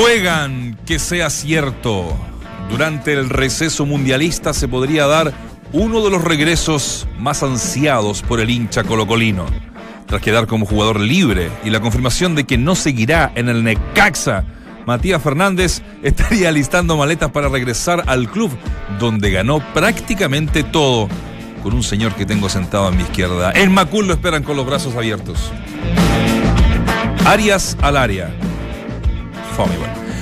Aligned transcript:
Ruegan 0.00 0.78
que 0.86 0.98
sea 0.98 1.28
cierto. 1.28 2.16
Durante 2.70 3.12
el 3.12 3.28
receso 3.28 3.84
mundialista 3.84 4.54
se 4.54 4.66
podría 4.66 5.06
dar 5.06 5.34
uno 5.74 6.02
de 6.02 6.08
los 6.08 6.24
regresos 6.24 7.06
más 7.18 7.42
ansiados 7.42 8.22
por 8.22 8.40
el 8.40 8.48
hincha 8.48 8.82
colocolino. 8.82 9.44
Tras 10.06 10.22
quedar 10.22 10.46
como 10.46 10.64
jugador 10.64 11.00
libre 11.00 11.50
y 11.64 11.70
la 11.70 11.80
confirmación 11.80 12.34
de 12.34 12.44
que 12.44 12.56
no 12.56 12.76
seguirá 12.76 13.30
en 13.34 13.50
el 13.50 13.62
Necaxa, 13.62 14.44
Matías 14.86 15.22
Fernández 15.22 15.82
estaría 16.02 16.48
alistando 16.48 16.96
maletas 16.96 17.30
para 17.30 17.50
regresar 17.50 18.04
al 18.06 18.30
club 18.30 18.50
donde 18.98 19.30
ganó 19.30 19.60
prácticamente 19.74 20.62
todo 20.62 21.10
con 21.62 21.74
un 21.74 21.82
señor 21.82 22.14
que 22.14 22.24
tengo 22.24 22.48
sentado 22.48 22.86
a 22.86 22.90
mi 22.90 23.02
izquierda. 23.02 23.52
En 23.54 23.70
Macul 23.70 24.06
lo 24.06 24.14
esperan 24.14 24.44
con 24.44 24.56
los 24.56 24.64
brazos 24.64 24.96
abiertos. 24.96 25.52
Arias 27.26 27.76
al 27.82 27.98
área. 27.98 28.34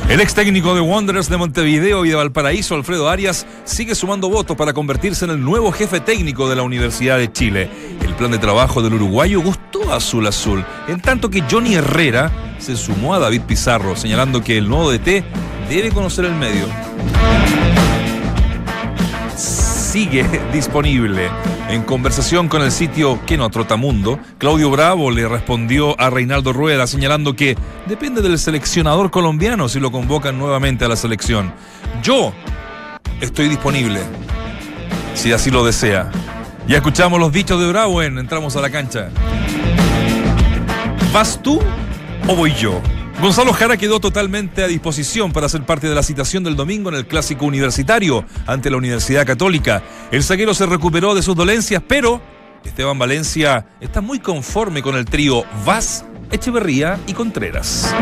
El 0.09 0.21
ex 0.21 0.35
técnico 0.35 0.75
de 0.75 0.81
Wanderers 0.81 1.29
de 1.29 1.37
Montevideo 1.37 2.05
y 2.05 2.09
de 2.09 2.15
Valparaíso, 2.15 2.75
Alfredo 2.75 3.09
Arias, 3.09 3.47
sigue 3.65 3.95
sumando 3.95 4.29
votos 4.31 4.57
para 4.57 4.73
convertirse 4.73 5.27
en 5.27 5.31
el 5.31 5.41
nuevo 5.45 5.71
jefe 5.71 6.01
técnico 6.01 6.49
de 6.49 6.57
la 6.57 6.63
Universidad 6.63 7.19
de 7.19 7.31
Chile. 7.31 7.69
El 8.03 8.15
plan 8.15 8.31
de 8.31 8.39
trabajo 8.39 8.83
del 8.83 8.95
uruguayo 8.95 9.41
gustó 9.41 9.93
Azul 9.93 10.27
Azul, 10.27 10.65
en 10.89 11.01
tanto 11.01 11.31
que 11.31 11.45
Johnny 11.49 11.75
Herrera 11.75 12.33
se 12.59 12.75
sumó 12.77 13.15
a 13.15 13.19
David 13.19 13.43
Pizarro, 13.43 13.97
señalando 13.97 14.43
que 14.43 14.57
el 14.57 14.69
nuevo 14.69 14.91
DT 14.91 15.25
debe 15.69 15.91
conocer 15.91 16.25
el 16.25 16.35
medio 16.35 16.67
sigue 19.89 20.27
disponible. 20.53 21.31
En 21.71 21.83
conversación 21.83 22.49
con 22.49 22.61
el 22.61 22.71
sitio 22.71 23.25
Que 23.25 23.39
no 23.39 23.49
Trotamundo, 23.49 24.19
Claudio 24.37 24.71
Bravo 24.71 25.11
le 25.11 25.27
respondió 25.27 25.99
a 25.99 26.11
Reinaldo 26.11 26.53
Rueda 26.53 26.87
señalando 26.87 27.35
que 27.35 27.57
depende 27.87 28.21
del 28.21 28.39
seleccionador 28.39 29.11
colombiano 29.11 29.67
si 29.67 29.81
lo 29.81 29.91
convocan 29.91 30.39
nuevamente 30.39 30.85
a 30.85 30.89
la 30.89 30.97
selección. 30.97 31.55
Yo 32.03 32.35
estoy 33.23 33.49
disponible, 33.49 34.01
si 35.15 35.33
así 35.33 35.51
lo 35.51 35.65
desea. 35.65 36.11
Ya 36.67 36.77
escuchamos 36.77 37.19
los 37.19 37.33
dichos 37.33 37.59
de 37.59 37.69
Bravo 37.69 38.03
en 38.03 38.19
Entramos 38.19 38.57
a 38.57 38.61
la 38.61 38.69
cancha. 38.69 39.09
¿Vas 41.15 41.43
tú 41.43 41.63
o 42.27 42.37
voy 42.37 42.53
yo? 42.53 42.83
Gonzalo 43.21 43.53
Jara 43.53 43.77
quedó 43.77 43.99
totalmente 43.99 44.63
a 44.63 44.69
disposición 44.69 45.33
para 45.33 45.49
ser 45.49 45.67
parte 45.67 45.89
de 45.89 45.95
la 45.95 46.05
citación 46.05 46.45
del 46.45 46.55
domingo 46.55 46.89
en 46.89 46.95
el 46.95 47.07
clásico 47.07 47.47
universitario 47.47 48.25
ante 48.47 48.71
la 48.71 48.77
Universidad 48.77 49.27
Católica. 49.27 49.83
El 50.13 50.23
zaguero 50.23 50.55
se 50.55 50.67
recuperó 50.67 51.17
de 51.17 51.23
sus 51.23 51.35
dolencias, 51.35 51.83
pero 51.87 52.21
Esteban 52.65 52.97
Valencia 52.97 53.67
está 53.81 54.01
muy 54.01 54.21
conforme 54.21 54.83
con 54.83 54.95
el 54.95 55.05
trío 55.05 55.43
Vaz, 55.67 56.05
Echeverría 56.31 57.01
y 57.09 57.13
Contreras. 57.13 57.93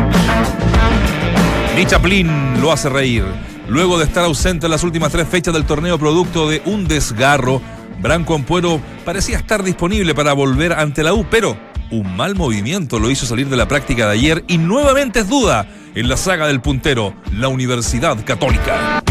Ni 1.75 1.83
Chaplin 1.87 2.61
lo 2.61 2.71
hace 2.71 2.87
reír. 2.87 3.23
Luego 3.67 3.97
de 3.97 4.05
estar 4.05 4.23
ausente 4.23 4.67
en 4.67 4.71
las 4.71 4.83
últimas 4.83 5.11
tres 5.11 5.27
fechas 5.27 5.51
del 5.51 5.65
torneo 5.65 5.97
producto 5.97 6.47
de 6.47 6.61
un 6.65 6.87
desgarro, 6.87 7.59
Branco 7.99 8.35
Ampuero 8.35 8.79
parecía 9.03 9.37
estar 9.37 9.63
disponible 9.63 10.13
para 10.13 10.33
volver 10.33 10.73
ante 10.73 11.03
la 11.03 11.15
U, 11.15 11.25
pero 11.29 11.57
un 11.91 12.15
mal 12.15 12.35
movimiento 12.35 12.99
lo 12.99 13.09
hizo 13.09 13.25
salir 13.25 13.49
de 13.49 13.57
la 13.57 13.67
práctica 13.67 14.07
de 14.07 14.13
ayer 14.13 14.43
y 14.47 14.57
nuevamente 14.57 15.19
es 15.19 15.29
duda 15.29 15.67
en 15.95 16.09
la 16.09 16.17
saga 16.17 16.47
del 16.47 16.61
puntero, 16.61 17.13
la 17.33 17.47
Universidad 17.47 18.17
Católica. 18.25 19.01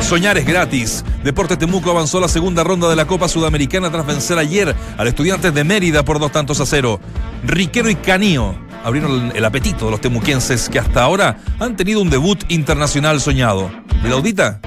Soñar 0.00 0.38
es 0.38 0.46
gratis. 0.46 1.04
Deportes 1.22 1.58
Temuco 1.58 1.90
avanzó 1.90 2.18
a 2.18 2.22
la 2.22 2.28
segunda 2.28 2.64
ronda 2.64 2.88
de 2.88 2.96
la 2.96 3.06
Copa 3.06 3.28
Sudamericana 3.28 3.90
tras 3.90 4.06
vencer 4.06 4.38
ayer 4.38 4.74
al 4.98 5.06
Estudiantes 5.06 5.54
de 5.54 5.64
Mérida 5.64 6.04
por 6.04 6.18
dos 6.18 6.32
tantos 6.32 6.60
a 6.60 6.66
cero. 6.66 7.00
Riquero 7.44 7.88
y 7.90 7.94
Canío 7.94 8.54
abrieron 8.84 9.32
el 9.34 9.44
apetito 9.44 9.84
de 9.84 9.90
los 9.92 10.00
temuquenses 10.00 10.68
que 10.68 10.78
hasta 10.78 11.02
ahora 11.02 11.38
han 11.58 11.76
tenido 11.76 12.00
un 12.00 12.10
debut 12.10 12.42
internacional 12.48 13.20
soñado. 13.20 13.70
¿El 14.04 14.12
Audita? 14.12 14.60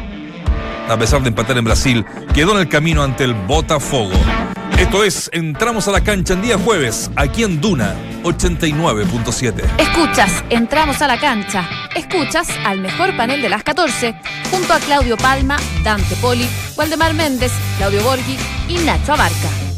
A 0.90 0.97
pesar 0.97 1.22
de 1.22 1.29
empatar 1.29 1.57
en 1.57 1.66
Brasil, 1.66 2.05
quedó 2.34 2.53
en 2.53 2.59
el 2.59 2.69
camino 2.69 3.03
ante 3.03 3.23
el 3.23 3.34
Botafogo. 3.34 4.13
Esto 4.83 5.05
es 5.05 5.29
Entramos 5.31 5.88
a 5.88 5.91
la 5.91 6.03
cancha 6.03 6.33
en 6.33 6.41
día 6.41 6.57
jueves, 6.57 7.09
aquí 7.16 7.44
en 7.44 7.61
Duna 7.61 7.95
89.7. 8.23 9.63
Escuchas, 9.79 10.44
entramos 10.49 11.01
a 11.01 11.07
la 11.07 11.17
cancha. 11.17 11.66
Escuchas 11.95 12.49
al 12.66 12.81
mejor 12.81 13.16
panel 13.16 13.41
de 13.41 13.47
las 13.47 13.63
14, 13.63 14.13
junto 14.51 14.73
a 14.73 14.79
Claudio 14.79 15.16
Palma, 15.16 15.55
Dante 15.85 16.17
Poli, 16.17 16.45
Waldemar 16.75 17.13
Méndez, 17.13 17.53
Claudio 17.77 18.03
Borghi 18.03 18.38
y 18.67 18.73
Nacho 18.79 19.13
Abarca. 19.13 19.72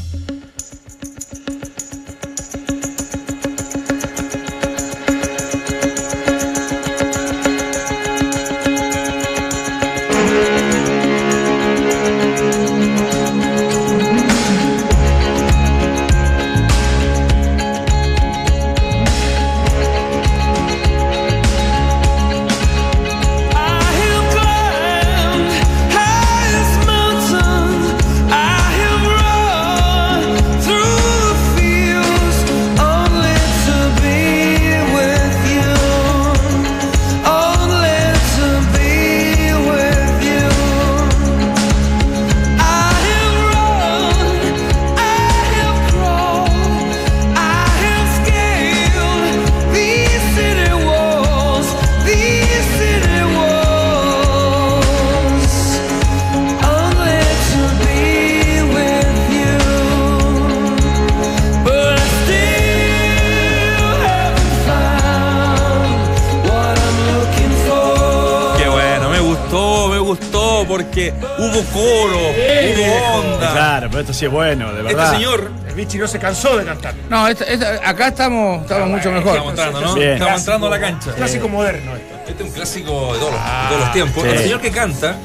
Porque 70.77 71.13
hubo 71.37 71.63
coro, 71.71 72.19
hubo 72.19 73.19
onda. 73.19 73.51
Claro, 73.53 73.87
pero 73.89 74.01
esto 74.01 74.13
sí 74.13 74.25
es 74.25 74.31
bueno, 74.31 74.71
de 74.73 74.81
Este 74.81 74.93
verdad. 74.95 75.11
señor 75.13 75.51
El 75.67 75.75
bichi 75.75 75.97
no 75.97 76.07
se 76.07 76.19
cansó 76.19 76.57
de 76.57 76.65
cantar. 76.65 76.93
No, 77.09 77.27
esta- 77.27 77.45
esta- 77.45 77.87
acá 77.89 78.07
estamos, 78.09 78.61
estamos 78.63 78.89
mucho 78.89 79.11
mejor. 79.11 79.31
estamos 79.37 79.51
entrando, 79.51 79.81
¿no? 79.81 79.93
Bien. 79.95 80.13
Estamos 80.13 80.39
entrando 80.39 80.67
a 80.67 80.69
la 80.71 80.79
cancha. 80.79 81.11
Clásico 81.13 81.47
moderno 81.49 81.95
esto. 81.95 82.15
Este 82.31 82.43
es 82.43 82.49
un 82.49 82.55
clásico 82.55 83.13
de 83.13 83.19
todos 83.19 83.31
los, 83.33 83.41
de 83.41 83.67
todos 83.69 83.79
los 83.81 83.91
tiempos. 83.93 84.23
sí. 84.23 84.29
El 84.29 84.39
señor 84.39 84.61
que 84.61 84.71
canta 84.71 85.15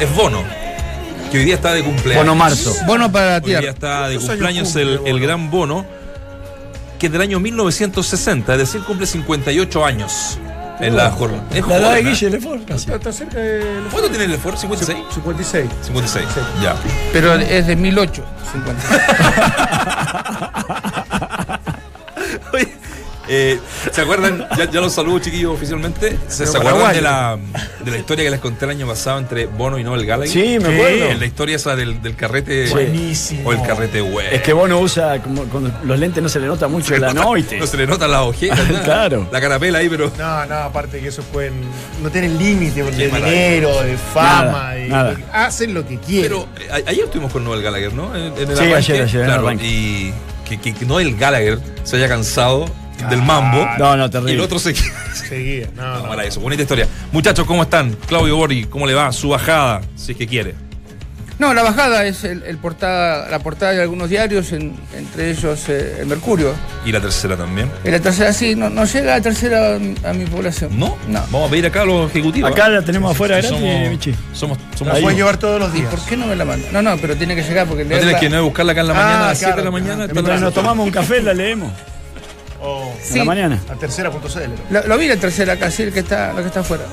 es 0.00 0.14
Bono, 0.16 0.42
que 1.30 1.38
hoy 1.38 1.44
día 1.44 1.54
está 1.54 1.72
de 1.72 1.82
cumpleaños. 1.84 2.24
Bono 2.24 2.34
Marzo. 2.34 2.74
Bueno 2.86 3.10
para 3.12 3.26
la 3.26 3.34
Hoy 3.36 3.40
día 3.42 3.58
tierra. 3.60 3.72
está 3.74 4.08
de 4.08 4.14
¿Cuántos 4.16 4.28
cumpleaños 4.30 4.58
años 4.58 4.68
cumple 4.68 4.82
el, 4.82 4.88
el 5.06 5.12
Bono? 5.12 5.26
gran 5.26 5.50
Bono, 5.50 5.86
que 6.98 7.06
es 7.06 7.12
del 7.12 7.20
año 7.22 7.38
1960, 7.40 8.52
es 8.54 8.58
decir, 8.58 8.82
cumple 8.82 9.06
58 9.06 9.84
años 9.84 10.38
en 10.80 10.96
la 10.96 11.10
jornada. 11.10 11.44
Es 11.52 11.66
La 11.66 11.76
edad 11.76 11.94
de. 11.94 12.02
Guille 12.02 12.30
Lefort, 12.30 12.64
casi. 12.66 12.90
Está, 12.90 13.12
cerca 13.12 13.38
de 13.38 13.82
¿Cuánto 13.90 14.08
tiene 14.08 14.24
el 14.24 14.32
esfuerzo? 14.32 14.68
¿56? 14.68 15.04
56. 15.14 15.70
56, 15.82 16.26
ya. 16.62 16.74
Pero 17.12 17.34
es 17.34 17.66
de 17.66 17.76
1850. 17.76 18.82
Oye, 20.72 21.04
eh, 23.32 23.60
¿Se 23.92 24.00
acuerdan? 24.00 24.44
Ya, 24.58 24.68
ya 24.68 24.80
los 24.80 24.92
saludo, 24.92 25.20
chiquillos, 25.20 25.54
oficialmente. 25.54 26.18
¿Se, 26.26 26.46
se 26.46 26.58
acuerdan 26.58 26.92
de 26.92 27.00
la, 27.00 27.38
de 27.84 27.90
la 27.92 27.96
historia 27.98 28.24
que 28.24 28.30
les 28.32 28.40
conté 28.40 28.64
el 28.64 28.72
año 28.72 28.86
pasado 28.88 29.20
entre 29.20 29.46
Bono 29.46 29.78
y 29.78 29.84
Noel 29.84 30.04
Gallagher? 30.04 30.32
Sí, 30.32 30.58
me 30.58 30.74
acuerdo. 30.74 31.14
La 31.18 31.26
historia 31.26 31.54
esa 31.56 31.76
del, 31.76 32.02
del 32.02 32.16
carrete. 32.16 32.68
Buenísimo. 32.70 33.48
O 33.48 33.52
el 33.52 33.62
carrete 33.62 34.00
güey. 34.00 34.26
Es 34.34 34.42
que 34.42 34.52
Bono 34.52 34.80
usa, 34.80 35.22
como 35.22 35.44
con 35.44 35.72
los 35.84 35.98
lentes 35.98 36.20
no 36.22 36.28
se 36.28 36.40
le 36.40 36.46
nota 36.48 36.66
mucho 36.66 36.96
la 36.98 37.14
noite. 37.14 37.56
No 37.58 37.66
se 37.68 37.76
le 37.76 37.86
nota 37.86 38.08
la 38.08 38.22
ojera. 38.24 38.56
nada. 38.70 38.84
Claro. 38.84 39.28
La 39.30 39.40
carapela 39.40 39.78
ahí, 39.78 39.88
pero. 39.88 40.10
No, 40.18 40.46
no, 40.46 40.54
aparte 40.56 41.00
que 41.00 41.08
eso 41.08 41.22
pueden. 41.22 41.54
No 42.02 42.10
tienen 42.10 42.36
límite 42.36 42.82
de 42.82 43.06
dinero, 43.08 43.82
de 43.82 43.96
fama. 43.96 44.50
Nada, 44.52 44.74
de- 44.74 44.88
nada. 44.88 45.16
hacen 45.32 45.72
lo 45.72 45.86
que 45.86 45.98
quieren. 45.98 46.30
Pero 46.30 46.48
eh, 46.58 46.82
a- 46.84 46.90
ayer 46.90 47.04
estuvimos 47.04 47.32
con 47.32 47.44
Noel 47.44 47.62
Gallagher, 47.62 47.92
¿no? 47.92 48.14
En, 48.16 48.32
en 48.36 48.50
el 48.50 48.56
Sí, 48.56 48.64
arranque. 48.64 48.74
ayer, 48.74 49.02
ayer, 49.02 49.14
en 49.22 49.30
el 49.30 49.40
Claro, 49.40 49.52
y 49.62 50.12
que 50.58 50.84
Noel 50.84 51.16
Gallagher 51.16 51.60
se 51.84 51.94
haya 51.96 52.08
cansado 52.08 52.64
del 53.08 53.22
mambo. 53.22 53.66
No, 53.78 53.96
no, 53.96 54.02
Y 54.02 54.06
el 54.06 54.10
terrible. 54.10 54.40
otro 54.42 54.58
se 54.58 54.74
Seguía. 54.74 55.68
No, 55.76 55.82
No, 55.82 56.02
no. 56.02 56.08
para 56.08 56.24
eso. 56.24 56.40
Bonita 56.40 56.62
historia. 56.62 56.86
Muchachos, 57.12 57.46
¿cómo 57.46 57.62
están? 57.62 57.96
Claudio 58.06 58.36
Bori, 58.36 58.64
¿cómo 58.64 58.86
le 58.86 58.94
va? 58.94 59.12
Su 59.12 59.28
bajada, 59.30 59.80
si 59.96 60.12
es 60.12 60.18
que 60.18 60.26
quiere. 60.26 60.54
No, 61.38 61.54
la 61.54 61.62
bajada 61.62 62.04
es 62.04 62.22
el, 62.24 62.42
el 62.42 62.58
portada, 62.58 63.26
la 63.30 63.38
portada 63.38 63.72
de 63.72 63.80
algunos 63.80 64.10
diarios, 64.10 64.52
en- 64.52 64.76
entre 64.94 65.30
ellos 65.30 65.70
eh, 65.70 65.96
el 66.00 66.06
Mercurio. 66.06 66.52
Y 66.84 66.92
la 66.92 67.00
tercera 67.00 67.34
también. 67.34 67.70
En 67.82 67.92
la 67.92 67.98
tercera 67.98 68.30
sí, 68.34 68.54
no, 68.54 68.68
no 68.68 68.84
llega 68.84 69.12
la 69.16 69.22
tercera 69.22 69.78
a, 70.04 70.10
a 70.10 70.12
mi 70.12 70.26
población. 70.26 70.78
¿No? 70.78 70.98
No. 71.08 71.20
Vamos 71.30 71.48
a 71.48 71.50
pedir 71.50 71.64
acá 71.64 71.80
a 71.80 71.84
los 71.86 72.10
ejecutivos. 72.10 72.50
Acá 72.52 72.66
¿eh? 72.66 72.70
la 72.72 72.82
tenemos 72.82 73.12
afuera 73.12 73.36
gratis, 73.40 73.58
somos, 73.58 73.88
Michi. 73.88 74.14
somos, 74.34 74.58
somos 74.76 74.92
La 74.94 75.00
puedes 75.00 75.16
llevar 75.16 75.38
todos 75.38 75.58
los 75.58 75.70
¿Y 75.74 75.78
días. 75.78 75.88
por 75.94 76.04
qué 76.04 76.14
no 76.18 76.26
me 76.26 76.36
la 76.36 76.44
manda? 76.44 76.68
No, 76.72 76.82
no, 76.82 76.98
pero 76.98 77.16
tiene 77.16 77.34
que 77.34 77.42
llegar 77.42 77.66
porque 77.66 77.84
No 77.86 77.96
tienes 77.96 78.16
que 78.16 78.28
no 78.28 78.44
buscarla 78.44 78.72
acá 78.72 78.82
en 78.82 78.86
la 78.88 78.92
Ah, 78.92 78.96
mañana, 79.02 79.24
a 79.24 79.28
las 79.28 79.38
7 79.38 79.56
de 79.56 79.64
la 79.64 79.70
mañana. 79.70 80.06
Mientras 80.12 80.40
la- 80.40 80.44
nos 80.44 80.52
tomamos 80.52 80.84
un 80.84 80.92
café, 80.92 81.22
la 81.22 81.32
leemos. 81.32 81.72
O 82.62 82.92
En 82.98 83.04
Sí. 83.04 83.18
la 83.18 83.24
mañana. 83.24 83.58
a 83.70 83.74
tercera.cl. 83.74 84.18
Lo, 84.70 84.86
lo 84.86 84.98
vi 84.98 85.08
la 85.08 85.16
tercera 85.16 85.56
casi, 85.58 85.84
el 85.84 85.92
que 85.92 86.00
está, 86.00 86.32
la 86.32 86.40
que 86.42 86.48
está 86.48 86.60
afuera. 86.60 86.84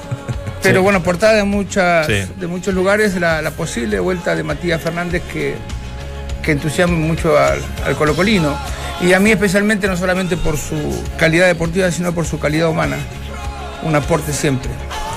Pero 0.64 0.82
bueno, 0.82 1.04
portada 1.04 1.34
de 1.34 1.44
muchas, 1.44 2.08
Sí. 2.08 2.14
de 2.38 2.48
muchos 2.48 2.74
lugares, 2.74 3.16
la, 3.20 3.42
la 3.42 3.52
posible 3.52 4.00
vuelta 4.00 4.36
de 4.36 4.44
Matías 4.44 4.82
Fernández 4.82 5.22
que, 5.32 5.56
que 6.42 6.52
entusiasma 6.52 6.96
mucho 6.98 7.38
al, 7.38 7.60
al 7.86 7.96
colocolino. 7.96 8.58
Y 9.02 9.14
a 9.14 9.20
mí 9.20 9.32
especialmente, 9.32 9.88
no 9.88 9.96
solamente 9.96 10.36
por 10.38 10.58
su 10.58 10.76
calidad 11.18 11.46
deportiva, 11.48 11.92
sino 11.92 12.14
por 12.14 12.26
su 12.26 12.40
calidad 12.40 12.70
humana. 12.70 12.98
Un 13.84 13.96
aporte 13.96 14.34
siempre. 14.34 14.72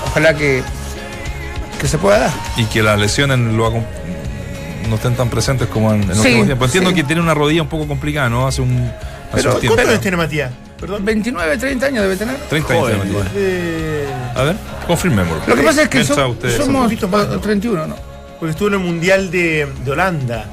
Ojalá 0.07 0.35
que, 0.35 0.61
que 1.79 1.87
se 1.87 1.97
pueda 1.97 2.19
dar. 2.19 2.31
Y 2.57 2.65
que 2.65 2.83
las 2.83 2.99
lesiones 2.99 3.39
lo 3.39 3.71
no 4.89 4.95
estén 4.95 5.15
tan 5.15 5.29
presentes 5.29 5.67
como 5.69 5.93
en, 5.93 6.03
en 6.03 6.07
los 6.09 6.17
Sí, 6.17 6.27
últimos 6.27 6.45
tiempos. 6.47 6.67
Entiendo 6.67 6.89
sí. 6.91 6.95
que 6.97 7.03
tiene 7.03 7.21
una 7.21 7.33
rodilla 7.33 7.61
un 7.63 7.69
poco 7.69 7.87
complicada, 7.87 8.29
¿no? 8.29 8.45
Hace 8.47 8.61
un, 8.61 8.91
Pero-. 9.33 9.59
¿Cuántos 9.59 9.87
años 9.87 10.01
tiene 10.01 10.17
Matías? 10.17 10.51
Perdón. 10.79 11.05
29, 11.05 11.57
30 11.57 11.85
años 11.85 12.01
debe 12.03 12.15
tener. 12.17 12.35
30 12.49 12.73
años. 12.73 12.87
Tiene 12.87 13.03
Matías. 13.03 13.27
Eh, 13.35 14.07
A 14.35 14.43
ver, 14.43 14.55
confirmémoslo. 14.87 15.43
Lo 15.47 15.55
que 15.55 15.61
pasa 15.63 15.83
es 15.83 15.89
que 15.89 16.03
somos 16.03 16.37
más, 17.09 17.27
¿no? 17.27 17.39
31, 17.39 17.87
¿no? 17.87 17.95
porque 18.39 18.51
estuvo 18.53 18.69
en 18.69 18.73
el 18.73 18.79
Mundial 18.79 19.29
de, 19.29 19.67
de 19.85 19.91
Holanda. 19.91 20.45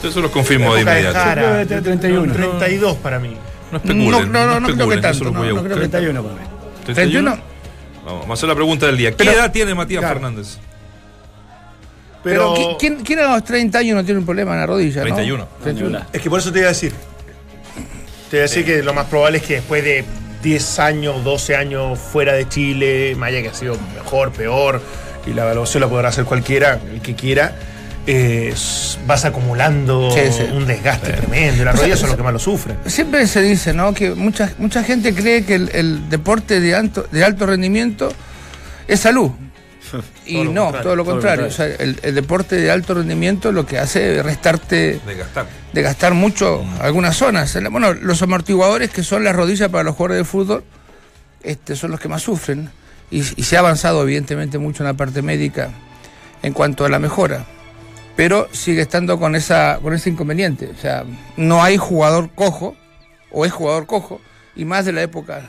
Eso 0.00 0.20
lo 0.20 0.30
confirmo 0.30 0.72
de 0.76 0.82
inmediato. 0.82 1.18
Jara. 1.18 1.62
Yo 1.64 1.66
creo 1.66 1.82
que 1.82 1.82
tiene 1.82 1.96
31. 1.98 2.32
32 2.32 2.96
para 2.98 3.18
mí. 3.18 3.36
No 3.72 3.78
especulen. 3.78 4.10
No, 4.10 4.20
no, 4.20 4.46
no, 4.46 4.60
no 4.60 4.66
creo 4.74 4.88
que 4.88 4.96
tanto, 4.98 5.24
no, 5.24 5.40
creo 5.40 5.62
que 5.64 5.88
31 5.88 6.22
para 6.22 6.34
mí. 6.36 6.40
31. 6.84 6.84
31. 6.84 7.38
Vamos, 8.06 8.30
a 8.30 8.32
hacer 8.32 8.48
la 8.48 8.54
pregunta 8.54 8.86
del 8.86 8.96
día. 8.96 9.10
¿Qué 9.10 9.16
Pero- 9.16 9.32
edad 9.32 9.50
tiene 9.50 9.74
Matías 9.74 10.00
Claro. 10.00 10.14
Fernández? 10.20 10.58
Pero, 12.22 12.54
Pero, 12.54 12.54
¿qui- 12.54 12.76
¿quién, 12.78 12.96
quién 13.04 13.18
a 13.18 13.34
los 13.34 13.44
30 13.44 13.78
años 13.78 13.96
no 13.96 14.04
tiene 14.04 14.20
un 14.20 14.24
problema 14.26 14.52
en 14.54 14.60
la 14.60 14.66
rodilla? 14.66 15.02
31. 15.02 15.36
¿no? 15.44 15.48
31. 15.62 16.00
es 16.12 16.20
que 16.22 16.30
por 16.30 16.38
eso 16.38 16.52
te 16.52 16.60
iba 16.60 16.66
a 16.68 16.70
decir. 16.70 16.92
Te 18.30 18.36
iba 18.36 18.44
a 18.44 18.48
decir 18.48 18.64
que 18.64 18.82
lo 18.82 18.92
más 18.94 19.06
probable 19.06 19.38
es 19.38 19.44
que 19.44 19.54
después 19.54 19.82
de 19.84 20.04
10 20.42 20.78
años, 20.80 21.24
12 21.24 21.56
años 21.56 21.98
fuera 21.98 22.32
de 22.34 22.48
Chile, 22.48 23.16
allá 23.20 23.42
que 23.42 23.48
ha 23.48 23.54
sido 23.54 23.76
mejor, 23.94 24.32
peor, 24.32 24.82
y 25.26 25.32
la 25.32 25.42
evaluación 25.44 25.80
la 25.80 25.88
podrá 25.88 26.08
hacer 26.10 26.24
cualquiera, 26.24 26.78
el 26.92 27.00
que 27.00 27.14
quiera, 27.14 27.56
eh, 28.06 28.54
vas 29.06 29.24
acumulando 29.24 30.10
Sí, 30.10 30.20
sí. 30.30 30.42
un 30.52 30.66
desgaste 30.66 31.12
tremendo. 31.12 31.62
Y 31.62 31.64
las 31.64 31.78
rodillas 31.78 31.98
son 31.98 32.08
los 32.08 32.16
que 32.16 32.22
más 32.22 32.32
lo 32.32 32.38
sufren. 32.38 32.76
Siempre 32.86 33.26
se 33.26 33.42
dice, 33.42 33.72
¿no? 33.74 33.92
Que 33.92 34.10
mucha, 34.14 34.52
mucha 34.58 34.82
gente 34.82 35.14
cree 35.14 35.44
que 35.44 35.54
el, 35.56 35.70
el 35.74 36.08
deporte 36.08 36.60
de 36.60 36.74
alto, 36.74 37.06
de 37.10 37.24
alto 37.24 37.46
rendimiento 37.46 38.10
es 38.86 39.00
salud. 39.00 39.30
Y 40.26 40.44
Todo 40.44 40.52
no, 40.52 40.64
todo 40.66 40.72
lo 40.72 40.82
todo 40.82 40.96
lo 40.96 41.04
contrario. 41.04 41.46
O 41.46 41.50
sea, 41.50 41.66
el, 41.66 41.98
el 42.02 42.14
deporte 42.14 42.56
de 42.56 42.70
alto 42.70 42.94
rendimiento 42.94 43.52
lo 43.52 43.64
que 43.66 43.78
hace 43.78 44.18
es 44.18 44.24
restarte, 44.24 45.00
De 45.06 45.14
gastar. 45.14 45.46
de 45.72 45.82
gastar 45.82 46.14
mucho 46.14 46.64
algunas 46.80 47.16
zonas. 47.16 47.56
Bueno, 47.70 47.94
los 47.94 48.20
amortiguadores 48.22 48.90
que 48.90 49.02
son 49.02 49.24
las 49.24 49.34
rodillas 49.34 49.68
para 49.70 49.84
los 49.84 49.94
jugadores 49.96 50.18
de 50.18 50.24
fútbol, 50.24 50.64
este, 51.42 51.76
son 51.76 51.90
los 51.90 52.00
que 52.00 52.08
más 52.08 52.22
sufren. 52.22 52.70
Y, 53.10 53.20
y 53.40 53.44
se 53.44 53.56
ha 53.56 53.60
avanzado 53.60 54.02
evidentemente 54.02 54.58
mucho 54.58 54.82
en 54.82 54.88
la 54.88 54.94
parte 54.94 55.22
médica 55.22 55.70
en 56.42 56.52
cuanto 56.52 56.84
a 56.84 56.88
la 56.88 56.98
mejora. 56.98 57.46
Pero 58.16 58.48
sigue 58.52 58.82
estando 58.82 59.18
con 59.18 59.34
esa, 59.36 59.78
con 59.80 59.94
ese 59.94 60.10
inconveniente. 60.10 60.68
O 60.76 60.80
sea, 60.80 61.04
no 61.36 61.62
hay 61.62 61.76
jugador 61.76 62.30
cojo, 62.34 62.76
o 63.30 63.46
es 63.46 63.52
jugador 63.52 63.86
cojo, 63.86 64.20
y 64.56 64.64
más 64.64 64.84
de 64.84 64.92
la 64.92 65.02
época 65.02 65.42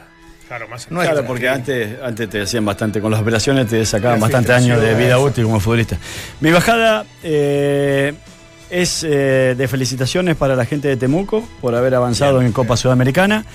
Claro, 0.50 0.68
más. 0.68 0.88
Claro, 0.88 1.24
porque 1.26 1.48
antes, 1.48 1.98
antes 2.04 2.28
te 2.28 2.42
hacían 2.42 2.66
bastante, 2.66 3.00
con 3.00 3.12
las 3.12 3.22
operaciones 3.22 3.68
te 3.68 3.86
sacaban 3.86 4.20
Las 4.20 4.30
bastante 4.30 4.52
años 4.52 4.82
de 4.82 4.96
vida 4.96 5.20
útil 5.20 5.44
como 5.44 5.60
futbolista. 5.60 5.98
Mi 6.42 6.50
bajada 6.52 7.06
eh, 7.24 8.14
es 8.72 9.04
eh, 9.08 9.54
de 9.56 9.68
felicitaciones 9.68 10.36
para 10.36 10.56
la 10.56 10.66
gente 10.66 10.88
de 10.88 10.98
Temuco 10.98 11.48
por 11.62 11.76
haber 11.76 11.94
avanzado 11.94 12.42
en 12.42 12.52
Copa 12.52 12.78
Sudamericana, 12.78 13.46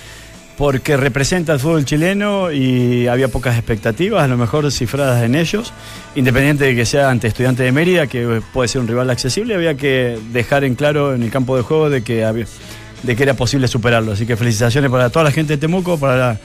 porque 0.57 0.95
representa 0.95 1.51
al 1.51 1.59
fútbol 1.59 1.83
chileno 1.83 2.49
y 2.53 3.07
había 3.07 3.27
pocas 3.27 3.57
expectativas, 3.57 4.23
a 4.23 4.27
lo 4.29 4.37
mejor 4.37 4.71
cifradas 4.71 5.21
en 5.21 5.35
ellos, 5.35 5.73
independiente 6.15 6.63
de 6.63 6.75
que 6.77 6.85
sea 6.85 7.09
ante 7.09 7.27
Estudiante 7.27 7.63
de 7.63 7.73
Mérida, 7.73 8.07
que 8.07 8.41
puede 8.53 8.69
ser 8.69 8.79
un 8.79 8.87
rival 8.87 9.09
accesible, 9.09 9.53
había 9.55 9.73
que 9.75 10.17
dejar 10.31 10.63
en 10.63 10.75
claro 10.75 11.13
en 11.13 11.23
el 11.23 11.29
campo 11.29 11.57
de 11.57 11.63
juego 11.63 11.89
de 11.89 12.03
que 12.05 12.23
había 12.23 12.45
de 13.03 13.15
que 13.17 13.23
era 13.23 13.33
posible 13.33 13.67
superarlo. 13.67 14.13
Así 14.13 14.25
que 14.25 14.37
felicitaciones 14.37 14.89
para 14.89 15.09
toda 15.09 15.25
la 15.25 15.31
gente 15.31 15.53
de 15.53 15.57
Temuco, 15.57 15.99
para, 15.99 16.15
la- 16.17 16.37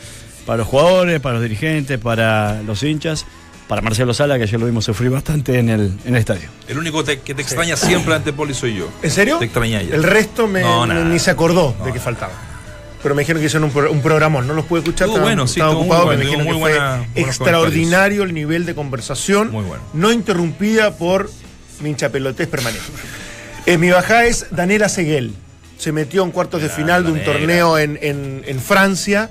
para 0.46 0.58
los 0.58 0.66
jugadores, 0.68 1.20
para 1.20 1.34
los 1.34 1.42
dirigentes, 1.42 1.98
para 1.98 2.62
los 2.62 2.82
hinchas, 2.82 3.24
para 3.68 3.82
Marcelo 3.82 4.12
Sala, 4.14 4.36
que 4.36 4.44
ayer 4.44 4.58
lo 4.58 4.66
vimos 4.66 4.84
sufrir 4.84 5.10
bastante 5.10 5.58
en 5.58 5.68
el, 5.68 5.92
en 6.04 6.14
el 6.14 6.20
estadio. 6.20 6.48
El 6.66 6.78
único 6.78 7.04
te- 7.04 7.20
que 7.20 7.34
te 7.34 7.42
extraña 7.42 7.76
siempre 7.76 8.14
ante 8.14 8.32
Poli 8.32 8.52
soy 8.54 8.74
yo. 8.76 8.88
¿En 9.02 9.10
serio? 9.10 9.38
Te 9.38 9.44
extraña 9.44 9.80
ya. 9.82 9.94
El 9.94 10.02
resto 10.02 10.48
me, 10.48 10.62
No, 10.62 10.86
me- 10.86 10.94
nada. 10.94 11.06
ni 11.06 11.18
se 11.18 11.30
acordó 11.30 11.74
No, 11.78 11.84
de 11.84 11.92
que 11.92 12.00
faltaba. 12.00 12.32
Pero 13.02 13.14
me 13.14 13.22
dijeron 13.22 13.40
que 13.40 13.46
hicieron 13.46 13.70
un, 13.74 13.86
un 13.86 14.02
programón, 14.02 14.46
no 14.46 14.52
los 14.54 14.66
pude 14.66 14.80
escuchar, 14.80 15.06
Estuvo 15.06 15.16
estaba, 15.18 15.24
bueno, 15.30 15.46
sí, 15.46 15.52
estaba 15.60 15.72
muy 15.72 15.82
ocupado, 15.82 16.04
bueno, 16.06 16.18
pero 16.18 16.30
me 16.30 16.36
dijeron 16.36 16.44
muy 16.46 16.54
que 16.68 16.76
buena- 16.78 17.06
fue 17.14 17.22
extraordinario 17.22 18.22
el 18.24 18.34
nivel 18.34 18.66
de 18.66 18.74
conversación, 18.74 19.50
Muy 19.52 19.64
bueno. 19.64 19.82
no 19.94 20.12
interrumpida 20.12 20.96
por 20.98 21.30
minchapelotes 21.80 22.46
permanente. 22.48 22.84
Eh, 23.66 23.78
mi 23.78 23.90
bajada 23.90 24.24
es 24.24 24.46
Daniela 24.50 24.88
Seguel. 24.88 25.32
Se 25.78 25.92
metió 25.92 26.24
en 26.24 26.30
cuartos 26.30 26.60
de 26.60 26.68
final 26.68 27.04
de 27.06 27.12
un 27.12 27.24
torneo 27.24 27.78
en, 27.78 27.98
en- 28.02 28.42
en 28.46 28.60
Francia. 28.60 29.30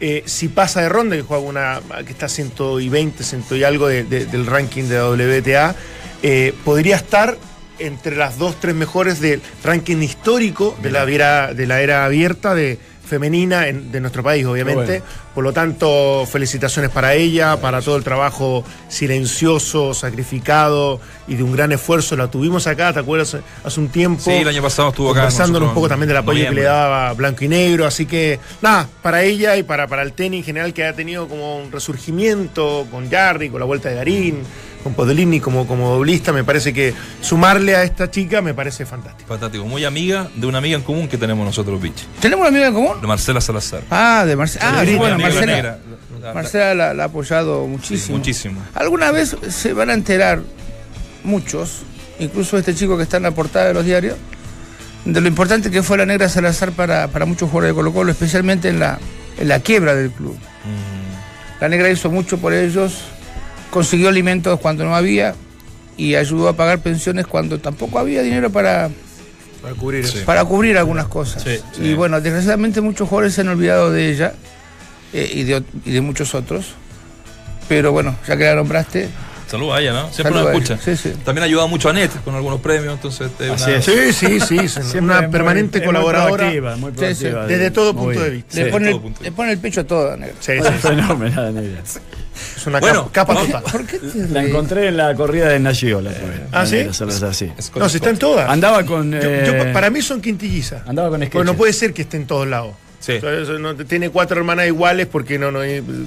Eh, 0.00 0.22
si 0.24 0.48
pasa 0.48 0.80
de 0.80 0.88
ronda, 0.88 1.14
que 1.14 1.22
juega 1.22 1.42
una 1.42 1.80
que 2.06 2.12
está 2.12 2.26
120, 2.28 3.22
100 3.22 3.44
y 3.58 3.64
algo 3.64 3.86
de- 3.86 4.04
de- 4.04 4.24
del 4.26 4.46
ranking 4.46 4.84
de 4.84 4.98
WTA, 5.02 5.74
eh, 6.22 6.54
podría 6.64 6.96
estar 6.96 7.36
entre 7.78 8.16
las 8.16 8.38
dos, 8.38 8.58
tres 8.60 8.74
mejores 8.74 9.20
del 9.20 9.40
ranking 9.62 9.98
histórico 9.98 10.76
de 10.82 10.90
la, 10.90 11.02
era, 11.04 11.52
de 11.54 11.66
la 11.66 11.80
era 11.82 12.04
abierta 12.04 12.54
de 12.54 12.78
femenina 13.10 13.66
en- 13.68 13.90
de 13.92 14.00
nuestro 14.00 14.22
país, 14.22 14.46
obviamente. 14.46 15.00
Bueno. 15.00 15.04
Por 15.34 15.44
lo 15.44 15.52
tanto, 15.52 16.26
felicitaciones 16.30 16.90
para 16.90 17.14
ella, 17.14 17.60
para 17.60 17.82
todo 17.82 17.96
el 17.96 18.02
trabajo 18.04 18.64
silencioso, 18.88 19.92
sacrificado 19.94 21.00
y 21.28 21.34
de 21.34 21.42
un 21.42 21.52
gran 21.52 21.72
esfuerzo. 21.72 22.16
La 22.16 22.28
tuvimos 22.30 22.66
acá, 22.66 22.92
¿te 22.92 23.00
acuerdas? 23.00 23.36
Hace 23.64 23.80
un 23.80 23.88
tiempo. 23.88 24.22
Sí, 24.22 24.30
el 24.30 24.48
año 24.48 24.62
pasado 24.62 24.88
estuvo 24.90 25.10
acá. 25.10 25.20
Conversándonos 25.22 25.68
un 25.68 25.74
poco 25.74 25.88
también 25.88 26.08
del 26.08 26.16
apoyo 26.16 26.38
que 26.38 26.44
noviembre. 26.46 26.62
le 26.62 26.68
daba 26.68 27.12
Blanco 27.14 27.44
y 27.44 27.48
Negro. 27.48 27.86
Así 27.86 28.06
que, 28.06 28.38
nada, 28.62 28.88
para 29.02 29.22
ella 29.22 29.56
y 29.56 29.62
para, 29.62 29.86
para 29.88 30.02
el 30.02 30.12
tenis 30.12 30.38
en 30.40 30.44
general, 30.44 30.72
que 30.72 30.84
ha 30.84 30.94
tenido 30.94 31.28
como 31.28 31.58
un 31.58 31.70
resurgimiento 31.72 32.86
con 32.90 33.10
Jarry, 33.10 33.50
con 33.50 33.60
la 33.60 33.66
vuelta 33.66 33.88
de 33.88 33.96
Garín, 33.96 34.42
con 34.82 34.94
Podolini 34.94 35.40
como, 35.40 35.66
como 35.66 35.90
doblista, 35.90 36.32
me 36.32 36.44
parece 36.44 36.72
que 36.72 36.94
sumarle 37.20 37.76
a 37.76 37.82
esta 37.84 38.10
chica 38.10 38.40
me 38.42 38.54
parece 38.54 38.86
fantástico. 38.86 39.28
Fantástico. 39.28 39.64
Muy 39.66 39.84
amiga 39.84 40.28
de 40.34 40.46
una 40.46 40.58
amiga 40.58 40.76
en 40.76 40.82
común 40.82 41.08
que 41.08 41.18
tenemos 41.18 41.44
nosotros, 41.44 41.80
Beach. 41.80 42.06
¿Tenemos 42.20 42.40
una 42.42 42.48
amiga 42.48 42.68
en 42.68 42.74
común? 42.74 43.00
De 43.00 43.06
Marcela 43.06 43.40
Salazar. 43.40 43.82
Ah, 43.90 44.24
de 44.26 44.36
Marcela. 44.36 44.68
Ah, 44.68 44.72
Negrita, 44.80 44.98
bueno, 44.98 45.18
Marcela. 45.18 45.46
negra. 45.46 45.78
La- 46.20 46.28
la- 46.28 46.34
Marcela 46.34 46.74
la, 46.74 46.94
la 46.94 47.02
ha 47.04 47.06
apoyado 47.06 47.64
sí, 47.64 47.68
muchísimo. 47.70 48.18
muchísimo. 48.18 48.60
Alguna 48.74 49.10
vez 49.10 49.36
se 49.48 49.72
van 49.72 49.90
a 49.90 49.94
enterar 49.94 50.40
muchos, 51.24 51.82
incluso 52.18 52.58
este 52.58 52.74
chico 52.74 52.96
que 52.96 53.02
está 53.04 53.16
en 53.18 53.24
la 53.24 53.30
portada 53.32 53.66
de 53.68 53.74
los 53.74 53.84
diarios, 53.84 54.16
de 55.04 55.20
lo 55.20 55.28
importante 55.28 55.70
que 55.70 55.82
fue 55.82 55.96
la 55.98 56.06
negra 56.06 56.28
Salazar 56.28 56.72
para, 56.72 57.08
para 57.08 57.24
muchos 57.24 57.48
jugadores 57.48 57.70
de 57.70 57.74
Colo 57.74 57.92
Colo, 57.92 58.12
especialmente 58.12 58.68
en 58.68 58.78
la, 58.80 58.98
en 59.38 59.48
la 59.48 59.60
quiebra 59.60 59.94
del 59.94 60.10
club. 60.10 60.34
Mm, 60.36 61.60
La 61.60 61.68
negra 61.68 61.88
hizo 61.90 62.10
mucho 62.10 62.38
por 62.38 62.52
ellos, 62.52 63.02
consiguió 63.70 64.08
alimentos 64.08 64.58
cuando 64.60 64.84
no 64.84 64.94
había 64.94 65.34
y 65.96 66.14
ayudó 66.14 66.48
a 66.48 66.52
pagar 66.54 66.80
pensiones 66.80 67.26
cuando 67.26 67.58
tampoco 67.58 67.98
había 67.98 68.22
dinero 68.22 68.50
para, 68.50 68.90
Para 69.62 69.74
cubrir 69.74 70.06
Sí. 70.06 70.20
para 70.24 70.44
cubrir 70.44 70.78
algunas 70.78 71.06
cosas. 71.08 71.42
Sí, 71.42 71.60
y 71.82 71.94
bueno, 71.94 72.20
desgraciadamente 72.20 72.80
muchos 72.80 73.08
jugadores 73.08 73.34
se 73.34 73.42
han 73.42 73.48
olvidado 73.48 73.90
de 73.90 74.10
ella 74.10 74.32
eh, 75.12 75.30
y, 75.34 75.42
de, 75.44 75.58
ot- 75.58 75.64
y 75.84 75.90
de 75.92 76.00
muchos 76.00 76.34
otros. 76.34 76.66
Pero 77.68 77.92
bueno, 77.92 78.16
ya 78.26 78.36
que 78.36 78.44
la 78.44 78.54
nombraste, 78.56 79.08
Saludos 79.50 79.76
a 79.76 79.80
ella, 79.80 79.92
¿no? 79.92 80.12
Siempre 80.12 80.32
nos 80.36 80.46
escucha. 80.46 80.74
ella, 80.74 80.82
sí, 80.84 80.96
sí. 80.96 81.12
También 81.24 81.42
ha 81.42 81.46
ayudado 81.46 81.66
mucho 81.66 81.88
a 81.88 81.92
Net 81.92 82.10
con 82.24 82.36
algunos 82.36 82.60
premios, 82.60 82.94
entonces 82.94 83.30
es 83.40 83.50
Así 83.50 83.64
una- 83.70 83.78
es. 83.78 83.84
Sí, 83.84 84.12
sí, 84.12 84.40
sí, 84.40 84.56
es 84.80 84.94
una 84.94 85.22
muy- 85.22 85.30
permanente 85.32 85.78
es 85.78 85.84
muy 85.84 85.86
colaboradora 85.92 86.36
proactiva, 86.36 86.76
muy 86.76 86.90
Sí, 86.92 86.96
sí. 86.98 87.02
proactiva, 87.24 87.46
desde 87.48 87.70
todo 87.72 87.92
punto 87.94 88.20
de 88.22 88.30
vista. 88.30 88.56
le, 88.62 88.66
pone 88.70 88.86
todo 88.90 88.96
el, 88.96 89.02
punto 89.02 89.18
de 89.18 89.24
le 89.30 89.32
pone 89.36 89.50
el 89.52 89.58
pecho 89.58 89.80
a 89.80 89.84
toda, 89.84 90.16
negra. 90.16 90.36
Sí, 90.38 90.52
sí, 90.56 90.62
sí. 90.64 90.78
Fenomenal, 90.88 91.52
negra. 91.54 91.82
Es 92.56 92.66
una 92.66 92.80
Bueno, 92.80 93.10
capa, 93.12 93.34
total. 93.34 93.62
¿Por 93.70 93.86
qué 93.86 93.98
te 93.98 94.28
La 94.28 94.42
encontré 94.44 94.88
en 94.88 94.96
la 94.96 95.14
corrida 95.14 95.48
de 95.48 95.58
Nagiola. 95.58 96.10
¿Ah, 96.52 96.64
sí? 96.66 96.86
sí? 97.32 97.50
es 97.58 97.70
con- 97.70 97.82
No, 97.82 97.88
si 97.88 97.96
están 97.96 98.16
todas. 98.18 98.48
Andaba 98.48 98.84
con. 98.84 99.12
Eh, 99.14 99.44
yo- 99.46 99.72
para 99.72 99.90
mí 99.90 100.00
son 100.02 100.20
quintillizas. 100.20 100.82
Andaba 100.86 101.10
con 101.10 101.20
Porque 101.20 101.44
no 101.44 101.54
puede 101.54 101.72
ser 101.72 101.92
que 101.92 102.02
esté 102.02 102.16
en 102.16 102.26
todos 102.26 102.46
lados. 102.46 102.74
Sí. 103.00 103.12
O 103.12 103.20
sea, 103.20 103.32
eso 103.32 103.58
no- 103.58 103.74
tiene 103.76 104.10
cuatro 104.10 104.38
hermanas 104.38 104.66
iguales 104.66 105.06
porque 105.06 105.38
no, 105.38 105.50
no 105.50 105.60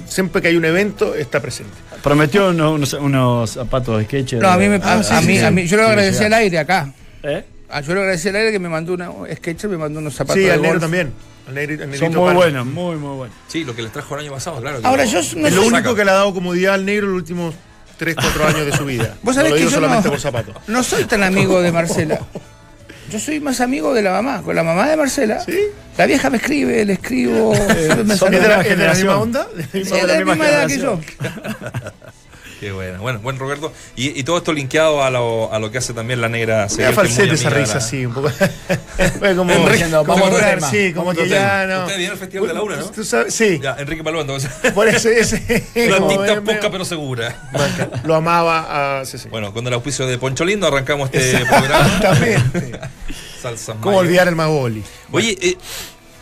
siempre 0.06 0.40
que 0.40 0.48
hay 0.48 0.56
un 0.56 0.64
evento 0.64 1.14
está 1.14 1.40
presente. 1.40 1.72
Prometió 2.02 2.50
unos, 2.50 3.50
zapatos 3.50 3.98
de 3.98 4.04
sketch. 4.04 4.34
No, 4.34 4.48
a 4.48 4.56
mí, 4.56 4.68
me, 4.68 4.76
Ah, 4.76 5.00
a, 5.00 5.02
sí, 5.02 5.12
a 5.12 5.20
sí, 5.20 5.26
mí, 5.26 5.38
sí. 5.38 5.44
a 5.44 5.50
mí- 5.50 5.66
yo 5.66 5.76
le 5.76 5.82
agradecí 5.84 6.22
al 6.24 6.34
aire 6.34 6.58
acá. 6.58 6.92
¿Eh? 7.24 7.44
Ah, 7.68 7.80
yo 7.80 7.94
le 7.94 8.00
agradecí 8.00 8.28
al 8.28 8.36
aire 8.36 8.52
que 8.52 8.58
me 8.58 8.68
mandó 8.68 8.92
una 8.94 9.10
un 9.10 9.26
sketcher, 9.34 9.68
me 9.70 9.76
mandó 9.76 9.98
unos 10.00 10.14
zapatos 10.14 10.42
Sí, 10.42 10.48
al 10.48 10.62
negro 10.62 10.80
también. 10.80 11.12
Al 11.48 11.54
Son 11.98 12.08
muy 12.08 12.14
Palma. 12.16 12.32
buenos, 12.32 12.66
muy, 12.66 12.96
muy 12.96 13.16
buenos. 13.16 13.36
Sí, 13.48 13.64
lo 13.64 13.74
que 13.76 13.82
les 13.82 13.92
trajo 13.92 14.14
el 14.14 14.22
año 14.22 14.32
pasado, 14.32 14.60
claro. 14.60 14.80
que 14.80 14.86
Ahora, 14.86 15.04
lo- 15.04 15.10
yo 15.10 15.18
no 15.36 15.46
Es 15.48 15.54
lo 15.54 15.62
saca. 15.64 15.76
único 15.76 15.94
que 15.94 16.04
le 16.04 16.10
ha 16.10 16.14
dado 16.14 16.32
comodidad 16.34 16.74
al 16.74 16.84
negro 16.86 17.06
en 17.06 17.12
los 17.12 17.20
últimos 17.22 17.54
3, 17.98 18.14
4 18.14 18.46
años 18.46 18.66
de 18.66 18.72
su 18.76 18.84
vida. 18.84 19.16
Vos 19.22 19.34
no 19.36 19.42
sabés 19.42 19.50
lo 19.50 19.56
que 19.56 19.62
yo 19.64 19.70
solamente 19.70 20.04
no, 20.08 20.10
por 20.12 20.20
zapatos. 20.20 20.54
no 20.68 20.82
soy 20.82 21.04
tan 21.04 21.22
amigo 21.22 21.60
de 21.60 21.72
Marcela. 21.72 22.20
Yo 23.10 23.18
soy 23.18 23.38
más 23.40 23.60
amigo 23.60 23.92
de 23.92 24.00
la 24.02 24.12
mamá. 24.12 24.42
Con 24.42 24.56
la 24.56 24.62
mamá 24.62 24.88
de 24.88 24.96
Marcela, 24.96 25.40
¿Sí? 25.40 25.58
la 25.98 26.06
vieja 26.06 26.30
me 26.30 26.38
escribe, 26.38 26.84
le 26.86 26.94
escribo. 26.94 27.52
¿Es 27.68 27.88
de 27.88 27.96
la, 27.96 28.94
misma 28.94 29.16
onda? 29.18 29.46
¿De 29.54 29.62
la 29.62 29.68
Sí, 29.72 29.78
misma 29.78 29.96
es 29.98 30.06
de 30.06 30.18
la 30.18 30.24
misma 30.24 30.48
edad 30.48 30.66
que 30.66 30.78
yo. 30.78 30.98
Qué 32.60 32.72
buena. 32.72 32.98
Bueno, 32.98 33.18
buen 33.20 33.38
Roberto. 33.38 33.72
Y, 33.96 34.18
y 34.18 34.22
todo 34.24 34.38
esto 34.38 34.52
linkeado 34.52 35.02
a 35.02 35.10
lo, 35.10 35.52
a 35.52 35.58
lo 35.58 35.70
que 35.70 35.78
hace 35.78 35.92
también 35.92 36.20
la 36.20 36.28
negra. 36.28 36.66
Me 36.76 36.84
da 36.84 36.92
falsete 36.92 37.34
esa 37.34 37.50
risa 37.50 37.72
la- 37.74 37.78
así, 37.78 38.06
un 38.06 38.14
poco. 38.14 38.30
Como, 39.36 39.52
Enrique, 39.52 39.84
como 39.90 40.04
vamos 40.04 40.20
a 40.20 40.24
otro 40.24 40.38
entrar, 40.38 40.54
tema. 40.56 40.70
sí, 40.70 40.92
como 40.94 41.12
que 41.14 41.28
ya 41.28 41.66
no. 41.66 41.82
Usted 41.82 41.96
viene 41.98 42.12
al 42.12 42.18
Festival 42.18 42.48
de 42.48 42.54
la 42.54 42.62
Una, 42.62 42.76
¿no? 42.76 42.84
Tú 42.90 43.04
sabes- 43.04 43.34
sí, 43.34 43.58
Ya, 43.62 43.76
Enrique 43.78 44.04
Paloma, 44.04 44.22
entonces. 44.22 44.50
por 44.72 44.88
eso 44.88 45.08
ese. 45.10 45.66
Como 45.98 46.08
me- 46.20 46.40
poca 46.42 46.70
pero 46.70 46.84
segura. 46.84 47.36
Lo 48.04 48.14
amaba 48.14 49.00
a. 49.00 49.04
Sí, 49.04 49.18
sí. 49.18 49.28
Bueno, 49.28 49.52
con 49.52 49.66
el 49.66 49.72
auspicio 49.74 50.06
de 50.06 50.16
Poncho 50.18 50.44
Lindo 50.44 50.66
arrancamos 50.66 51.10
este 51.12 51.44
programa. 51.44 51.86
Exactamente. 51.86 52.80
Salsa 53.42 53.74
¿Cómo 53.80 53.98
olvidar 53.98 54.28
el 54.28 54.36
Magoli? 54.36 54.82
Oye, 55.12 55.36
eh, 55.42 55.56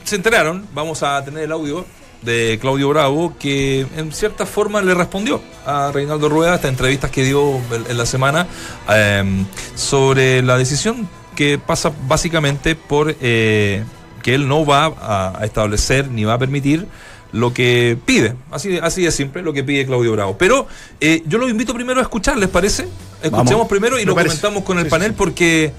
se 0.05 0.17
enteraron, 0.17 0.67
vamos 0.73 1.03
a 1.03 1.23
tener 1.25 1.45
el 1.45 1.53
audio 1.53 1.87
de 2.23 2.59
Claudio 2.61 2.89
Bravo, 2.89 3.35
que 3.39 3.87
en 3.97 4.13
cierta 4.13 4.47
forma 4.47 4.81
le 4.81 4.95
respondió 4.95 5.41
a 5.67 5.91
Reinaldo 5.93 6.29
Rueda 6.29 6.55
estas 6.55 6.71
entrevistas 6.71 7.11
que 7.11 7.25
dio 7.25 7.61
en, 7.89 7.97
la 7.97 8.07
semana 8.07 8.47
eh, 8.91 9.45
sobre 9.75 10.43
la 10.43 10.57
decisión 10.57 11.09
que 11.35 11.59
pasa 11.59 11.93
básicamente 12.07 12.75
por 12.77 13.17
eh, 13.21 13.83
que 14.23 14.35
él 14.35 14.47
no 14.49 14.65
va 14.65 14.93
a, 15.01 15.45
establecer 15.45 16.09
ni 16.11 16.25
va 16.25 16.35
a 16.35 16.39
permitir 16.39 16.87
lo 17.33 17.55
que 17.55 17.97
pide, 18.05 18.35
así, 18.51 18.69
de- 18.69 18.81
así 18.81 19.03
de 19.03 19.11
simple, 19.11 19.41
lo 19.43 19.53
que 19.55 19.65
pide 19.65 19.87
Claudio 19.87 20.13
Bravo. 20.13 20.37
Pero 20.37 20.67
eh, 21.01 21.23
yo 21.27 21.39
lo 21.39 21.49
invito 21.49 21.73
primero 21.73 21.99
a 21.99 22.03
escuchar, 22.03 22.37
¿les 22.37 22.51
parece? 22.51 22.87
Escuchemos 23.23 23.51
Vamos. 23.53 23.69
primero 23.69 23.97
y 23.97 24.01
Me 24.03 24.07
lo 24.07 24.15
parece. 24.15 24.37
comentamos 24.37 24.65
con 24.65 24.79
el 24.79 24.85
sí, 24.85 24.91
panel 24.91 25.09
sí. 25.09 25.15
porque 25.17 25.73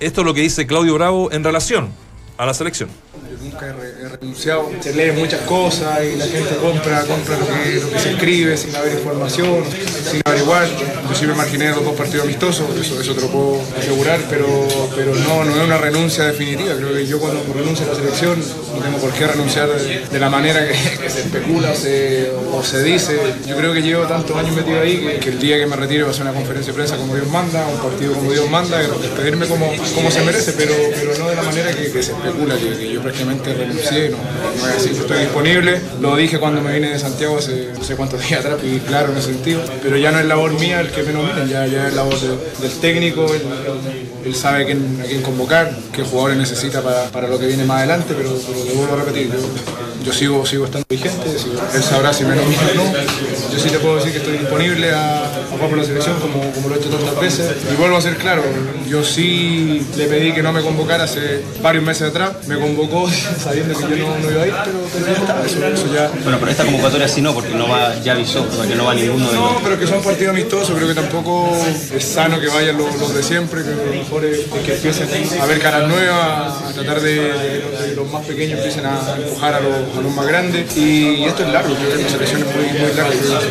esto 0.00 0.22
es 0.22 0.26
lo 0.26 0.32
que 0.34 0.40
dice 0.40 0.66
Claudio 0.66 0.94
Bravo 0.94 1.30
en 1.30 1.44
relación 1.44 1.90
a 2.38 2.46
la 2.46 2.54
selección. 2.54 2.88
Nunca 3.44 3.66
he, 3.66 3.72
re- 3.72 3.94
he 4.02 4.08
renunciado. 4.08 4.70
Se 4.80 4.94
leen 4.94 5.16
muchas 5.16 5.42
cosas 5.42 6.00
y 6.02 6.16
la 6.16 6.24
gente 6.24 6.56
compra, 6.56 7.02
compra 7.02 7.36
lo 7.36 7.46
que, 7.46 7.74
lo 7.78 7.90
que 7.90 7.98
se 7.98 8.12
escribe 8.12 8.56
sin 8.56 8.74
haber 8.74 8.94
información, 8.94 9.62
sin 10.10 10.22
averiguar. 10.24 10.66
Inclusive 11.02 11.34
marginé 11.34 11.68
los 11.70 11.84
dos 11.84 11.94
partidos 11.94 12.24
amistosos, 12.24 12.74
eso, 12.74 12.98
eso 12.98 13.14
te 13.14 13.20
lo 13.20 13.28
puedo 13.28 13.60
asegurar, 13.78 14.20
pero, 14.30 14.46
pero 14.96 15.14
no, 15.14 15.44
no 15.44 15.56
es 15.56 15.62
una 15.62 15.76
renuncia 15.76 16.24
definitiva. 16.24 16.74
Creo 16.74 16.94
que 16.94 17.06
yo 17.06 17.20
cuando 17.20 17.44
renuncio 17.54 17.84
a 17.84 17.90
la 17.90 17.94
selección 17.96 18.40
no 18.40 18.82
tengo 18.82 18.96
por 18.96 19.12
qué 19.12 19.26
renunciar 19.26 19.68
de, 19.68 20.18
la 20.18 20.30
manera 20.30 20.66
que, 20.66 20.74
se 21.10 21.20
especula 21.20 21.72
o 21.72 22.62
se, 22.64 22.82
dice. 22.82 23.18
Yo 23.46 23.56
creo 23.58 23.74
que 23.74 23.82
llevo 23.82 24.06
tantos 24.06 24.34
años 24.38 24.56
metido 24.56 24.80
ahí 24.80 25.18
que, 25.20 25.28
el 25.28 25.38
día 25.38 25.58
que 25.58 25.66
me 25.66 25.76
retire 25.76 26.04
va 26.04 26.10
a 26.10 26.14
ser 26.14 26.22
una 26.22 26.32
conferencia 26.32 26.72
de 26.72 26.76
prensa 26.76 26.96
como 26.96 27.14
Dios 27.14 27.28
manda, 27.28 27.66
un 27.66 27.78
partido 27.78 28.14
como 28.14 28.32
Dios 28.32 28.48
manda, 28.48 28.78
despedirme 28.78 29.46
como, 29.46 29.70
como 29.94 30.10
se 30.10 30.22
merece, 30.22 30.52
pero, 30.52 30.74
pero 30.94 31.18
no 31.18 31.28
de 31.28 31.36
la 31.36 31.42
manera 31.42 31.70
que, 31.74 31.92
que 31.92 32.02
se 32.02 32.12
especula, 32.12 32.56
que 32.56 32.90
yo 32.90 33.02
prácticamente 33.02 33.33
renuncié, 33.42 34.10
no, 34.10 34.16
no 34.18 34.64
así. 34.76 34.90
Estoy 34.90 35.18
disponible, 35.20 35.80
lo 36.00 36.16
dije 36.16 36.38
cuando 36.38 36.60
me 36.60 36.72
vine 36.74 36.90
de 36.90 36.98
Santiago 36.98 37.38
hace 37.38 37.70
no 37.76 37.82
sé 37.84 37.96
cuántos 37.96 38.20
días 38.26 38.40
atrás, 38.44 38.58
y 38.62 38.78
claro 38.80 39.12
en 39.12 39.18
ese 39.18 39.32
sentido, 39.32 39.62
pero 39.82 39.96
ya 39.96 40.10
no 40.12 40.18
es 40.20 40.26
labor 40.26 40.52
mía 40.58 40.80
el 40.80 40.90
que 40.90 41.02
me 41.02 41.12
nominen, 41.12 41.48
ya, 41.48 41.66
ya 41.66 41.88
es 41.88 41.94
labor 41.94 42.18
de- 42.20 42.62
del 42.68 42.78
técnico, 42.80 43.26
él, 44.24 44.34
sabe 44.34 44.62
a 44.62 44.66
quién, 44.66 45.02
quién 45.06 45.22
convocar, 45.22 45.70
qué 45.92 46.02
jugadores 46.02 46.36
necesita 46.38 46.80
para, 46.82 47.04
para 47.10 47.28
lo 47.28 47.38
que 47.38 47.46
viene 47.46 47.64
más 47.64 47.78
adelante, 47.78 48.14
pero, 48.16 48.30
le 48.64 48.72
vuelvo 48.72 48.94
a 48.94 48.96
repetir, 49.04 49.30
yo 50.04 50.12
sigo, 50.12 50.44
sigo 50.46 50.64
estando 50.66 50.86
vigente, 50.88 51.26
sigo- 51.38 51.60
él 51.74 51.82
sabrá 51.82 52.12
si 52.12 52.24
me 52.24 52.34
nomina 52.36 52.60
o 52.72 52.74
no, 52.76 52.92
yo 53.52 53.58
sí 53.58 53.68
te 53.70 53.78
puedo 53.78 53.96
decir 53.96 54.12
que 54.12 54.18
estoy 54.18 54.38
disponible 54.38 54.92
a, 54.92 55.24
a 55.24 55.28
jugar 55.50 55.68
por 55.70 55.78
la 55.78 55.84
selección 55.84 56.16
como, 56.20 56.40
como 56.52 56.68
lo 56.68 56.74
he 56.74 56.78
hecho 56.78 56.90
tantas 56.90 57.18
veces, 57.20 57.50
y 57.72 57.76
vuelvo 57.76 57.96
a 57.96 58.00
ser 58.00 58.16
claro, 58.16 58.42
yo 58.88 59.02
sí 59.02 59.86
le 59.96 60.06
pedí 60.06 60.32
que 60.32 60.42
no 60.42 60.52
me 60.52 60.60
convocara 60.62 61.04
hace 61.04 61.42
varios 61.62 61.82
meses 61.84 62.10
atrás, 62.10 62.32
me 62.46 62.58
convocó 62.58 63.08
sabiendo 63.42 63.74
que 63.78 63.82
yo 63.96 64.06
no, 64.08 64.18
no 64.18 64.30
iba 64.30 64.42
a 64.42 64.46
ir, 64.46 64.54
pero, 64.64 64.78
pero 64.92 65.06
ya 65.06 65.12
está, 65.12 65.42
eso, 65.46 65.66
eso 65.66 65.94
ya... 65.94 66.10
Bueno, 66.22 66.38
pero 66.38 66.50
esta 66.50 66.64
convocatoria 66.64 67.08
sí 67.08 67.20
no, 67.22 67.32
porque 67.34 67.54
no 67.54 67.68
va, 67.68 67.94
ya 68.02 68.12
avisó, 68.12 68.44
porque 68.46 68.74
no 68.74 68.84
va 68.84 68.94
ninguno 68.94 69.26
de 69.28 69.34
los. 69.34 69.42
No, 69.52 69.60
pero 69.62 69.78
que 69.78 69.86
son 69.86 70.02
partidos 70.02 70.30
amistosos, 70.30 70.76
creo 70.76 70.88
que 70.88 70.94
tampoco 70.94 71.50
es 71.96 72.04
sano 72.04 72.38
que 72.40 72.48
vayan 72.48 72.76
los, 72.76 72.94
los 72.98 73.14
de 73.14 73.22
siempre, 73.22 73.62
que 73.62 73.70
lo 73.70 73.92
mejor 73.92 74.24
es, 74.24 74.38
es 74.40 74.46
que 74.64 74.74
empiecen 74.74 75.08
a 75.40 75.46
ver 75.46 75.60
caras 75.60 75.88
nuevas, 75.88 76.62
a 76.62 76.72
tratar 76.74 77.00
de, 77.00 77.14
de 77.14 77.64
que 77.78 77.82
de 77.90 77.96
los 77.96 78.10
más 78.10 78.24
pequeños 78.26 78.58
empiecen 78.58 78.86
a 78.86 78.98
empujar 79.16 79.54
a 79.54 79.60
los, 79.60 79.93
a 79.96 80.00
los 80.02 80.12
más 80.14 80.26
grandes. 80.26 80.76
Y 80.76 81.24
esto 81.24 81.44
es 81.44 81.52
largo, 81.52 81.74
creo 81.74 81.96
que 81.96 82.02
la 82.02 82.08
selección 82.08 82.42
es 82.42 82.56
muy, 82.56 82.64
muy 82.64 82.92
larga. 82.94 83.04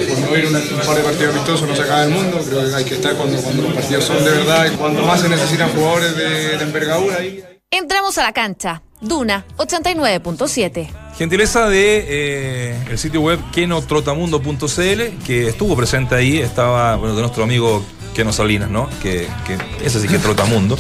Por 0.09 0.19
no 0.19 0.37
ir 0.37 0.45
un, 0.47 0.55
un 0.55 0.85
par 0.85 0.95
de 0.95 1.03
partidos 1.03 1.35
amistosos 1.35 1.67
no 1.69 1.75
se 1.75 1.81
acaba 1.81 2.03
el 2.03 2.09
mundo, 2.11 2.39
creo 2.47 2.69
que 2.69 2.75
hay 2.75 2.85
que 2.85 2.95
estar 2.95 3.15
cuando, 3.15 3.37
cuando 3.41 3.63
los 3.63 3.73
partidos 3.73 4.03
son 4.03 4.23
de 4.23 4.31
verdad 4.31 4.67
y 4.71 4.75
cuando 4.75 5.01
más 5.03 5.21
se 5.21 5.29
necesitan 5.29 5.69
jugadores 5.71 6.15
de, 6.15 6.57
de 6.57 6.63
envergadura. 6.63 7.17
Ahí, 7.17 7.43
Entramos 7.71 8.17
a 8.19 8.23
la 8.23 8.33
cancha. 8.33 8.83
Duna 9.01 9.45
89.7. 9.57 10.89
Gentileza 11.17 11.67
de 11.67 12.05
eh, 12.07 12.77
el 12.89 12.97
sitio 12.97 13.21
web 13.21 13.39
kenotrotamundo.cl, 13.51 15.25
que 15.25 15.47
estuvo 15.49 15.75
presente 15.75 16.15
ahí, 16.15 16.37
estaba, 16.37 16.95
bueno, 16.95 17.15
de 17.15 17.21
nuestro 17.21 17.43
amigo 17.43 17.83
Keno 18.13 18.31
Salinas, 18.33 18.69
¿no? 18.69 18.89
Que, 19.01 19.27
que 19.45 19.57
ese 19.85 19.99
sí 19.99 20.07
que 20.07 20.15
es 20.17 20.21
trotamundo. 20.21 20.77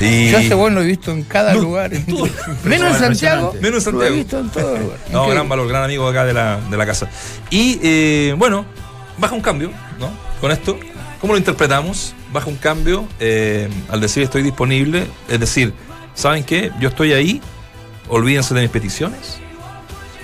Y, 0.00 0.30
Yo 0.30 0.38
ese 0.38 0.54
bueno 0.54 0.76
lo 0.76 0.82
he 0.82 0.86
visto 0.86 1.10
en 1.12 1.22
cada 1.24 1.54
No, 1.54 1.60
lugar. 1.60 1.92
en 1.94 2.06
todo. 2.06 2.28
Menos 2.64 2.94
en 2.94 2.98
Santiago. 3.00 3.54
Menos 3.60 3.86
en 3.86 3.92
Lo 3.94 4.00
Santiago. 4.00 4.04
he 4.04 4.10
visto 4.10 4.38
en 4.38 4.50
todo 4.50 4.76
lugar. 4.78 4.98
No, 4.98 5.06
Increíble. 5.06 5.34
gran 5.34 5.48
valor, 5.48 5.68
gran 5.68 5.82
amigo 5.84 6.08
acá 6.08 6.24
de 6.24 6.32
la, 6.32 6.60
de 6.70 6.76
la 6.76 6.86
casa. 6.86 7.08
Y 7.50 7.78
eh, 7.82 8.34
bueno, 8.38 8.64
baja 9.18 9.34
un 9.34 9.40
cambio, 9.42 9.70
¿no? 9.98 10.10
Con 10.40 10.50
esto, 10.52 10.78
¿cómo 11.20 11.32
lo 11.32 11.38
interpretamos? 11.38 12.14
Baja 12.32 12.48
un 12.48 12.56
cambio 12.56 13.06
eh, 13.20 13.68
al 13.88 14.00
decir 14.00 14.22
estoy 14.22 14.42
disponible, 14.42 15.06
es 15.28 15.40
decir, 15.40 15.72
¿saben 16.14 16.44
qué? 16.44 16.70
Yo 16.80 16.88
estoy 16.90 17.12
ahí, 17.14 17.40
olvídense 18.08 18.52
de 18.54 18.60
mis 18.62 18.70
peticiones, 18.70 19.38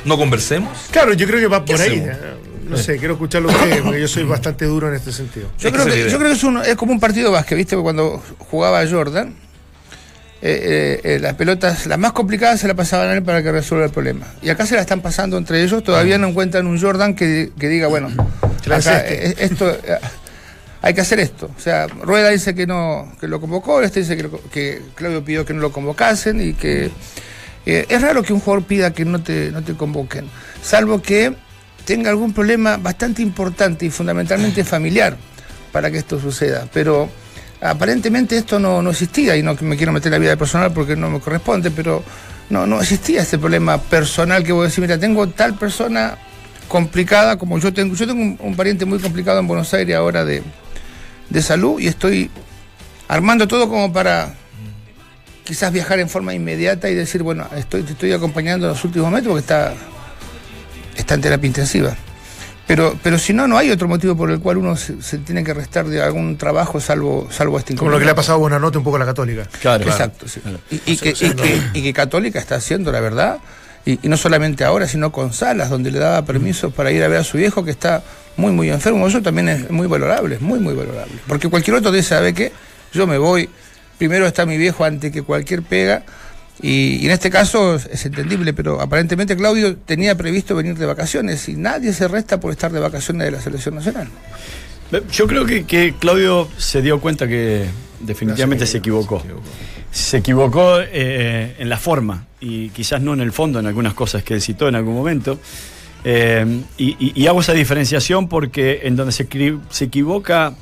no 0.04 0.18
conversemos. 0.18 0.76
Claro, 0.90 1.14
yo 1.14 1.26
creo 1.26 1.40
que 1.40 1.46
va 1.46 1.64
por 1.64 1.80
ahí. 1.80 2.00
hacemos? 2.00 2.16
No 2.68 2.76
sé, 2.76 2.96
quiero 2.98 3.14
escucharlo 3.14 3.50
a 3.50 3.52
ustedes, 3.54 3.82
porque 3.82 4.00
yo 4.00 4.08
soy 4.08 4.24
bastante 4.24 4.64
duro 4.66 4.88
en 4.88 4.94
este 4.94 5.12
sentido. 5.12 5.48
Yo 5.58 5.70
creo, 5.72 5.84
que, 5.86 6.10
yo 6.10 6.18
creo 6.18 6.30
que 6.30 6.36
es, 6.36 6.44
un- 6.44 6.58
es 6.64 6.76
como 6.76 6.92
un 6.92 7.00
partido 7.00 7.26
de 7.28 7.32
básquet, 7.34 7.58
¿viste? 7.58 7.76
Cuando 7.76 8.22
jugaba 8.38 8.86
Jordan, 8.88 9.34
eh, 10.44 11.00
eh, 11.04 11.14
eh, 11.14 11.18
las 11.20 11.34
pelotas, 11.34 11.86
las 11.86 11.98
más 11.98 12.12
complicadas 12.12 12.60
se 12.60 12.66
la 12.68 12.74
pasaban 12.74 13.08
a 13.08 13.12
él 13.14 13.22
para 13.22 13.42
que 13.42 13.52
resuelva 13.52 13.86
el 13.86 13.92
problema. 13.92 14.26
Y 14.42 14.48
acá 14.50 14.66
se 14.66 14.74
la 14.74 14.80
están 14.80 15.00
pasando 15.00 15.36
entre 15.38 15.62
ellos, 15.62 15.82
todavía 15.84 16.18
no 16.18 16.28
encuentran 16.28 16.66
un 16.66 16.80
Jordan 16.80 17.14
que, 17.14 17.52
que 17.58 17.68
diga, 17.68 17.86
bueno, 17.88 18.08
acá, 18.88 19.04
eh, 19.06 19.34
esto, 19.38 19.70
eh, 19.70 19.98
hay 20.80 20.94
que 20.94 21.00
hacer 21.00 21.20
esto. 21.20 21.48
O 21.56 21.60
sea, 21.60 21.86
Rueda 21.86 22.30
dice 22.30 22.54
que 22.56 22.66
no 22.66 23.12
que 23.20 23.28
lo 23.28 23.40
convocó, 23.40 23.82
este 23.82 24.00
dice 24.00 24.16
que, 24.16 24.24
lo- 24.24 24.40
que 24.50 24.82
Claudio 24.96 25.24
pidió 25.24 25.44
que 25.44 25.54
no 25.54 25.60
lo 25.60 25.70
convocasen 25.70 26.40
y 26.40 26.54
que 26.54 26.90
eh, 27.64 27.86
es 27.88 28.02
raro 28.02 28.24
que 28.24 28.32
un 28.32 28.40
jugador 28.40 28.64
pida 28.64 28.92
que 28.92 29.04
no 29.04 29.22
te, 29.22 29.52
no 29.52 29.62
te 29.62 29.74
convoquen, 29.74 30.26
salvo 30.60 31.00
que 31.00 31.36
tenga 31.84 32.10
algún 32.10 32.32
problema 32.32 32.76
bastante 32.76 33.22
importante 33.22 33.86
y 33.86 33.90
fundamentalmente 33.90 34.64
familiar 34.64 35.16
para 35.72 35.90
que 35.90 35.98
esto 35.98 36.20
suceda. 36.20 36.66
Pero 36.72 37.08
aparentemente 37.60 38.36
esto 38.36 38.58
no, 38.58 38.82
no 38.82 38.90
existía 38.90 39.36
y 39.36 39.42
no 39.42 39.56
que 39.56 39.64
me 39.64 39.76
quiero 39.76 39.92
meter 39.92 40.08
en 40.08 40.12
la 40.12 40.18
vida 40.18 40.36
personal 40.36 40.72
porque 40.72 40.96
no 40.96 41.10
me 41.10 41.20
corresponde, 41.20 41.70
pero 41.70 42.02
no, 42.50 42.66
no 42.66 42.80
existía 42.80 43.22
este 43.22 43.38
problema 43.38 43.78
personal 43.78 44.44
que 44.44 44.52
voy 44.52 44.62
a 44.62 44.68
decir, 44.68 44.82
mira, 44.82 44.98
tengo 44.98 45.28
tal 45.28 45.54
persona 45.54 46.18
complicada 46.68 47.36
como 47.36 47.58
yo 47.58 47.72
tengo. 47.72 47.94
Yo 47.94 48.06
tengo 48.06 48.22
un, 48.22 48.38
un 48.40 48.56
pariente 48.56 48.84
muy 48.84 48.98
complicado 48.98 49.38
en 49.40 49.46
Buenos 49.46 49.72
Aires 49.74 49.96
ahora 49.96 50.24
de, 50.24 50.42
de 51.30 51.42
salud 51.42 51.80
y 51.80 51.86
estoy 51.86 52.30
armando 53.08 53.48
todo 53.48 53.68
como 53.68 53.92
para 53.92 54.34
quizás 55.44 55.72
viajar 55.72 55.98
en 55.98 56.08
forma 56.08 56.34
inmediata 56.34 56.88
y 56.88 56.94
decir, 56.94 57.22
bueno, 57.22 57.46
estoy, 57.56 57.82
te 57.82 57.92
estoy 57.92 58.12
acompañando 58.12 58.66
en 58.66 58.72
los 58.72 58.84
últimos 58.84 59.10
metros 59.10 59.32
porque 59.32 59.40
está, 59.40 59.74
está 60.96 61.14
en 61.14 61.20
terapia 61.20 61.46
intensiva. 61.46 61.96
Pero, 62.66 62.96
pero 63.02 63.18
si 63.18 63.32
no, 63.32 63.48
no 63.48 63.58
hay 63.58 63.70
otro 63.70 63.88
motivo 63.88 64.16
por 64.16 64.30
el 64.30 64.38
cual 64.38 64.56
uno 64.58 64.76
se, 64.76 65.02
se 65.02 65.18
tiene 65.18 65.42
que 65.42 65.52
restar 65.52 65.86
de 65.88 66.00
algún 66.00 66.38
trabajo 66.38 66.80
salvo, 66.80 67.28
salvo 67.30 67.58
este 67.58 67.74
Como 67.74 67.90
lo 67.90 67.98
que 67.98 68.04
le 68.04 68.12
ha 68.12 68.14
pasado 68.14 68.36
a 68.36 68.38
Buenanote 68.38 68.78
un 68.78 68.84
poco 68.84 68.96
a 68.96 69.00
la 69.00 69.04
Católica. 69.04 69.46
Claro. 69.60 69.84
Exacto, 69.84 70.28
sí. 70.28 70.40
Y, 70.70 70.92
y 70.92 70.96
que, 70.96 71.10
y 71.10 71.14
que- 71.14 71.62
y 71.74 71.82
que 71.82 71.92
Católica 71.92 72.38
está 72.38 72.54
haciendo, 72.54 72.92
la 72.92 73.00
verdad, 73.00 73.38
y, 73.84 73.98
y 74.00 74.08
no 74.08 74.16
solamente 74.16 74.62
ahora, 74.64 74.86
sino 74.86 75.10
con 75.10 75.32
salas, 75.32 75.70
donde 75.70 75.90
le 75.90 75.98
daba 75.98 76.24
permiso 76.24 76.70
para 76.70 76.92
ir 76.92 77.02
a 77.02 77.08
ver 77.08 77.18
a 77.18 77.24
su 77.24 77.36
viejo 77.36 77.64
que 77.64 77.72
está 77.72 78.02
muy, 78.36 78.52
muy 78.52 78.70
enfermo. 78.70 79.08
Eso 79.08 79.20
también 79.20 79.48
es 79.48 79.70
muy 79.70 79.88
valorable, 79.88 80.36
es 80.36 80.40
muy, 80.40 80.60
muy 80.60 80.72
valorable. 80.74 81.14
Porque 81.26 81.48
cualquier 81.50 81.76
otro 81.76 81.90
dice, 81.90 82.10
¿sabe 82.10 82.32
qué? 82.32 82.52
Yo 82.94 83.08
me 83.08 83.18
voy, 83.18 83.50
primero 83.98 84.24
está 84.26 84.46
mi 84.46 84.56
viejo 84.56 84.84
antes 84.84 85.10
que 85.10 85.22
cualquier 85.22 85.62
pega, 85.62 86.04
Y, 86.62 86.96
y 87.02 87.06
en 87.06 87.10
este 87.10 87.28
caso 87.28 87.74
es, 87.74 88.06
entendible, 88.06 88.52
pero 88.54 88.80
aparentemente 88.80 89.36
Claudio 89.36 89.76
tenía 89.76 90.16
previsto 90.16 90.54
venir 90.54 90.76
de 90.78 90.86
vacaciones 90.86 91.48
y 91.48 91.56
nadie 91.56 91.92
se 91.92 92.06
resta 92.08 92.38
por 92.38 92.52
estar 92.52 92.70
de 92.70 92.78
vacaciones 92.80 93.24
de 93.24 93.32
la 93.32 93.40
selección 93.40 93.74
nacional. 93.74 94.08
Yo 95.12 95.26
creo 95.26 95.44
que, 95.46 95.64
que 95.64 95.94
Claudio 95.98 96.48
se 96.58 96.82
dio 96.82 97.00
cuenta 97.00 97.26
que 97.26 97.64
definitivamente 98.00 98.66
se 98.66 98.78
equivocó. 98.78 99.22
Se 99.90 100.18
equivocó 100.18 100.76
eh, 100.80 101.56
en 101.58 101.68
la 101.68 101.78
forma 101.78 102.26
y 102.40 102.68
quizás 102.70 103.00
no 103.02 103.12
en 103.14 103.20
el 103.22 103.32
fondo 103.32 103.58
en 103.58 103.66
algunas 103.66 103.94
cosas 103.94 104.22
que 104.22 104.34
él 104.34 104.40
citó 104.42 104.68
en 104.68 104.74
algún 104.74 104.94
momento. 104.94 105.38
Eh, 106.04 106.62
y, 106.78 106.90
y- 106.98 107.12
y 107.14 107.26
hago 107.26 107.40
esa 107.40 107.52
diferenciación 107.54 108.28
porque 108.28 108.80
en 108.84 108.96
donde 108.96 109.12
se, 109.12 109.26
se 109.70 109.84
equivoca 109.84 110.54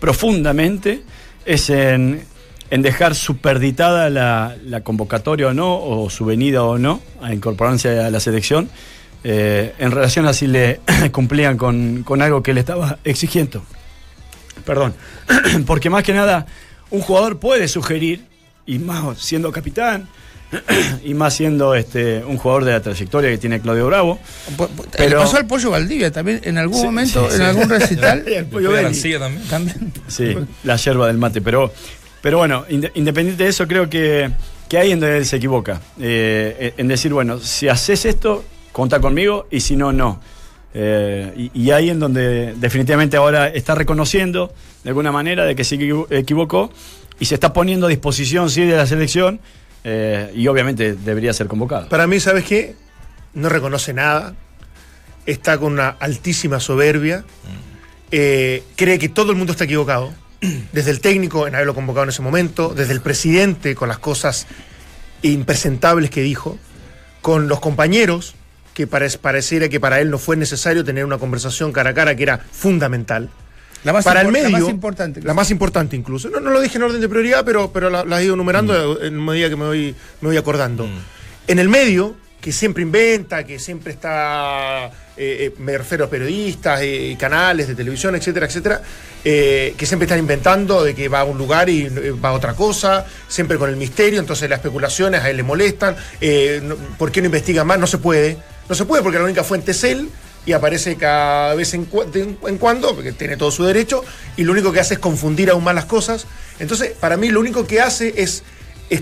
profundamente 0.00 1.02
es 1.44 1.68
en, 1.70 2.22
en 2.70 2.82
dejar 2.82 3.14
superditada 3.14 4.10
la, 4.10 4.56
la 4.64 4.80
convocatoria 4.82 5.48
o 5.48 5.54
no, 5.54 5.76
o 5.76 6.10
su 6.10 6.24
venida 6.24 6.62
o 6.64 6.78
no, 6.78 7.00
a 7.22 7.32
incorporarse 7.34 8.00
a 8.00 8.10
la 8.10 8.20
selección, 8.20 8.68
eh, 9.22 9.72
en 9.78 9.90
relación 9.90 10.26
a 10.26 10.32
si 10.32 10.46
le 10.46 10.80
cumplían 11.12 11.56
con, 11.56 12.02
con 12.02 12.20
algo 12.22 12.42
que 12.42 12.52
le 12.54 12.60
estaba 12.60 12.98
exigiendo. 13.04 13.62
Perdón. 14.64 14.94
Porque 15.66 15.90
más 15.90 16.02
que 16.04 16.12
nada, 16.12 16.46
un 16.90 17.00
jugador 17.00 17.38
puede 17.38 17.68
sugerir, 17.68 18.24
y 18.66 18.78
más 18.78 19.18
siendo 19.18 19.52
capitán, 19.52 20.08
y 21.04 21.14
más 21.14 21.34
siendo 21.34 21.74
este, 21.74 22.24
un 22.24 22.36
jugador 22.38 22.64
de 22.64 22.72
la 22.72 22.80
trayectoria 22.80 23.30
que 23.30 23.38
tiene 23.38 23.60
Claudio 23.60 23.86
Bravo. 23.86 24.18
Po- 24.56 24.68
Pero- 24.96 25.08
Le 25.10 25.16
pasó 25.16 25.36
al 25.36 25.46
Pollo 25.46 25.70
Valdivia 25.70 26.10
también 26.12 26.40
en 26.44 26.58
algún 26.58 26.78
Sí, 26.80 26.84
momento, 26.86 27.26
sí, 27.28 27.34
en 27.34 27.40
sí. 27.40 27.42
algún 27.44 27.68
recital. 27.68 28.24
El 28.26 28.46
pollo 28.46 28.70
también. 29.50 29.92
Sí, 30.08 30.34
la 30.64 30.76
yerba 30.76 31.06
del 31.08 31.18
mate. 31.18 31.40
Pero, 31.40 31.72
pero 32.24 32.38
bueno, 32.38 32.64
inde- 32.70 32.90
independiente 32.94 33.44
de 33.44 33.50
eso, 33.50 33.68
creo 33.68 33.90
que, 33.90 34.30
que 34.66 34.78
ahí 34.78 34.92
en 34.92 35.00
donde 35.00 35.18
él 35.18 35.26
se 35.26 35.36
equivoca. 35.36 35.78
Eh, 36.00 36.72
en 36.78 36.88
decir, 36.88 37.12
bueno, 37.12 37.38
si 37.38 37.68
haces 37.68 38.06
esto, 38.06 38.42
conta 38.72 38.98
conmigo, 38.98 39.46
y 39.50 39.60
si 39.60 39.76
no, 39.76 39.92
no. 39.92 40.20
Eh, 40.72 41.50
y, 41.54 41.62
y 41.66 41.70
ahí 41.70 41.90
en 41.90 42.00
donde 42.00 42.54
definitivamente 42.56 43.18
ahora 43.18 43.48
está 43.48 43.74
reconociendo 43.74 44.52
de 44.82 44.88
alguna 44.90 45.12
manera 45.12 45.44
de 45.44 45.54
que 45.54 45.64
se 45.64 45.76
equivo- 45.76 46.06
equivocó 46.10 46.72
y 47.20 47.26
se 47.26 47.34
está 47.34 47.52
poniendo 47.52 47.86
a 47.86 47.90
disposición, 47.90 48.48
sí, 48.48 48.64
de 48.64 48.74
la 48.76 48.86
selección. 48.86 49.38
eh, 49.84 50.32
y 50.34 50.48
obviamente 50.48 50.94
debería 50.94 51.34
ser 51.34 51.46
convocado. 51.46 51.90
Para 51.90 52.06
mí, 52.06 52.18
¿sabes 52.20 52.44
qué? 52.44 52.74
No 53.34 53.50
reconoce 53.50 53.92
nada. 53.92 54.34
Está 55.26 55.58
con 55.58 55.74
una 55.74 55.90
altísima 55.90 56.58
soberbia. 56.58 57.22
eh, 58.10 58.62
cree 58.76 58.98
que 58.98 59.08
todo 59.10 59.30
el 59.32 59.36
mundo 59.36 59.52
está 59.52 59.64
equivocado. 59.64 60.12
Desde 60.72 60.90
el 60.90 61.00
técnico 61.00 61.46
en 61.46 61.54
haberlo 61.54 61.74
convocado 61.74 62.04
en 62.04 62.10
ese 62.10 62.22
momento, 62.22 62.74
desde 62.74 62.92
el 62.92 63.00
presidente 63.00 63.74
con 63.74 63.88
las 63.88 63.98
cosas 63.98 64.46
impresentables 65.22 66.10
que 66.10 66.22
dijo, 66.22 66.58
con 67.22 67.48
los 67.48 67.60
compañeros, 67.60 68.34
que 68.74 68.88
parec- 68.88 69.18
pareciera 69.18 69.68
que 69.68 69.80
para 69.80 70.00
él 70.00 70.10
no 70.10 70.18
fue 70.18 70.36
necesario 70.36 70.84
tener 70.84 71.04
una 71.04 71.18
conversación 71.18 71.72
cara 71.72 71.90
a 71.90 71.94
cara 71.94 72.14
que 72.16 72.22
era 72.24 72.38
fundamental. 72.38 73.30
La 73.84 73.92
más, 73.92 74.04
para 74.04 74.22
el 74.22 74.28
medio, 74.28 74.48
la 74.50 74.58
más 74.58 74.70
importante. 74.70 75.22
La 75.22 75.34
más 75.34 75.50
importante 75.50 75.94
incluso. 75.96 76.30
No, 76.30 76.40
no 76.40 76.50
lo 76.50 76.60
dije 76.60 76.78
en 76.78 76.84
orden 76.84 77.00
de 77.00 77.08
prioridad, 77.08 77.44
pero, 77.44 77.70
pero 77.70 77.90
la, 77.90 78.04
la 78.04 78.20
he 78.20 78.24
ido 78.24 78.34
enumerando 78.34 79.00
en 79.02 79.22
medida 79.22 79.48
que 79.50 79.56
me 79.56 79.66
voy, 79.66 79.94
me 80.22 80.28
voy 80.28 80.36
acordando. 80.38 80.88
En 81.46 81.58
el 81.58 81.68
medio, 81.68 82.16
que 82.44 82.52
siempre 82.52 82.82
inventa, 82.82 83.42
que 83.44 83.58
siempre 83.58 83.90
está, 83.94 84.88
eh, 84.88 84.90
eh, 85.16 85.54
me 85.60 85.78
refiero 85.78 86.04
a 86.04 86.10
periodistas, 86.10 86.78
eh, 86.82 87.16
canales 87.18 87.68
de 87.68 87.74
televisión, 87.74 88.14
etcétera, 88.16 88.44
etcétera, 88.44 88.82
eh, 89.24 89.72
que 89.78 89.86
siempre 89.86 90.04
están 90.04 90.18
inventando 90.18 90.84
de 90.84 90.94
que 90.94 91.08
va 91.08 91.20
a 91.20 91.24
un 91.24 91.38
lugar 91.38 91.70
y 91.70 91.84
eh, 91.86 92.10
va 92.22 92.28
a 92.28 92.32
otra 92.34 92.52
cosa, 92.52 93.06
siempre 93.28 93.56
con 93.56 93.70
el 93.70 93.76
misterio, 93.76 94.20
entonces 94.20 94.50
las 94.50 94.58
especulaciones 94.58 95.22
a 95.22 95.30
él 95.30 95.38
le 95.38 95.42
molestan. 95.42 95.96
no- 96.64 96.76
¿Por 96.98 97.10
qué 97.10 97.22
no 97.22 97.26
investiga 97.28 97.64
más? 97.64 97.78
No 97.78 97.86
se 97.86 97.96
puede. 97.96 98.36
No 98.68 98.74
se 98.74 98.84
puede 98.84 99.02
porque 99.02 99.16
la 99.16 99.24
única 99.24 99.42
fuente 99.42 99.70
es 99.70 99.82
él 99.82 100.10
y 100.44 100.52
aparece 100.52 100.96
cada 100.96 101.54
vez 101.54 101.72
en, 101.72 101.88
de 102.12 102.36
en- 102.46 102.58
cuando, 102.58 102.94
porque 102.94 103.12
tiene 103.12 103.38
todo 103.38 103.50
su 103.52 103.64
derecho, 103.64 104.04
y 104.36 104.44
lo 104.44 104.52
único 104.52 104.70
que 104.70 104.80
hace 104.80 104.92
es 104.94 105.00
confundir 105.00 105.48
aún 105.48 105.64
más 105.64 105.74
las 105.74 105.86
cosas. 105.86 106.26
Entonces, 106.58 106.90
para 107.00 107.16
mí 107.16 107.30
lo 107.30 107.40
único 107.40 107.66
que 107.66 107.80
hace 107.80 108.12
es 108.22 108.42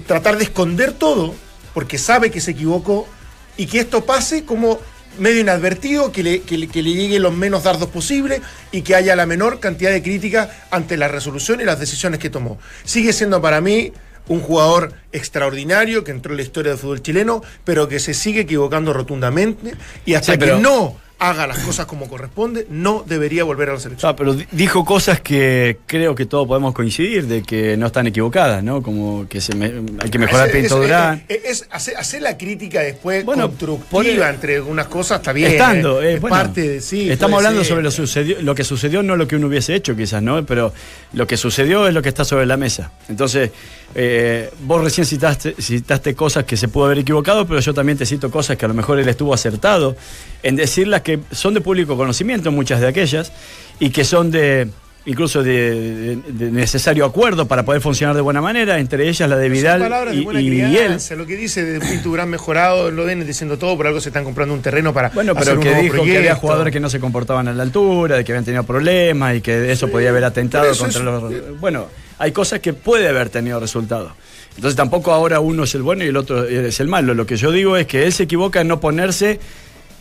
tratar 0.07 0.37
de 0.39 0.45
esconder 0.45 0.93
todo, 0.93 1.35
porque 1.75 1.99
sabe 1.99 2.31
que 2.31 2.41
se 2.41 2.53
equivocó, 2.53 3.09
y 3.57 3.67
que 3.67 3.81
esto 3.81 4.05
pase 4.05 4.45
como 4.45 4.79
medio 5.19 5.41
inadvertido, 5.41 6.11
que 6.11 6.23
le, 6.23 6.41
que 6.41 6.57
le, 6.57 6.69
que 6.69 6.83
le 6.83 6.95
llegue 6.95 7.19
los 7.21 7.35
menos 7.35 7.65
dardos 7.65 7.89
posible 7.91 8.41
y 8.71 8.81
que 8.83 8.95
haya 8.95 9.15
la 9.15 9.27
menor 9.27 9.61
cantidad 9.61 9.91
de 9.91 10.03
crítica 10.03 10.51
ante 10.71 10.97
la 10.97 11.09
resolución 11.09 11.61
y 11.61 11.65
las 11.65 11.79
decisiones 11.79 12.19
que 12.19 12.31
tomó. 12.31 12.59
Sigue 12.85 13.13
siendo 13.13 13.43
para 13.43 13.61
mí 13.61 13.93
un 14.29 14.41
jugador 14.41 14.95
extraordinario 15.13 16.05
que 16.05 16.13
entró 16.13 16.33
en 16.33 16.37
la 16.39 16.43
historia 16.45 16.71
del 16.73 16.79
fútbol 16.81 17.03
chileno, 17.03 17.43
pero 17.65 17.89
que 17.89 17.99
se 18.01 18.15
sigue 18.15 18.43
equivocando 18.43 18.93
rotundamente 18.93 19.75
y 20.07 20.15
hasta 20.15 20.33
Sí, 20.33 20.39
pero- 20.39 20.57
que 20.57 20.63
no 20.63 20.97
haga 21.23 21.47
las 21.47 21.59
cosas 21.61 21.87
como 21.87 22.09
corresponde, 22.09 22.67
no 22.69 23.05
debería 23.07 23.45
volver 23.45 23.71
a 23.71 23.75
la 23.75 23.81
selección. 23.81 24.11
Ah, 24.11 24.17
pero 24.17 24.35
di- 24.35 24.47
dijo 24.51 24.85
cosas 24.85 25.21
que 25.21 25.79
creo 25.87 26.15
que 26.15 26.27
todos 26.27 26.47
podemos 26.49 26.75
coincidir 26.75 27.27
de 27.27 27.43
que 27.43 27.77
no 27.77 27.87
están 27.87 28.07
equivocadas, 28.09 28.63
¿no? 28.65 28.83
Como 28.83 29.27
que 29.29 29.41
se 29.41 29.55
me- 29.55 29.73
hay 30.01 30.11
que 30.11 30.19
mejorar 30.19 30.49
Es- 30.49 30.55
Pinto 30.55 30.75
es- 30.77 30.83
Durán. 30.83 31.23
Es, 31.29 31.45
es 31.45 31.69
hacer, 31.71 31.97
hacer 31.97 32.23
la 32.23 32.37
crítica 32.37 32.81
después 32.81 33.25
Bueno, 33.25 33.49
constructiva 33.49 34.29
entre 34.31 34.57
algunas 34.57 34.87
cosas 34.89 35.19
está 35.21 35.33
bien. 35.33 35.53
Estando, 35.53 36.03
eh, 36.03 36.07
eh, 36.11 36.15
es 36.15 36.21
bueno, 36.21 36.37
parte 36.37 36.61
de 36.69 36.81
sí. 36.81 37.11
Estamos 37.11 37.37
hablando 37.39 37.61
ser. 37.61 37.69
sobre 37.71 37.83
lo, 37.85 37.91
sucedió, 37.91 38.43
lo 38.43 38.55
que 38.55 38.65
sucedió, 38.65 39.03
no 39.03 39.17
lo 39.17 39.29
que 39.29 39.37
uno 39.37 39.47
hubiese 39.47 39.75
hecho, 39.75 39.95
quizás, 39.97 40.23
¿no? 40.23 40.45
Pero 40.45 40.73
lo 41.13 41.27
que 41.27 41.37
sucedió 41.37 41.87
es 41.87 41.95
lo 41.95 42.03
que 42.03 42.09
está 42.09 42.25
sobre 42.25 42.47
la 42.47 42.57
mesa. 42.57 42.91
Entonces, 43.09 43.51
eh, 43.95 44.51
vos 44.65 44.83
recién 44.83 45.07
citaste, 45.07 45.55
citaste 45.61 46.15
cosas 46.15 46.45
que 46.45 46.57
se 46.57 46.69
pudo 46.69 46.87
haber 46.87 46.99
equivocado, 47.01 47.47
pero 47.47 47.61
yo 47.61 47.75
también 47.75 47.99
te 47.99 48.07
cito 48.07 48.31
cosas 48.31 48.57
que 48.57 48.65
a 48.65 48.69
lo 48.69 48.75
mejor 48.75 48.99
él 48.99 49.09
estuvo 49.09 49.35
acertado 49.35 49.97
en 50.43 50.57
decirlas 50.57 51.03
que 51.03 51.21
son 51.31 51.55
de 51.55 51.61
público 51.61 51.97
conocimiento, 51.97 52.51
muchas 52.53 52.81
de 52.81 52.89
aquellas, 52.89 53.33
y 53.81 53.91
que 53.91 54.05
son 54.05 54.31
de 54.31 54.69
incluso 55.05 55.43
de, 55.43 56.15
de- 56.17 56.17
de 56.33 56.51
necesario 56.53 57.05
acuerdo 57.05 57.47
para 57.49 57.65
poder 57.65 57.81
funcionar 57.81 58.15
de 58.15 58.21
buena 58.23 58.41
manera, 58.41 58.79
entre 58.79 59.09
ellas 59.09 59.29
la 59.29 59.37
de 59.37 59.47
Son 59.47 59.53
Vidal 59.53 59.81
de 59.81 60.41
y, 60.41 60.49
y 60.49 60.77
él. 60.79 60.97
Lo 61.17 61.27
que 61.27 61.37
dice 61.37 61.65
de 61.65 61.81
Pinto 61.81 62.11
Durán 62.11 62.31
mejorado, 62.31 62.89
lo 62.93 63.05
ven 63.05 63.27
diciendo 63.27 63.59
todo, 63.59 63.77
por 63.77 63.89
algo 63.89 64.01
se 64.01 64.11
están 64.11 64.23
comprando 64.23 64.55
un 64.55 64.63
terreno 64.63 64.95
para 64.95 65.09
Bueno, 65.09 65.35
pero 65.35 65.59
que 65.59 65.75
dijo 65.75 66.05
que 66.05 66.19
había 66.19 66.37
jugadores 66.37 66.73
que 66.73 66.79
no 66.79 66.89
se 66.89 67.01
comportaban 67.01 67.49
a 67.49 67.53
la 67.53 67.65
altura, 67.65 68.17
de 68.17 68.25
que 68.25 68.31
habían 68.31 68.45
tenido 68.45 68.63
problemas 68.63 69.35
y 69.35 69.41
que 69.41 69.73
eso 69.73 69.89
podía 69.89 70.11
haber 70.11 70.23
atentado 70.25 70.73
contra 70.77 71.01
es- 71.01 71.05
los. 71.05 71.61
Bueno, 71.61 71.89
hay 72.19 72.33
cosas 72.33 72.61
que 72.61 72.73
puede 72.73 73.09
haber 73.09 73.31
tenido 73.31 73.59
resultados. 73.61 74.13
Entonces 74.57 74.77
tampoco 74.77 75.13
ahora 75.13 75.41
uno 75.41 75.65
es 75.65 75.75
el 75.75 75.83
bueno 75.83 76.05
y 76.05 76.09
el 76.09 76.17
otro 76.17 76.45
es 76.45 76.79
el 76.81 76.89
malo. 76.89 77.15
Lo 77.15 77.27
que 77.27 77.37
yo 77.37 77.51
digo 77.51 77.77
es 77.77 77.87
que 77.87 78.05
él 78.05 78.13
se 78.13 78.25
equivoca 78.25 78.61
en 78.61 78.69
no 78.69 78.81
ponerse 78.81 79.41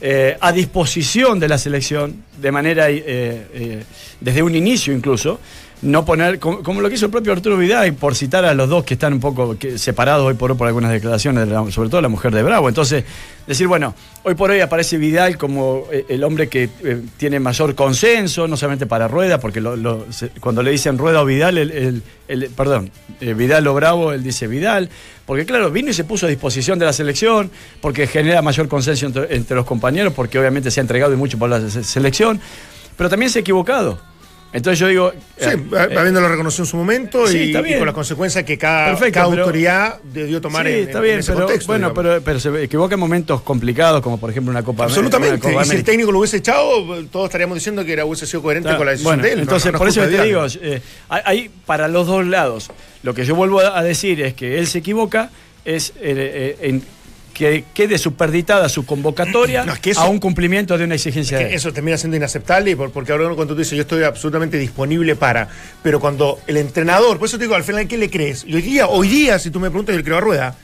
eh, 0.01 0.35
a 0.39 0.51
disposición 0.51 1.39
de 1.39 1.47
la 1.47 1.57
selección 1.57 2.23
de 2.41 2.51
manera, 2.51 2.89
eh, 2.89 3.03
eh, 3.05 3.83
desde 4.19 4.41
un 4.41 4.55
inicio 4.55 4.93
incluso, 4.93 5.39
no 5.81 6.05
poner, 6.05 6.37
como, 6.37 6.79
lo 6.79 6.89
que 6.89 6.95
hizo 6.95 7.05
el 7.07 7.11
propio 7.11 7.33
Arturo 7.33 7.57
Vidal, 7.57 7.93
por 7.95 8.13
citar 8.15 8.45
a 8.45 8.53
los 8.53 8.69
dos 8.69 8.83
que 8.83 8.93
están 8.93 9.13
un 9.13 9.19
poco 9.19 9.55
separados 9.77 10.27
hoy 10.27 10.35
por 10.35 10.51
hoy 10.51 10.57
por 10.57 10.67
algunas 10.67 10.91
declaraciones, 10.91 11.47
de 11.47 11.53
la- 11.53 11.71
sobre 11.71 11.89
todo 11.89 12.01
la 12.01 12.07
mujer 12.07 12.31
de 12.33 12.43
Bravo. 12.43 12.69
Entonces, 12.69 13.03
decir, 13.47 13.67
bueno, 13.67 13.95
hoy 14.23 14.35
por 14.35 14.51
hoy 14.51 14.59
aparece 14.59 14.97
Vidal 14.97 15.37
como 15.39 15.85
eh, 15.91 16.05
el 16.09 16.23
hombre 16.23 16.49
que 16.49 16.69
eh, 16.83 17.01
tiene 17.17 17.39
mayor 17.39 17.73
consenso, 17.73 18.47
no 18.47 18.57
solamente 18.57 18.85
para 18.85 19.07
Rueda, 19.07 19.39
porque 19.39 19.59
lo- 19.59 19.75
lo- 19.75 20.05
cuando 20.39 20.61
le 20.61 20.69
dicen 20.69 20.99
Rueda 20.99 21.23
o 21.23 21.25
Vidal, 21.25 21.57
el, 21.57 22.03
el- 22.27 22.49
perdón, 22.49 22.91
eh, 23.19 23.33
Vidal 23.33 23.65
o 23.65 23.73
Bravo, 23.73 24.13
él 24.13 24.21
dice 24.23 24.45
Vidal, 24.45 24.87
porque 25.25 25.45
claro, 25.47 25.71
vino 25.71 25.89
y 25.89 25.93
se 25.93 26.03
puso 26.03 26.27
a 26.27 26.29
disposición 26.29 26.77
de 26.77 26.85
la 26.85 26.93
selección, 26.93 27.49
porque 27.81 28.05
genera 28.05 28.43
mayor 28.43 28.67
consenso 28.67 29.07
entre, 29.07 29.35
entre 29.35 29.55
los 29.55 29.65
compañeros, 29.65 30.13
porque 30.13 30.37
obviamente 30.37 30.69
se 30.69 30.79
ha 30.79 30.83
entregado 30.83 31.11
y 31.13 31.15
mucho 31.17 31.39
por 31.39 31.49
la 31.49 31.67
se- 31.71 31.83
selección, 31.83 32.39
pero 32.97 33.09
también 33.09 33.31
se 33.31 33.39
ha 33.39 33.41
equivocado. 33.41 34.10
Entonces 34.53 34.79
yo 34.79 34.87
digo... 34.87 35.11
Sí, 35.37 35.45
eh, 35.49 35.57
eh, 35.71 35.97
habiéndolo 35.97 36.27
reconocido 36.27 36.63
en 36.65 36.69
su 36.69 36.77
momento 36.77 37.25
sí, 37.25 37.37
y, 37.37 37.55
está 37.55 37.67
y 37.67 37.77
con 37.77 37.85
las 37.85 37.95
consecuencias 37.95 38.43
que 38.43 38.57
cada, 38.57 38.87
Perfecto, 38.87 39.13
cada 39.19 39.29
pero- 39.29 39.41
autoridad 39.43 39.99
debió 40.03 40.41
tomar 40.41 40.65
sí, 40.67 40.73
en, 40.73 40.79
está 40.83 40.97
en- 40.97 41.03
bien, 41.03 41.13
en 41.15 41.19
ese 41.21 41.31
pero, 41.31 41.45
contexto. 41.45 41.67
bueno, 41.71 41.89
digamos. 41.89 42.03
pero, 42.03 42.21
pero 42.23 42.39
se 42.39 42.63
equivoca 42.63 42.93
en 42.95 42.99
momentos 42.99 43.41
complicados, 43.41 44.01
como 44.01 44.19
por 44.19 44.29
ejemplo 44.29 44.51
una 44.51 44.61
Copa 44.63 44.83
Absolutamente. 44.83 45.47
una 45.47 45.53
Copa 45.55 45.65
Y 45.65 45.69
si 45.69 45.75
el 45.77 45.83
técnico 45.83 46.11
lo 46.11 46.19
hubiese 46.19 46.37
echado, 46.37 46.85
todos 47.11 47.25
estaríamos 47.25 47.55
diciendo 47.55 47.85
que 47.85 47.93
era, 47.93 48.03
hubiese 48.05 48.25
sido 48.27 48.41
coherente 48.41 48.75
con 48.75 48.85
la 48.85 48.91
decisión 48.91 49.15
bueno, 49.15 49.23
de 49.23 49.31
él. 49.33 49.39
Entonces, 49.39 49.67
no, 49.67 49.71
no 49.73 49.77
por 49.79 49.87
es 49.87 49.97
eso 49.97 50.07
te 50.09 50.23
digo, 50.23 50.45
eh, 50.61 50.81
hay, 51.09 51.49
para 51.65 51.87
los 51.87 52.07
dos 52.07 52.25
lados. 52.27 52.69
Lo 53.03 53.13
que 53.13 53.25
yo 53.25 53.35
vuelvo 53.35 53.61
a 53.61 53.79
a 53.79 53.83
decir 53.83 54.21
es 54.21 54.33
que 54.33 54.59
él 54.59 54.67
se 54.67 54.79
equivoca, 54.79 55.29
es 55.63 55.91
eh, 55.91 55.95
eh, 56.01 56.57
en 56.61 56.83
que 57.33 57.65
quede 57.73 57.97
superditada 57.97 58.69
su 58.69 58.85
convocatoria 58.85 59.63
No, 59.65 59.73
es 59.73 59.79
que 59.79 59.91
eso- 59.91 60.01
a 60.01 60.07
un 60.09 60.19
cumplimiento 60.19 60.77
de 60.77 60.83
una 60.85 60.95
exigencia 60.95 61.37
Que 61.39 61.55
eso 61.55 61.71
termina 61.73 61.97
siendo 61.97 62.17
inaceptable 62.17 62.75
porque 62.77 63.11
ahora 63.11 63.25
cuando 63.35 63.53
tú 63.53 63.59
dices 63.59 63.75
yo 63.75 63.81
estoy 63.81 64.03
absolutamente 64.03 64.57
disponible 64.57 65.15
para, 65.15 65.47
pero 65.81 65.99
cuando 65.99 66.39
el 66.47 66.57
entrenador, 66.57 67.17
por 67.17 67.27
eso 67.27 67.37
te 67.37 67.45
digo, 67.45 67.55
al 67.55 67.63
final, 67.63 67.87
¿qué 67.87 67.97
le 67.97 68.09
crees? 68.09 68.43
Y 68.47 68.53
hoy 68.55 68.61
día, 68.61 68.87
hoy 68.87 69.07
día, 69.07 69.39
si 69.39 69.49
tú 69.49 69.59
me 69.59 69.69
preguntas, 69.69 69.93
yo 69.93 69.97
le 69.97 70.03
creo 70.03 70.17
a 70.17 70.21
Rueda. 70.21 70.55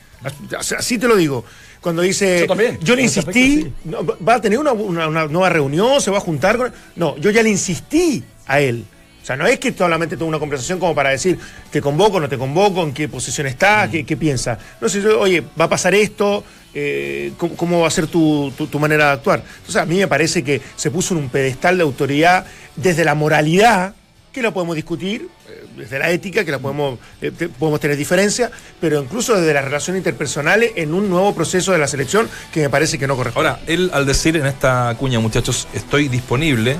Así- 0.77 0.97
te 0.97 1.07
lo 1.07 1.15
digo. 1.15 1.45
Cuando 1.79 2.01
dice, 2.01 2.39
Yo 2.41 2.47
también, 2.47 2.79
le 2.83 2.93
en 2.93 2.99
ese 2.99 3.19
insistí, 3.19 3.57
aspecto, 3.59 3.79
no, 3.85 4.25
va 4.27 4.35
a 4.35 4.41
tener 4.41 4.57
una, 4.59 4.71
una- 4.73 5.07
una 5.07 5.25
nueva 5.27 5.49
reunión, 5.49 6.01
se 6.01 6.09
va 6.11 6.17
a 6.17 6.21
juntar 6.21 6.57
con... 6.57 6.73
No, 6.95 7.15
yo 7.17 7.29
ya 7.29 7.43
le 7.43 7.49
insistí 7.49 8.23
a 8.47 8.59
él. 8.59 8.83
Sea, 9.27 9.35
no 9.35 9.45
es 9.45 9.59
que 9.59 9.73
solamente 9.73 10.15
tengo 10.15 10.29
una 10.29 10.39
conversación 10.39 10.79
como 10.79 10.95
para 10.95 11.09
decir, 11.09 11.37
te 11.69 11.81
convoco, 11.81 12.19
no 12.19 12.29
te 12.29 12.37
convoco, 12.37 12.81
en 12.83 12.93
qué 12.93 13.09
posición 13.09 13.45
estás, 13.47 13.89
qué, 13.89 14.05
qué 14.05 14.15
piensas. 14.17 14.57
No 14.79 14.87
sé, 14.87 15.05
oye, 15.05 15.43
va 15.59 15.65
a 15.65 15.69
pasar 15.69 15.93
esto, 15.93 16.43
eh, 16.73 17.33
¿cómo, 17.37 17.81
va 17.81 17.87
a 17.87 17.91
ser 17.91 18.07
tu, 18.07 18.51
tu- 18.51 18.79
manera 18.79 19.07
de 19.07 19.11
actuar. 19.13 19.43
Entonces, 19.57 19.75
a 19.77 19.85
mí 19.85 19.97
me 19.97 20.07
parece 20.07 20.43
que 20.43 20.61
se 20.75 20.91
puso 20.91 21.13
en 21.15 21.21
un 21.21 21.29
pedestal 21.29 21.75
de 21.77 21.83
autoridad 21.83 22.45
desde 22.75 23.03
la 23.03 23.15
moralidad, 23.15 23.95
que 24.31 24.41
la 24.43 24.51
podemos 24.51 24.75
discutir, 24.75 25.27
eh, 25.49 25.65
desde 25.75 25.97
la 25.97 26.11
ética, 26.11 26.45
que 26.45 26.51
la 26.51 26.59
podemos, 26.59 26.99
eh, 27.21 27.31
podemos 27.57 27.79
tener 27.79 27.97
diferencias, 27.97 28.51
pero 28.79 29.01
incluso 29.01 29.35
desde 29.35 29.53
las 29.53 29.65
relaciones 29.65 29.99
interpersonales 30.01 30.73
en 30.75 30.93
un 30.93 31.09
nuevo 31.09 31.33
proceso 31.33 31.71
de 31.71 31.79
la 31.79 31.87
selección 31.87 32.29
que 32.53 32.61
me 32.61 32.69
parece 32.69 32.99
que 32.99 33.07
no 33.07 33.15
corresponde. 33.15 33.49
Ahora, 33.49 33.63
él 33.65 33.89
al 33.93 34.05
decir 34.05 34.37
en 34.37 34.45
esta 34.45 34.95
cuña, 34.99 35.19
muchachos, 35.19 35.67
estoy 35.73 36.07
disponible, 36.07 36.75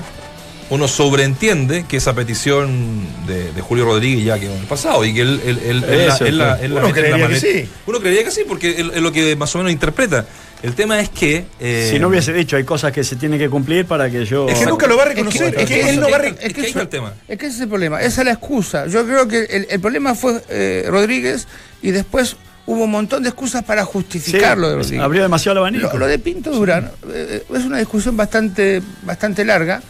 uno 0.70 0.86
sobreentiende 0.88 1.84
que 1.88 1.96
esa 1.96 2.14
petición 2.14 3.00
de, 3.26 3.52
de 3.52 3.60
Julio 3.62 3.84
Rodríguez 3.86 4.24
ya 4.24 4.38
quedó 4.38 4.52
en 4.54 4.60
el 4.60 4.66
pasado 4.66 5.04
y 5.04 5.14
que 5.14 5.22
él, 5.22 5.40
él- 5.44 5.58
él- 5.64 5.84
él 5.84 6.06
la- 6.06 6.14
Eso, 6.14 6.26
él 6.26 6.38
la- 6.38 6.60
él 6.60 6.74
la 6.74 6.80
uno 6.80 6.88
la 6.88 6.94
creería 6.94 7.28
que 7.28 7.40
sí. 7.40 7.68
Uno 7.86 8.00
creería 8.00 8.24
que 8.24 8.30
sí, 8.30 8.42
porque 8.46 8.70
es 8.78 9.00
lo 9.02 9.10
que 9.12 9.34
más 9.36 9.54
o 9.54 9.58
menos 9.58 9.72
interpreta. 9.72 10.26
El 10.62 10.74
tema 10.74 10.98
es 11.00 11.08
que. 11.08 11.44
eh, 11.60 11.88
Si 11.92 11.98
no 12.00 12.08
hubiese 12.08 12.32
dicho, 12.32 12.56
hay 12.56 12.64
cosas 12.64 12.90
que 12.92 13.04
se 13.04 13.14
tienen 13.16 13.38
que 13.38 13.48
cumplir 13.48 13.86
para 13.86 14.10
que 14.10 14.24
yo. 14.24 14.48
Es 14.48 14.58
que 14.58 14.66
nunca 14.66 14.86
lo 14.88 14.96
va 14.96 15.04
a 15.04 15.06
reconocer, 15.06 15.54
es 15.56 15.66
que, 15.68 15.88
él 15.88 16.00
no 16.00 16.10
va 16.10 16.16
a... 16.16 16.18
re- 16.18 16.34
Es 16.40 16.52
que 16.52 16.62
ahí 16.62 16.66
está 16.66 16.82
el 16.82 16.88
tema. 16.88 17.14
Es 17.28 17.38
que 17.38 17.46
ese 17.46 17.54
es 17.56 17.60
el 17.62 17.68
problema, 17.68 18.00
esa 18.02 18.20
es 18.22 18.24
la 18.26 18.32
excusa. 18.32 18.86
Yo 18.88 19.04
creo 19.06 19.28
que 19.28 19.44
el, 19.44 19.66
el 19.70 19.80
problema 19.80 20.14
fue 20.16 20.42
eh, 20.48 20.84
Rodríguez 20.88 21.46
y 21.80 21.92
después 21.92 22.36
hubo 22.66 22.84
un 22.84 22.90
montón 22.90 23.22
de 23.22 23.28
excusas 23.30 23.62
para 23.62 23.84
justificar 23.84 24.58
lo 24.58 24.68
de 24.68 24.76
Rodríguez. 24.76 25.00
abrió 25.00 25.22
demasiado 25.22 25.52
el 25.52 25.58
abanico. 25.58 25.90
Lo, 25.92 26.00
lo 26.00 26.06
de 26.08 26.18
Pinto 26.18 26.50
Durán 26.50 26.90
eh, 27.08 27.44
es 27.54 27.64
una 27.64 27.78
discusión 27.78 28.16
bastante, 28.16 28.82
bastante 29.04 29.44
larga, 29.44 29.80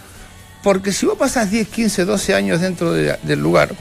porque 0.63 0.93
si 0.93 1.07
vos 1.07 1.17
pasas 1.19 1.51
10, 1.51 1.69
15, 1.69 2.05
12 2.05 2.35
años 2.35 2.61
dentro 2.61 2.93
de- 2.93 3.17
del 3.23 3.41
lugar, 3.41 3.75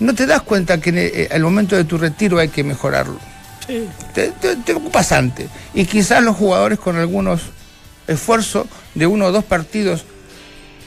no 0.00 0.14
te 0.14 0.26
das 0.26 0.42
cuenta 0.42 0.80
que 0.80 0.90
en 0.90 0.98
el, 0.98 1.06
eh, 1.14 1.28
al 1.32 1.42
momento 1.42 1.76
de 1.76 1.84
tu 1.84 1.96
retiro 1.98 2.38
hay 2.38 2.48
que 2.48 2.62
mejorarlo. 2.64 3.18
Te, 4.14 4.30
te- 4.40 4.56
te 4.56 4.74
ocupas 4.74 5.10
antes. 5.12 5.48
Y 5.74 5.86
quizás 5.86 6.22
los 6.22 6.36
jugadores 6.36 6.78
con 6.78 6.96
algunos 6.96 7.40
esfuerzos 8.06 8.66
de 8.94 9.06
uno 9.06 9.26
o 9.26 9.32
dos 9.32 9.44
partidos 9.44 10.04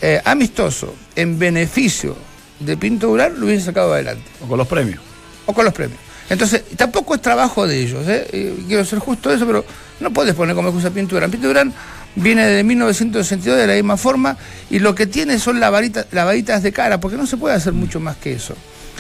eh, 0.02 0.22
amistosos 0.24 0.92
en 1.16 1.38
beneficio 1.38 2.16
de 2.60 2.78
Pinto 2.78 3.08
Durán 3.08 3.38
lo 3.40 3.46
hubiesen 3.48 3.66
sacado 3.66 3.94
adelante 3.94 4.24
O 4.42 4.48
con 4.48 4.58
los 4.58 4.68
premios. 4.68 5.02
o 5.46 5.54
con 5.54 5.66
los 5.66 5.74
premios. 5.74 6.00
Entonces, 6.30 6.64
tampoco 6.78 7.16
es 7.16 7.22
trabajo 7.22 7.66
de 7.68 7.80
ellos, 7.82 8.08
¿eh? 8.08 8.56
Quiero 8.68 8.86
ser 8.86 9.00
justo 9.00 9.32
eso, 9.34 9.46
pero 9.48 9.66
no 10.00 10.12
puedes 10.12 10.36
poner 10.36 10.56
como 10.56 10.70
excusa 10.70 10.90
a 10.90 10.92
Pinto 10.92 11.16
Durán. 11.16 11.32
Pinto 11.32 11.48
Durán 11.48 11.74
viene 12.20 12.46
de 12.46 12.64
1962 12.64 13.58
de 13.58 13.68
la 13.68 13.74
misma 13.74 13.98
forma 13.98 14.38
y 14.70 14.80
lo 14.80 14.96
que 14.96 15.08
tiene 15.08 15.40
son 15.40 15.60
lavaritas, 15.60 16.08
lavaditas 16.12 16.64
de 16.64 16.72
cara, 16.72 17.00
porque 17.00 17.18
no 17.18 17.26
se 17.26 17.38
puede 17.38 17.56
hacer 17.56 17.74
mucho 17.74 18.00
más 18.00 18.18
que 18.18 18.34
eso. 18.34 18.56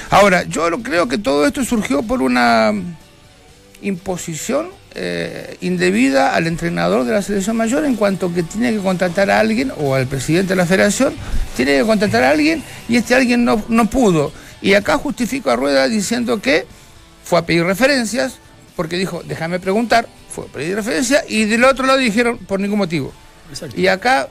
Ahora, 0.10 0.43
yo 0.43 0.69
creo 0.82 1.08
que 1.08 1.17
todo 1.17 1.45
esto 1.45 1.63
surgió 1.63 2.01
por 2.03 2.21
una 2.21 2.73
imposición 3.82 4.69
eh, 4.95 5.58
indebida 5.62 6.36
al 6.36 6.47
entrenador 6.47 7.05
de 7.05 7.13
la 7.13 7.21
selección 7.21 7.55
mayor 7.55 7.86
en 7.86 7.95
cuanto 7.95 8.34
que 8.34 8.43
tiene 8.43 8.71
que 8.71 8.79
contratar 8.79 9.29
a 9.29 9.39
alguien 9.39 9.71
o 9.77 9.93
al 9.93 10.08
presidente 10.08 10.49
de 10.49 10.55
la 10.55 10.65
federación, 10.65 11.13
tiene 11.55 11.77
que 11.77 11.84
contratar 11.84 12.23
a 12.23 12.32
alguien 12.32 12.63
y 12.88 12.97
este 12.97 13.13
alguien 13.13 13.45
no, 13.45 13.63
no 13.69 13.89
pudo. 13.89 14.32
Y 14.62 14.73
acá 14.73 14.97
justifico 14.97 15.51
a 15.51 15.55
Rueda 15.55 15.88
diciendo 15.88 16.41
que 16.41 16.65
fue 17.23 17.39
a 17.39 17.45
pedir 17.45 17.63
referencias, 17.63 18.39
porque 18.75 18.97
dijo, 18.97 19.21
déjame 19.25 19.60
preguntar, 19.60 20.08
fue 20.52 20.62
pedir 20.62 20.80
y 21.28 21.45
del 21.45 21.63
otro 21.63 21.86
lado 21.86 21.99
dijeron, 21.99 22.38
por 22.38 22.60
ningún 22.60 22.80
motivo. 22.80 23.13
Y 23.75 23.88
acá 23.88 24.28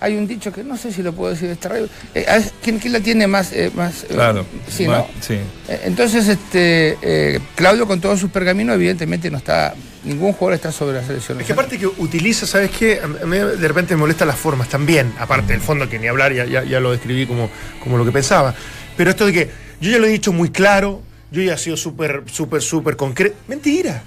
hay 0.00 0.16
un 0.16 0.26
dicho 0.28 0.52
que 0.52 0.62
no 0.62 0.76
sé 0.76 0.92
si 0.92 1.02
lo 1.02 1.12
puedo 1.12 1.32
decir 1.32 1.48
de 1.48 1.54
esta 1.54 1.70
radio. 1.70 1.88
Eh, 2.14 2.26
¿quién, 2.62 2.78
quién 2.78 2.92
la 2.92 3.00
tiene 3.00 3.26
más? 3.26 3.52
eh, 3.52 3.70
más 3.74 4.04
eh, 4.04 4.08
Claro. 4.10 4.46
sí, 4.68 4.86
¿no? 4.86 5.06
sí. 5.20 5.34
Eh, 5.68 5.80
Entonces, 5.84 6.28
este, 6.28 6.96
eh, 7.02 7.40
Claudio 7.56 7.86
con 7.86 8.00
todos 8.00 8.20
sus 8.20 8.30
pergaminos, 8.30 8.76
evidentemente 8.76 9.30
no 9.30 9.38
está, 9.38 9.74
ningún 10.04 10.32
jugador 10.32 10.54
está 10.54 10.70
sobre 10.70 10.98
la 11.00 11.04
selección. 11.04 11.40
Es 11.40 11.46
que 11.46 11.52
aparte 11.52 11.78
que 11.78 11.86
utiliza, 11.86 12.46
¿sabes 12.46 12.70
qué? 12.70 13.00
A 13.02 13.06
mí 13.26 13.38
de 13.38 13.68
repente 13.68 13.94
me 13.94 14.00
molestan 14.00 14.28
las 14.28 14.38
formas 14.38 14.68
también, 14.68 15.12
aparte 15.18 15.52
del 15.52 15.60
fondo 15.62 15.88
que 15.88 15.98
ni 15.98 16.06
hablar, 16.06 16.32
ya, 16.32 16.44
ya, 16.44 16.62
ya 16.62 16.78
lo 16.78 16.92
describí 16.92 17.26
como, 17.26 17.50
como 17.82 17.98
lo 17.98 18.04
que 18.04 18.12
pensaba. 18.12 18.54
Pero 18.96 19.10
esto 19.10 19.26
de 19.26 19.32
que 19.32 19.50
yo 19.80 19.90
ya 19.90 19.98
lo 19.98 20.06
he 20.06 20.10
dicho 20.10 20.32
muy 20.32 20.50
claro, 20.50 21.02
yo 21.32 21.42
ya 21.42 21.54
he 21.54 21.58
sido 21.58 21.76
súper, 21.76 22.22
súper, 22.30 22.62
súper 22.62 22.96
concreto. 22.96 23.36
Mentira. 23.48 24.02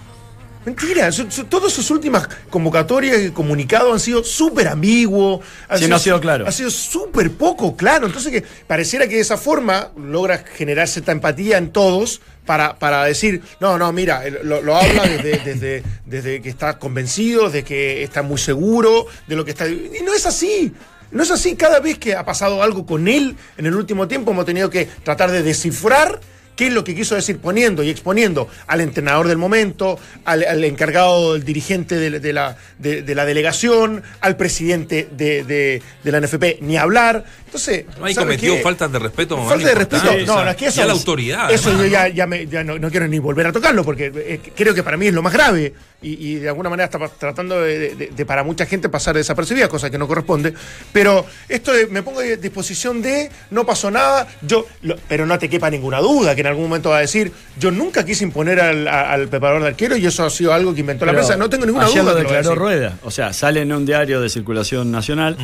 Mentira, 0.66 1.12
Su- 1.12 1.32
su- 1.32 1.46
todas 1.46 1.74
sus 1.74 1.90
últimas 1.90 2.28
convocatorias 2.50 3.20
y 3.24 3.32
comunicados 3.32 3.92
han 3.94 4.00
sido 4.00 4.24
súper 4.24 4.68
ambiguos. 4.68 5.42
Sí, 5.76 5.88
no 5.88 5.96
ha 5.96 6.00
sido 6.00 6.22
claro. 6.22 6.48
Ha 6.48 6.52
sido 6.52 6.70
súper 6.70 7.32
poco 7.32 7.76
claro. 7.76 8.06
Entonces 8.06 8.32
que 8.32 8.44
pareciera 8.68 9.08
que 9.08 9.16
de 9.16 9.22
esa 9.22 9.38
forma 9.38 9.90
logra 9.98 10.38
generar 10.40 10.88
cierta 10.88 11.12
empatía 11.12 11.58
en 11.58 11.72
todos 11.72 12.22
para, 12.46 12.76
para 12.78 13.04
decir, 13.06 13.42
no, 13.60 13.78
no, 13.80 13.92
mira, 13.92 14.22
lo, 14.44 14.62
lo 14.62 14.76
habla 14.76 15.04
desde, 15.08 15.40
desde, 15.46 15.84
desde 16.06 16.42
que 16.44 16.50
está 16.50 16.78
convencido, 16.78 17.50
de 17.50 17.64
que 17.64 18.04
está 18.04 18.22
muy 18.22 18.38
seguro 18.38 19.08
de 19.28 19.36
lo 19.36 19.44
que 19.46 19.52
está... 19.52 19.68
Y 19.68 20.02
no 20.06 20.14
es 20.14 20.28
así. 20.28 20.72
No 21.12 21.24
es 21.24 21.32
así. 21.32 21.56
Cada 21.56 21.80
vez 21.80 21.98
que 21.98 22.16
ha 22.16 22.24
pasado 22.24 22.62
algo 22.62 22.86
con 22.86 23.08
él 23.08 23.36
en 23.58 23.66
el 23.66 23.74
último 23.76 24.08
tiempo 24.08 24.30
hemos 24.32 24.46
tenido 24.46 24.70
que 24.70 24.86
tratar 25.04 25.32
de 25.32 25.42
descifrar 25.42 26.22
qué 26.62 26.68
es 26.68 26.74
lo 26.74 26.84
que 26.84 26.94
quiso 26.94 27.16
decir 27.16 27.40
poniendo 27.40 27.82
y 27.82 27.90
exponiendo 27.90 28.48
al 28.68 28.82
entrenador 28.82 29.28
del 29.28 29.40
momento, 29.40 29.98
al, 30.26 30.44
al 30.44 30.64
encargado, 30.64 31.34
el 31.36 31.44
dirigente 31.44 31.96
de, 31.96 32.20
de 32.20 32.34
la, 32.34 32.56
de, 32.78 33.02
de 33.02 33.16
la 33.16 33.26
delegación, 33.26 34.04
al 34.20 34.38
presidente 34.38 35.08
de, 35.12 35.44
de- 35.44 35.82
de 36.04 36.12
la 36.12 36.22
NFP, 36.22 36.62
ni 36.62 36.78
hablar. 36.78 37.26
Entonces, 37.48 37.86
¿sabe 37.98 38.14
cometió 38.14 38.56
qué? 38.58 38.62
faltas 38.62 38.92
de 38.92 39.00
respeto. 39.00 39.44
Falta 39.44 39.68
de 39.70 39.74
respeto. 39.74 40.04
No, 40.06 40.12
o 40.12 40.26
sea, 40.36 40.46
no, 40.46 40.52
es 40.52 40.56
que 40.56 40.68
eso. 40.68 40.82
y 40.82 40.84
a 40.84 40.86
la 40.86 40.94
autoridad. 40.94 41.52
Eso 41.52 41.72
yo 41.76 41.86
ya, 41.88 42.08
ya 42.10 42.28
me- 42.28 42.46
ya 42.46 42.64
no, 42.64 42.78
no 42.78 42.92
quiero 42.92 43.08
ni 43.08 43.18
volver 43.18 43.48
a 43.48 43.52
tocarlo, 43.52 43.84
porque 43.84 44.12
eh, 44.14 44.40
creo 44.56 44.76
que 44.76 44.84
para 44.84 44.98
mí 44.98 45.08
es 45.08 45.14
lo 45.16 45.24
más 45.24 45.34
grave. 45.34 45.74
Y, 46.04 46.30
y 46.30 46.36
de 46.36 46.50
alguna 46.50 46.68
manera 46.68 46.86
está 46.86 46.98
tratando 47.20 47.62
de, 47.62 47.94
de- 47.96 48.08
de 48.08 48.26
para 48.26 48.44
mucha 48.44 48.66
gente 48.66 48.90
pasar 48.90 49.16
desapercibida, 49.16 49.68
cosa 49.68 49.92
que 49.92 50.00
no 50.00 50.08
corresponde. 50.08 50.52
Pero 50.92 51.26
esto 51.48 51.72
de, 51.72 51.86
me 51.86 52.02
pongo 52.02 52.22
a 52.22 52.24
disposición 52.24 53.04
de, 53.04 53.30
no 53.52 53.68
pasó 53.68 53.92
nada, 53.92 54.28
yo, 54.42 54.66
lo- 54.82 54.96
pero 55.08 55.28
no 55.28 55.38
te 55.38 55.48
quepa 55.48 55.70
ninguna 55.70 56.00
duda 56.00 56.34
que 56.34 56.42
en 56.42 56.48
algún 56.48 56.64
momento 56.64 56.90
va 56.90 56.98
a 56.98 57.02
decir, 57.02 57.32
yo 57.60 57.70
nunca 57.70 58.04
quise 58.04 58.24
imponer 58.24 58.60
al, 58.60 59.28
preparador 59.28 59.62
de 59.62 59.68
arquero 59.68 59.96
y 59.96 60.06
eso 60.08 60.26
ha 60.26 60.30
sido 60.32 60.54
algo 60.54 60.74
que 60.74 60.80
inventó 60.80 61.06
la 61.06 61.12
prensa. 61.14 61.38
No 61.38 61.50
tengo 61.52 61.68
ninguna 61.68 61.86
ayer 61.86 62.02
duda. 62.02 62.14
lo 62.14 62.18
declaró 62.20 62.44
decir. 62.50 62.58
Rueda. 62.58 62.98
O 63.04 63.12
sea, 63.12 63.32
sale 63.32 63.62
en 63.62 63.72
un 63.72 63.86
diario 63.86 64.22
de 64.22 64.30
circulación 64.30 64.92
nacional. 64.92 65.38
¿Tú 65.38 65.44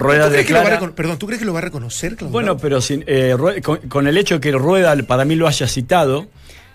Rueda 0.00 0.30
crees 0.30 0.46
que 0.46 0.54
lo 0.54 0.62
va 0.62 0.94
Perdón, 0.94 1.18
¿tú 1.18 1.26
crees 1.26 1.38
que 1.38 1.44
lo 1.44 1.52
va 1.52 1.58
a 1.58 1.62
reconocer, 1.62 2.16
Claudio? 2.16 2.32
Bueno, 2.32 2.56
pero 2.56 2.80
sin, 2.80 3.04
eh, 3.06 3.36
con, 3.62 3.76
con 3.88 4.06
el 4.06 4.16
hecho 4.16 4.36
de 4.36 4.40
que 4.40 4.52
Rueda 4.52 4.96
para 5.06 5.26
mí 5.26 5.34
lo 5.36 5.46
haya 5.46 5.66
citado, 5.68 6.28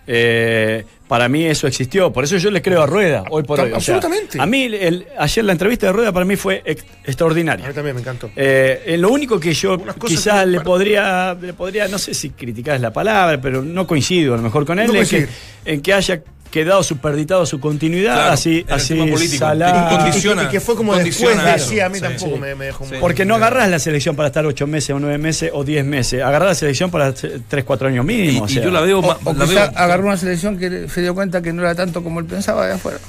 eh, 0.05 0.85
para 1.13 1.29
mí 1.29 1.45
eso 1.45 1.67
existió. 1.67 2.11
Por 2.11 2.23
eso 2.23 2.37
yo 2.37 2.49
le 2.49 2.59
creo 2.59 2.81
a 2.81 2.87
Rueda 2.87 3.23
hoy 3.29 3.43
por 3.43 3.59
hoy. 3.59 3.71
O 3.71 3.79
sea, 3.79 3.97
absolutamente. 3.97 4.41
a 4.41 4.47
mí 4.47 4.63
el- 4.63 5.05
ayer 5.15 5.45
la 5.45 5.51
entrevista 5.51 5.85
de 5.85 5.93
Rueda 5.93 6.11
para 6.11 6.25
mí 6.25 6.35
fue 6.35 6.63
ex- 6.65 6.81
A 6.81 6.87
extraordinaria. 7.05 7.67
mí 7.67 7.71
también 7.75 7.93
me 7.95 8.01
encantó. 8.01 8.31
Eh, 8.35 8.81
en 8.87 8.99
lo 8.99 9.11
único 9.11 9.39
que 9.39 9.53
yo 9.53 9.77
quizás 10.07 10.39
que- 10.45 10.49
le 10.49 10.61
podría, 10.61 11.37
le 11.39 11.53
podría, 11.53 11.87
no 11.87 11.99
sé 11.99 12.15
si 12.15 12.31
criticar 12.31 12.73
es 12.77 12.81
la 12.81 12.91
palabra, 12.91 13.39
pero 13.39 13.61
no 13.61 13.85
coincido 13.85 14.33
a 14.33 14.37
lo 14.37 14.41
mejor 14.41 14.65
con 14.65 14.79
él, 14.79 14.87
No 14.87 14.95
en, 14.99 15.07
que, 15.07 15.27
en 15.65 15.81
que 15.83 15.93
haya 15.93 16.23
quedado 16.53 16.83
superditado 16.83 17.45
su 17.47 17.59
continuidad, 17.59 18.13
Claro, 18.13 18.31
así, 18.33 18.63
así 18.69 18.93
Y 18.93 18.97
que- 19.05 19.11
condiciona- 19.11 20.43
y 20.43 20.47
que 20.49 20.59
fue 20.59 20.75
como 20.75 20.95
después, 20.95 21.35
eso. 21.55 21.67
sí, 21.69 21.79
a 21.79 21.89
mí 21.89 21.95
Sí. 21.95 22.01
tampoco 22.01 22.35
Sí. 22.35 22.39
me, 22.39 22.53
me 22.53 22.65
dejó 22.65 22.85
muy... 22.85 22.99
Porque 22.99 23.25
no 23.25 23.33
agarras 23.35 23.67
la 23.69 23.79
selección 23.79 24.15
para 24.15 24.27
estar 24.27 24.45
ocho 24.45 24.67
meses 24.67 24.91
o 24.91 24.99
nueve 24.99 25.17
meses 25.17 25.49
o 25.51 25.63
diez 25.63 25.83
meses. 25.83 26.21
Agarras 26.21 26.49
la 26.49 26.55
selección 26.55 26.91
para 26.91 27.11
tres, 27.13 27.63
cuatro 27.63 27.87
años 27.87 28.05
Y, 28.05 28.07
mínimo. 28.07 28.45
y 28.47 28.53
yo 28.53 28.69
la 28.69 28.81
veo, 28.81 28.99
O, 28.99 29.01
ma- 29.01 29.17
o 29.23 29.33
la 29.33 29.45
quizá 29.45 29.67
veo- 29.69 29.77
agarró 29.79 30.05
una 30.05 30.17
selección 30.17 30.57
que 30.59 30.87
se 30.89 31.01
dio 31.01 31.15
cuenta 31.15 31.41
que 31.41 31.51
no 31.51 31.63
era 31.63 31.73
tanto 31.73 32.03
como 32.03 32.19
él 32.19 32.27
pensaba 32.27 32.67
de 32.67 32.73
afuera. 32.73 32.99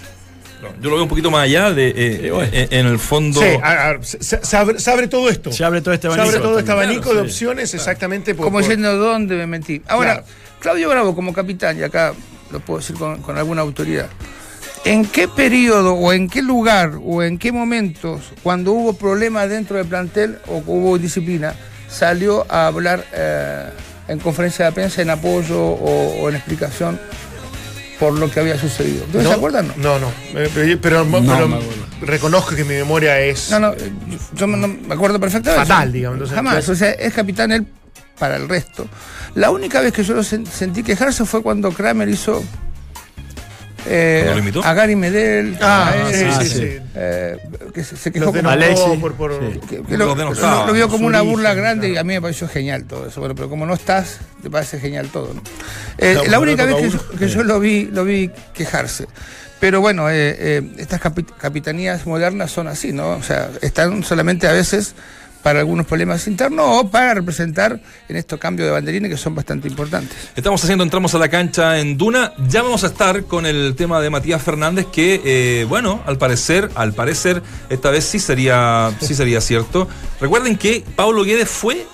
yo 0.80 0.88
lo 0.88 0.96
veo 0.96 1.02
un 1.02 1.08
poquito 1.10 1.30
más 1.30 1.42
allá 1.44 1.70
de 1.72 1.88
eh, 1.90 1.94
eh, 2.52 2.68
en 2.70 2.86
el 2.86 2.98
fondo. 2.98 3.42
Sí, 3.42 3.46
a- 3.62 3.90
a- 3.90 4.02
se, 4.02 4.18
se 4.42 4.56
abre, 4.56 4.78
se 4.78 4.90
abre 4.90 5.06
todo 5.08 5.28
esto. 5.28 5.52
Se 5.52 5.62
abre 5.62 5.82
todo 5.82 5.92
este 5.92 6.08
Se 6.08 6.14
abanico. 6.14 6.28
abre 6.30 6.40
todo 6.48 6.58
este 6.58 6.72
abanico 6.72 7.02
Claro, 7.02 7.16
de 7.24 7.28
sí. 7.28 7.30
opciones 7.44 7.74
exactamente 7.74 8.34
por, 8.34 8.46
Como 8.46 8.54
por- 8.56 8.62
diciendo 8.62 8.96
dónde 8.96 9.36
me 9.36 9.46
metí. 9.46 9.82
Ahora, 9.86 10.14
Claro. 10.14 10.26
Claudio 10.60 10.88
Bravo 10.88 11.14
como 11.14 11.34
capitán, 11.34 11.78
y 11.78 11.82
acá 11.82 12.14
lo 12.50 12.60
puedo 12.60 12.80
decir 12.80 12.96
con, 12.96 13.20
con 13.22 13.36
alguna 13.38 13.62
autoridad, 13.62 14.06
¿en 14.84 15.04
qué 15.06 15.28
periodo 15.28 15.94
o 15.94 16.12
en 16.12 16.28
qué 16.28 16.42
lugar 16.42 16.92
o 17.04 17.22
en 17.22 17.38
qué 17.38 17.52
momentos, 17.52 18.32
cuando 18.42 18.72
hubo 18.72 18.92
problemas 18.94 19.48
dentro 19.48 19.76
del 19.76 19.86
plantel 19.86 20.38
o 20.48 20.62
hubo 20.66 20.98
disciplina, 20.98 21.54
salió 21.88 22.46
a 22.50 22.66
hablar 22.66 23.04
eh, 23.12 23.64
en 24.08 24.18
conferencia 24.18 24.66
de 24.66 24.72
prensa 24.72 25.02
en 25.02 25.10
apoyo 25.10 25.58
o, 25.60 26.22
o 26.22 26.28
en 26.28 26.36
explicación 26.36 27.00
por 27.98 28.12
lo 28.18 28.30
que 28.30 28.40
había 28.40 28.58
sucedido? 28.58 29.04
¿Ustedes 29.06 29.24
¿No? 29.24 29.30
se 29.30 29.36
acuerdan? 29.36 29.68
No, 29.76 29.98
No, 29.98 30.00
no. 30.00 30.40
eh, 30.40 30.50
Pero, 30.54 30.80
pero- 30.80 31.04
No, 31.04 31.20
pero 31.22 31.60
reconozco 32.02 32.54
que 32.54 32.64
mi 32.64 32.74
memoria 32.74 33.18
es. 33.20 33.50
no, 33.50 33.60
no, 33.60 33.74
yo, 34.34 34.46
me- 34.46 34.56
no 34.58 34.68
me 34.68 34.94
acuerdo 34.94 35.18
perfectamente. 35.20 35.64
Fatal, 35.66 35.92
digamos, 35.92 36.16
entonces, 36.16 36.34
Jamás. 36.36 36.68
O 36.68 36.74
sea, 36.74 36.90
es 36.90 37.14
capitán 37.14 37.52
él 37.52 37.66
para 38.18 38.36
el 38.36 38.48
resto. 38.48 38.86
La 39.34 39.50
única 39.50 39.80
vez 39.80 39.92
que 39.92 40.04
yo 40.04 40.14
lo 40.14 40.22
sen- 40.22 40.46
sentí 40.46 40.82
quejarse 40.82 41.24
fue 41.24 41.42
cuando 41.42 41.72
Kramer 41.72 42.08
hizo 42.08 42.42
eh, 43.86 44.32
a 44.64 44.72
Gary 44.72 44.96
Medel, 44.96 45.58
Ah, 45.60 45.90
a 45.90 46.08
él, 46.10 46.32
sí, 46.40 46.48
sí, 46.48 46.54
sí. 46.56 46.78
eh, 46.94 47.36
que 47.74 47.84
se, 47.84 47.96
se 47.98 48.10
quejó 48.10 48.32
como- 48.32 49.00
por, 49.00 49.12
por, 49.14 49.32
Sí. 49.52 49.60
que- 49.68 49.82
que 49.82 49.98
Los 49.98 50.08
lo, 50.08 50.14
denostaban, 50.14 50.60
lo- 50.60 50.66
lo 50.68 50.72
vio 50.72 50.88
como 50.88 51.06
una 51.06 51.20
burla 51.20 51.52
grande 51.52 51.90
y 51.90 51.96
a 51.98 52.02
mí 52.04 52.14
me 52.14 52.22
pareció 52.22 52.48
genial 52.48 52.84
todo 52.84 53.06
eso. 53.08 53.20
Bueno, 53.20 53.34
pero 53.34 53.50
como 53.50 53.66
no 53.66 53.74
estás, 53.74 54.20
te 54.42 54.48
parece 54.48 54.80
genial 54.80 55.08
todo. 55.12 55.34
¿no? 55.34 55.42
Eh, 55.98 56.16
la 56.30 56.38
única 56.38 56.64
vez 56.64 56.76
que, 56.76 56.88
yo- 56.90 57.10
que 57.10 57.28
yo 57.28 57.42
lo 57.42 57.60
vi, 57.60 57.84
lo 57.84 58.04
vi 58.04 58.30
quejarse. 58.54 59.06
Pero 59.60 59.80
bueno, 59.82 60.08
eh, 60.08 60.34
eh, 60.38 60.62
estas 60.78 61.00
capi- 61.02 61.26
capitanías 61.38 62.06
modernas 62.06 62.50
son 62.50 62.68
así, 62.68 62.92
¿no? 62.92 63.10
O 63.10 63.22
sea, 63.22 63.50
están 63.60 64.02
solamente 64.02 64.46
a 64.48 64.52
veces 64.52 64.94
para 65.44 65.60
algunos 65.60 65.86
problemas 65.86 66.26
internos 66.26 66.66
o 66.66 66.90
para 66.90 67.12
representar 67.12 67.78
en 68.08 68.16
estos 68.16 68.40
cambios 68.40 68.66
de 68.66 68.72
banderines 68.72 69.10
que 69.10 69.18
son 69.18 69.34
bastante 69.34 69.68
importantes. 69.68 70.16
Estamos 70.34 70.64
haciendo 70.64 70.82
entramos 70.82 71.14
a 71.14 71.18
la 71.18 71.28
cancha 71.28 71.78
en 71.78 71.98
Duna. 71.98 72.32
Ya 72.48 72.62
vamos 72.62 72.82
a 72.82 72.86
estar 72.86 73.24
con 73.24 73.44
el 73.44 73.74
tema 73.76 74.00
de 74.00 74.08
Matías 74.08 74.42
Fernández, 74.42 74.86
que 74.90 75.20
eh, 75.22 75.66
bueno, 75.68 76.02
al 76.06 76.16
parecer, 76.16 76.70
al 76.74 76.94
parecer, 76.94 77.42
esta 77.68 77.90
vez 77.90 78.04
sí 78.04 78.18
sería, 78.18 78.90
sí 79.02 79.14
sería 79.14 79.42
cierto. 79.42 79.86
Recuerden 80.18 80.56
que 80.56 80.82
Pablo 80.96 81.24
Guedes 81.24 81.50
fue 81.50 81.86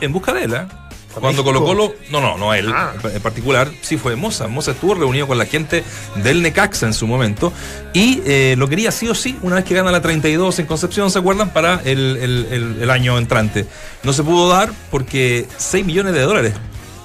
en 0.00 0.12
busca 0.12 0.34
de 0.34 0.42
él, 0.42 0.54
¿eh? 0.54 0.66
Cuando? 1.14 1.42
Colo 1.42 1.64
Colo, 1.64 1.94
no, 2.10 2.20
no, 2.20 2.36
no 2.38 2.54
él 2.54 2.70
Ah. 2.72 2.92
en 3.12 3.20
particular, 3.22 3.68
sí 3.80 3.96
fue 3.96 4.14
Moza. 4.14 4.46
Moza 4.46 4.70
estuvo 4.72 4.94
reunido 4.94 5.26
con 5.26 5.36
la 5.38 5.46
gente 5.46 5.82
del 6.16 6.42
Necaxa 6.42 6.86
en 6.86 6.94
su 6.94 7.06
momento 7.06 7.52
y 7.92 8.20
eh, 8.24 8.54
lo 8.58 8.68
quería 8.68 8.92
sí 8.92 9.08
o 9.08 9.14
sí, 9.14 9.36
una 9.42 9.56
vez 9.56 9.64
que 9.64 9.74
gana 9.74 9.90
la 9.90 10.00
32 10.02 10.58
en 10.58 10.66
Concepción, 10.66 11.10
¿se 11.10 11.18
acuerdan? 11.18 11.50
Para 11.50 11.80
el, 11.84 12.16
el- 12.18 12.46
el- 12.50 12.82
el 12.82 12.90
año 12.90 13.18
entrante. 13.18 13.66
No 14.04 14.12
se 14.12 14.22
pudo 14.22 14.48
dar 14.48 14.70
porque 14.90 15.46
6 15.56 15.84
millones 15.84 16.12
de 16.14 16.20
dólares 16.20 16.54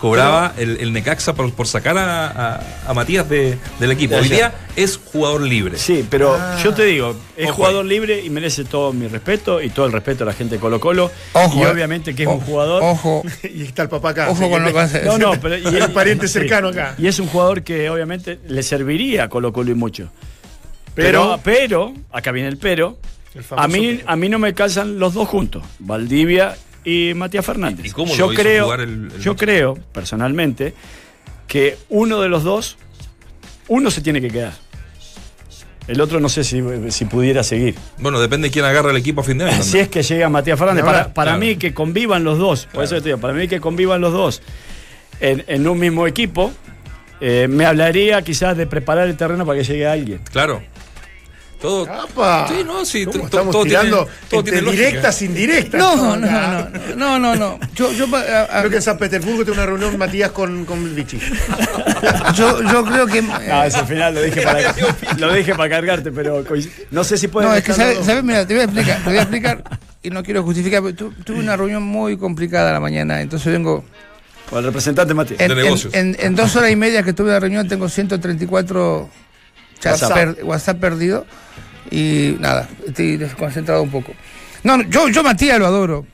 cobraba 0.03 0.53
el, 0.57 0.77
el 0.81 0.91
Necaxa 0.91 1.33
por, 1.33 1.53
por 1.53 1.65
sacar 1.65 1.97
a, 1.97 2.27
a- 2.27 2.61
a 2.87 2.93
Matías 2.93 3.29
de- 3.29 3.57
del 3.79 3.91
equipo. 3.91 4.15
De 4.15 4.19
Hoy 4.21 4.27
día 4.27 4.53
es 4.75 4.97
jugador 4.97 5.41
libre. 5.41 5.77
Sí, 5.77 6.05
pero 6.09 6.35
Ah. 6.37 6.59
yo 6.61 6.73
te 6.73 6.83
digo, 6.83 7.15
es 7.37 7.45
Ojo 7.47 7.55
jugador 7.55 7.85
libre 7.85 8.21
y 8.21 8.29
merece 8.29 8.65
todo 8.65 8.91
mi 8.91 9.07
respeto 9.07 9.61
y 9.61 9.69
todo 9.69 9.85
el 9.85 9.93
respeto 9.93 10.25
a 10.25 10.27
la 10.27 10.33
gente 10.33 10.55
de 10.55 10.59
Colo 10.61 10.81
Colo. 10.81 11.09
Ojo, 11.31 11.57
y 11.59 11.63
eh. 11.63 11.67
obviamente 11.67 12.13
que 12.13 12.23
es 12.23 12.27
un 12.29 12.41
jugador. 12.41 12.83
Ojo, 12.83 13.23
Y 13.43 13.63
está 13.63 13.83
el 13.83 13.89
papá 13.89 14.09
acá. 14.09 14.29
ojo 14.29 14.49
con 14.49 14.61
lo 14.63 14.73
que 14.73 14.79
decir. 14.79 15.01
No, 15.05 15.17
no, 15.17 15.39
pero 15.39 15.57
y 15.71 15.75
El 15.77 15.91
pariente 15.93 16.27
cercano 16.27 16.67
acá. 16.67 16.95
Y 16.97 17.07
es 17.07 17.17
un 17.19 17.27
jugador 17.27 17.63
que 17.63 17.89
obviamente 17.89 18.39
le 18.47 18.61
serviría 18.61 19.23
a 19.23 19.29
Colo 19.29 19.53
Colo 19.53 19.71
y 19.71 19.75
mucho. 19.75 20.09
Pero, 20.95 21.39
pero, 21.43 21.93
acá 22.11 22.31
viene 22.31 22.49
el 22.49 22.57
pero. 22.57 22.97
El 23.33 23.43
A 23.55 23.67
mí, 23.67 23.95
pero. 23.99 24.09
a 24.11 24.15
mí 24.15 24.29
no 24.29 24.37
me 24.37 24.53
calzan 24.53 24.99
los 24.99 25.13
dos 25.15 25.27
juntos, 25.27 25.63
Valdivia 25.79 26.55
y 26.83 27.13
Matías 27.15 27.45
Fernández. 27.45 27.85
¿Y 27.85 27.91
cómo 27.91 28.13
yo 28.15 28.27
lo 28.27 28.33
hizo 28.33 28.41
creo, 28.41 28.63
jugar 28.65 28.81
el- 28.81 29.11
el 29.15 29.21
yo 29.21 29.35
creo 29.35 29.75
personalmente 29.93 30.73
que 31.47 31.77
uno 31.89 32.19
de 32.21 32.29
los 32.29 32.43
dos, 32.43 32.77
uno 33.67 33.89
se 33.91 34.01
tiene 34.01 34.19
que 34.21 34.29
quedar. 34.29 34.53
El 35.87 35.99
otro 35.99 36.19
no 36.21 36.29
sé 36.29 36.45
si, 36.45 36.61
si 36.89 37.05
pudiera 37.05 37.43
seguir. 37.43 37.75
Bueno, 37.97 38.19
depende 38.21 38.47
de 38.47 38.51
quién 38.53 38.63
agarra 38.63 38.91
el 38.91 38.97
equipo 38.97 39.19
a 39.19 39.23
fin 39.25 39.37
de 39.37 39.49
año. 39.49 39.61
Si 39.63 39.79
es 39.79 39.89
que 39.89 40.01
llega 40.01 40.29
Matías 40.29 40.57
Fernández, 40.57 40.83
ahora, 40.85 40.99
para, 41.03 41.13
para 41.13 41.31
claro. 41.31 41.39
mí 41.45 41.55
que 41.57 41.73
convivan 41.73 42.23
los 42.23 42.37
dos, 42.37 42.67
por 42.71 42.85
eso 42.85 42.95
te 43.01 43.09
digo, 43.09 43.17
para 43.17 43.33
mí 43.33 43.47
que 43.49 43.59
convivan 43.59 43.99
los 43.99 44.13
dos 44.13 44.41
en, 45.19 45.43
en 45.47 45.67
un 45.67 45.77
mismo 45.77 46.07
equipo, 46.07 46.53
eh, 47.19 47.47
me 47.49 47.65
hablaría 47.65 48.21
quizás 48.21 48.55
de 48.55 48.65
preparar 48.65 49.09
el 49.09 49.17
terreno 49.17 49.45
para 49.45 49.59
que 49.59 49.65
llegue 49.65 49.85
alguien. 49.85 50.21
Claro. 50.31 50.63
Todo. 51.63 51.89
¡Apa! 51.89 52.45
Sí, 52.49 52.55
no, 52.65 52.83
sí, 52.85 53.05
¿Cómo 53.05 53.19
to- 53.19 53.25
estamos 53.25 53.51
todo 53.53 53.63
tiene- 53.63 53.79
tirando 53.85 54.07
todo 54.29 54.39
entre 54.41 54.51
tiene 54.51 54.61
lógica. 54.67 54.85
directas, 54.85 55.21
indirectas. 55.21 55.79
No, 55.79 55.95
no, 55.95 56.17
no, 56.17 56.29
no, 56.29 56.69
no, 56.97 57.19
no, 57.19 57.35
no. 57.35 57.59
Yo, 57.73 57.91
yo, 57.93 58.05
a- 58.15 58.41
a- 58.41 58.59
Creo 58.59 58.69
que 58.69 58.75
en 58.75 58.81
San 58.81 58.97
Petersburgo 58.97 59.45
tiene 59.45 59.53
una 59.53 59.65
reunión 59.65 59.97
Matías 59.97 60.31
con, 60.31 60.65
con 60.65 60.93
Vichy. 60.93 61.19
yo, 62.35 62.61
yo 62.63 62.83
creo 62.85 63.07
que. 63.07 63.23
Ah, 63.51 63.65
ese 63.65 63.83
final 63.85 64.13
lo 64.13 64.21
dije 64.21 64.41
para, 64.41 64.59
lo 65.17 65.33
dije 65.33 65.55
para 65.55 65.69
cargarte, 65.69 66.11
pero 66.11 66.43
no 66.91 67.03
sé 67.03 67.17
si 67.17 67.27
puede. 67.29 67.47
No, 67.47 67.55
es 67.55 67.63
que, 67.63 67.73
¿sabes? 67.73 67.99
¿sabes? 68.05 68.23
Mira, 68.23 68.45
te 68.45 68.53
voy 68.53 68.61
a 68.61 68.65
explicar, 68.65 68.97
te 69.03 69.09
voy 69.09 69.17
a 69.17 69.21
explicar 69.21 69.63
y 70.03 70.09
no 70.09 70.21
quiero 70.21 70.43
justificar, 70.43 70.81
pero 70.83 70.95
tu- 70.95 71.11
tuve 71.23 71.39
una 71.39 71.55
reunión 71.55 71.81
muy 71.83 72.17
complicada 72.17 72.71
a 72.71 72.73
la 72.73 72.79
mañana, 72.79 73.21
entonces 73.21 73.51
vengo. 73.51 73.85
Con 74.49 74.59
el 74.59 74.65
representante 74.65 75.13
Matías. 75.13 75.39
En, 75.39 75.47
De 75.47 75.53
en- 75.53 75.63
negocios. 75.63 75.93
en- 75.93 76.17
en 76.19 76.35
dos 76.35 76.53
horas 76.57 76.69
y 76.69 76.75
media 76.75 77.01
que 77.03 77.13
tuve 77.13 77.31
la 77.31 77.39
reunión 77.39 77.67
tengo 77.69 77.87
134 77.87 79.09
WhatsApp. 79.91 80.13
per- 80.13 80.43
WhatsApp 80.43 80.79
perdido 80.79 81.25
y 81.91 82.35
nada, 82.39 82.67
estoy 82.87 83.17
desconcentrado 83.17 83.81
un 83.83 83.91
poco. 83.91 84.13
No, 84.63 84.77
no, 84.77 84.83
yo, 84.83 85.09
yo 85.09 85.23
Matías 85.23 85.59
lo 85.59 85.65
adoro. 85.67 86.05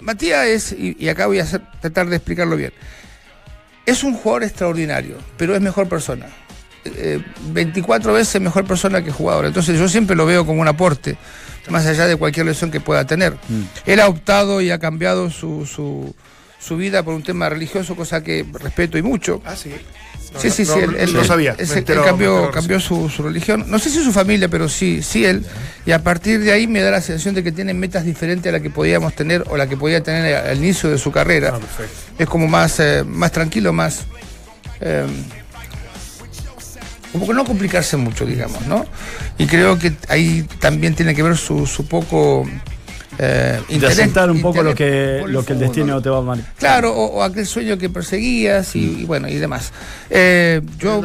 Matías 0.00 0.46
es, 0.46 0.72
y, 0.72 0.96
y 0.98 1.08
acá 1.08 1.26
voy 1.26 1.38
a 1.38 1.44
hacer- 1.44 1.62
tratar 1.80 2.08
de 2.08 2.16
explicarlo 2.16 2.56
bien, 2.56 2.72
es 3.86 4.02
un 4.04 4.14
jugador 4.14 4.44
extraordinario, 4.44 5.16
pero 5.36 5.54
es 5.54 5.60
mejor 5.60 5.88
persona. 5.88 6.26
Eh, 6.84 7.22
24 7.52 8.12
veces 8.12 8.40
mejor 8.40 8.64
persona 8.64 9.04
que 9.04 9.12
jugador. 9.12 9.46
Entonces 9.46 9.78
yo 9.78 9.88
siempre 9.88 10.16
lo 10.16 10.26
veo 10.26 10.44
como 10.44 10.60
un 10.60 10.66
aporte, 10.68 11.16
más 11.68 11.86
allá 11.86 12.06
de 12.08 12.16
cualquier 12.16 12.46
lesión 12.46 12.72
que 12.72 12.80
pueda 12.80 13.06
tener. 13.06 13.36
Él 13.86 14.00
ha 14.00 14.08
optado 14.08 14.60
y 14.60 14.70
ha 14.72 14.78
cambiado 14.80 15.30
su, 15.30 15.64
su, 15.64 16.12
su 16.58 16.76
vida 16.76 17.04
por 17.04 17.14
un 17.14 17.22
tema 17.22 17.48
religioso, 17.48 17.94
cosa 17.94 18.24
que 18.24 18.44
respeto 18.52 18.98
y 18.98 19.02
mucho. 19.02 19.40
Ah, 19.44 19.54
sí. 19.54 19.70
No, 20.32 20.40
Sí, 20.40 20.50
sí, 20.50 20.64
sí, 20.64 20.70
no, 20.74 20.84
él, 20.84 20.96
él- 20.98 21.12
no 21.12 21.24
sabía. 21.24 21.54
él 21.58 21.68
enteró- 21.70 22.04
cambió, 22.04 22.30
me 22.32 22.36
enteró 22.38 22.50
cambió 22.52 22.80
su, 22.80 23.08
su 23.10 23.22
religión. 23.22 23.64
No 23.68 23.78
sé 23.78 23.90
si 23.90 24.02
su 24.02 24.12
familia, 24.12 24.48
pero 24.48 24.68
sí, 24.68 25.02
sí 25.02 25.24
él. 25.24 25.44
Y 25.84 25.92
a 25.92 26.02
partir 26.02 26.40
de 26.40 26.52
ahí 26.52 26.66
me 26.66 26.80
da 26.80 26.90
la 26.90 27.00
sensación 27.02 27.34
de 27.34 27.42
que 27.44 27.52
tiene 27.52 27.74
metas 27.74 28.04
diferentes 28.04 28.48
a 28.48 28.52
la 28.52 28.60
que 28.60 28.70
podíamos 28.70 29.14
tener 29.14 29.44
o 29.50 29.56
la 29.56 29.66
que 29.68 29.76
podía 29.76 30.02
tener 30.02 30.34
al 30.36 30.56
inicio 30.56 30.88
de 30.90 30.96
su 30.98 31.12
carrera. 31.12 31.52
Ah. 31.54 31.82
Es 32.18 32.26
como 32.28 32.48
más, 32.48 32.80
eh, 32.80 33.04
más 33.06 33.30
tranquilo, 33.32 33.72
más. 33.72 34.06
eh, 34.80 35.06
como 37.12 37.26
que 37.26 37.34
no 37.34 37.44
complicarse 37.44 37.96
mucho, 37.98 38.24
digamos, 38.24 38.66
¿no? 38.66 38.86
Y 39.36 39.46
creo 39.46 39.78
que 39.78 39.92
ahí 40.08 40.46
también 40.60 40.94
tiene 40.94 41.14
que 41.14 41.22
ver 41.22 41.36
su, 41.36 41.66
su 41.66 41.86
poco. 41.86 42.48
Eh, 43.18 43.60
de 43.68 43.74
interés- 43.74 43.92
asentar 43.92 44.30
un 44.30 44.40
poco 44.40 44.62
lo 44.62 44.74
que, 44.74 45.22
lo 45.26 45.44
que 45.44 45.52
el 45.52 45.58
destino 45.58 45.86
¿no? 45.94 46.02
te 46.02 46.08
va 46.10 46.18
a 46.18 46.22
marcar. 46.22 46.52
Claro, 46.56 46.92
o, 46.94 47.18
o 47.18 47.22
aquel 47.22 47.46
sueño 47.46 47.76
que 47.78 47.88
perseguías 47.90 48.74
y, 48.74 49.00
y 49.02 49.04
bueno, 49.04 49.28
y 49.28 49.36
demás. 49.36 49.72
Eh, 50.10 50.60
yo, 50.78 51.02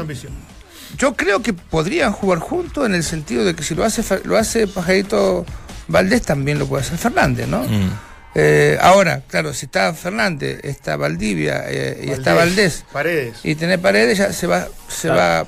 yo 0.98 1.14
creo 1.16 1.42
que 1.42 1.54
podrían 1.54 2.12
jugar 2.14 2.40
juntos 2.40 2.86
en 2.86 2.96
el 2.96 3.04
sentido 3.04 3.44
de 3.46 3.56
que 3.56 3.64
si 3.64 3.76
lo 3.76 3.84
hace 3.84 4.04
Fa- 4.04 4.20
lo 4.24 4.38
hace 4.38 4.68
Pajarito 4.68 5.46
Valdés, 5.90 6.22
también 6.24 6.60
lo 6.60 6.66
puede 6.68 6.84
hacer 6.84 6.98
Fernández, 6.98 7.48
¿no? 7.48 7.64
Mm. 7.64 7.92
Eh, 8.40 8.78
ahora, 8.80 9.24
claro, 9.28 9.52
si 9.52 9.66
está 9.66 9.92
Fernández, 9.96 10.60
está 10.64 10.96
Valdivia 10.96 11.64
eh, 11.68 12.04
y 12.06 12.12
está 12.12 12.36
Valdés 12.36 12.86
Paredes. 12.94 13.38
y 13.44 13.56
tener 13.56 13.82
paredes, 13.82 14.20
ya 14.20 14.32
se 14.32 14.46
va, 14.46 14.68
se 14.88 15.10
va 15.10 15.44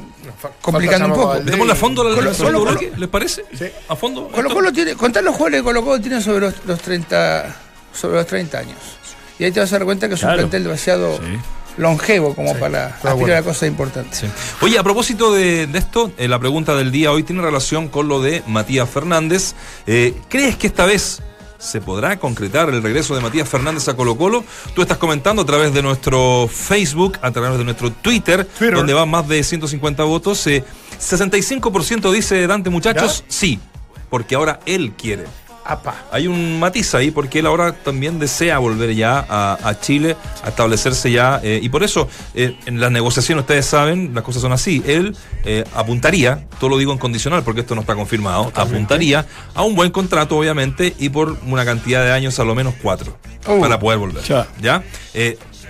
complicando 0.62 1.06
un 1.08 1.14
poco. 1.14 1.36
Metemos 1.44 1.70
a 1.70 1.76
fondo 1.76 2.04
la 2.04 2.10
Colo- 2.16 2.22
relación 2.22 2.48
de 2.48 2.54
Colo- 2.58 2.62
Uruguay, 2.72 2.92
¿les 2.98 3.10
parece? 3.10 3.46
Sí. 3.58 3.66
A 3.88 3.96
fondo. 3.96 4.28
Colo? 4.30 4.50
Colo 4.50 4.74
tiene, 4.74 4.96
contar 4.96 5.24
los 5.24 5.36
jugadores 5.36 5.60
que 5.60 5.64
Colo 5.66 5.84
Colo 5.84 6.02
tiene 6.02 6.20
sobre 6.20 6.40
los, 6.40 6.56
los 6.66 6.82
30 6.82 7.56
sobre 7.94 8.16
los 8.18 8.26
30 8.26 8.58
años. 8.58 8.78
Y 9.38 9.44
ahí 9.44 9.52
te 9.52 9.60
vas 9.60 9.72
a 9.72 9.78
dar 9.78 9.86
cuenta 9.86 10.08
que 10.10 10.16
es 10.16 10.24
un 10.24 10.34
plantel 10.34 10.64
demasiado 10.64 11.20
longevo 11.78 12.34
como 12.36 12.58
para 12.58 12.88
aspirar 12.88 13.08
a 13.08 13.12
acuerdo. 13.12 13.44
cosas 13.46 13.70
importantes. 13.70 14.20
Sí. 14.20 14.28
Oye, 14.62 14.78
a 14.80 14.84
propósito 14.84 15.32
de, 15.34 15.68
de 15.68 15.80
esto, 15.80 16.12
eh, 16.18 16.28
la 16.28 16.40
pregunta 16.40 16.76
del 16.76 16.92
día 16.92 17.12
hoy 17.12 17.22
tiene 17.24 17.42
relación 17.44 17.88
con 17.88 18.08
lo 18.08 18.20
de 18.22 18.42
Matías 18.48 18.90
Fernández. 18.90 19.54
Eh, 19.88 20.14
¿Crees 20.28 20.58
que 20.58 20.68
esta 20.68 20.86
vez 20.86 21.22
se 21.60 21.82
podrá 21.82 22.18
concretar 22.18 22.70
el 22.70 22.82
regreso 22.82 23.14
de 23.16 23.22
Matías 23.22 23.48
Fernández 23.48 23.88
a 23.90 23.96
Colo 23.96 24.18
Colo? 24.18 24.44
Tú 24.74 24.82
estás 24.82 24.98
comentando 24.98 25.44
a 25.44 25.46
través 25.46 25.74
de 25.74 25.84
nuestro 25.84 26.50
Facebook, 26.52 27.20
a 27.22 27.32
través 27.32 27.58
de 27.58 27.64
nuestro 27.64 27.92
Twitter, 27.92 28.46
Twitter. 28.46 28.76
donde 28.76 28.94
van 28.94 29.10
más 29.10 29.28
de 29.28 29.44
150 29.44 30.04
votos. 30.06 30.48
Eh, 30.48 30.64
65% 31.00 32.12
dice 32.12 32.48
Dante, 32.48 32.70
muchachos, 32.70 33.24
sí, 33.28 33.60
porque 34.10 34.36
ahora 34.36 34.60
él 34.66 34.94
quiere. 34.98 35.26
Apa. 35.66 35.96
Hay 36.12 36.28
un 36.28 36.60
matiz 36.60 36.96
ahí 36.96 37.12
porque 37.12 37.40
él 37.40 37.46
ahora 37.46 37.74
también 37.74 38.18
desea 38.20 38.58
volver 38.58 38.96
ya 38.96 39.24
a, 39.30 39.58
a 39.62 39.80
Chile, 39.80 40.16
a 40.44 40.50
establecerse 40.50 41.12
ya. 41.12 41.40
eh, 41.44 41.60
y 41.62 41.70
por 41.70 41.84
eso, 41.84 42.08
eh, 42.34 42.58
en 42.66 42.80
las 42.80 42.92
negociaciones, 42.92 43.44
ustedes 43.44 43.66
saben, 43.66 44.12
las 44.16 44.24
cosas 44.24 44.42
son 44.42 44.52
así. 44.52 44.82
Él 44.88 45.16
eh, 45.46 45.64
apuntaría, 45.76 46.48
todo 46.60 46.72
lo 46.72 46.78
digo 46.78 46.92
en 46.92 46.98
condicional 46.98 47.44
porque 47.44 47.62
esto 47.62 47.76
no 47.76 47.82
está 47.82 47.96
confirmado, 47.96 48.52
apuntaría 48.56 49.26
a 49.54 49.64
un 49.64 49.76
buen 49.76 49.92
contrato, 49.92 50.38
obviamente, 50.38 50.96
y 50.98 51.10
por 51.10 51.38
una 51.46 51.66
cantidad 51.66 52.04
de 52.04 52.12
años, 52.12 52.40
a 52.40 52.44
lo 52.44 52.56
menos 52.56 52.74
cuatro, 52.82 53.18
Oh. 53.48 53.60
para 53.62 53.80
poder 53.80 54.00
volver. 54.00 54.24
Ya. 54.24 54.48
¿Ya? 54.62 54.84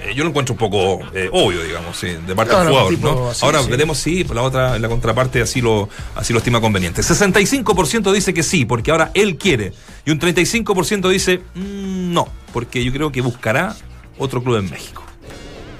Eh, 0.02 0.14
yo 0.16 0.24
lo 0.24 0.30
encuentro 0.30 0.54
un 0.54 0.60
poco 0.60 1.00
eh, 1.14 1.30
obvio, 1.32 1.62
digamos, 1.64 1.98
sí, 1.98 2.08
de 2.26 2.36
parte 2.36 2.54
No, 2.54 2.60
del 2.60 2.70
jugador, 2.70 2.90
tipo 2.96 3.08
¿no? 3.12 3.30
así, 3.30 3.46
Ahora 3.46 3.62
sí. 3.64 3.70
veremos 3.70 3.98
si 3.98 4.24
la 4.24 4.42
otra, 4.44 4.80
la 4.80 4.88
contraparte 4.88 5.42
así 5.42 5.62
lo, 5.62 5.90
así 6.16 6.32
lo 6.34 6.40
estima 6.40 6.62
conveniente. 6.62 7.02
65% 7.02 8.12
dice 8.14 8.34
que 8.34 8.44
sí, 8.44 8.66
porque 8.66 8.92
ahora 8.92 9.12
él 9.14 9.38
quiere. 9.38 9.74
Y 10.06 10.12
un 10.12 10.20
35% 10.20 11.10
dice 11.10 11.42
"Mm, 11.56 12.14
no, 12.14 12.28
porque 12.54 12.84
yo 12.84 12.92
creo 12.94 13.12
que 13.12 13.22
buscará 13.22 13.76
otro 14.18 14.42
club 14.44 14.58
en 14.58 14.70
México. 14.70 15.04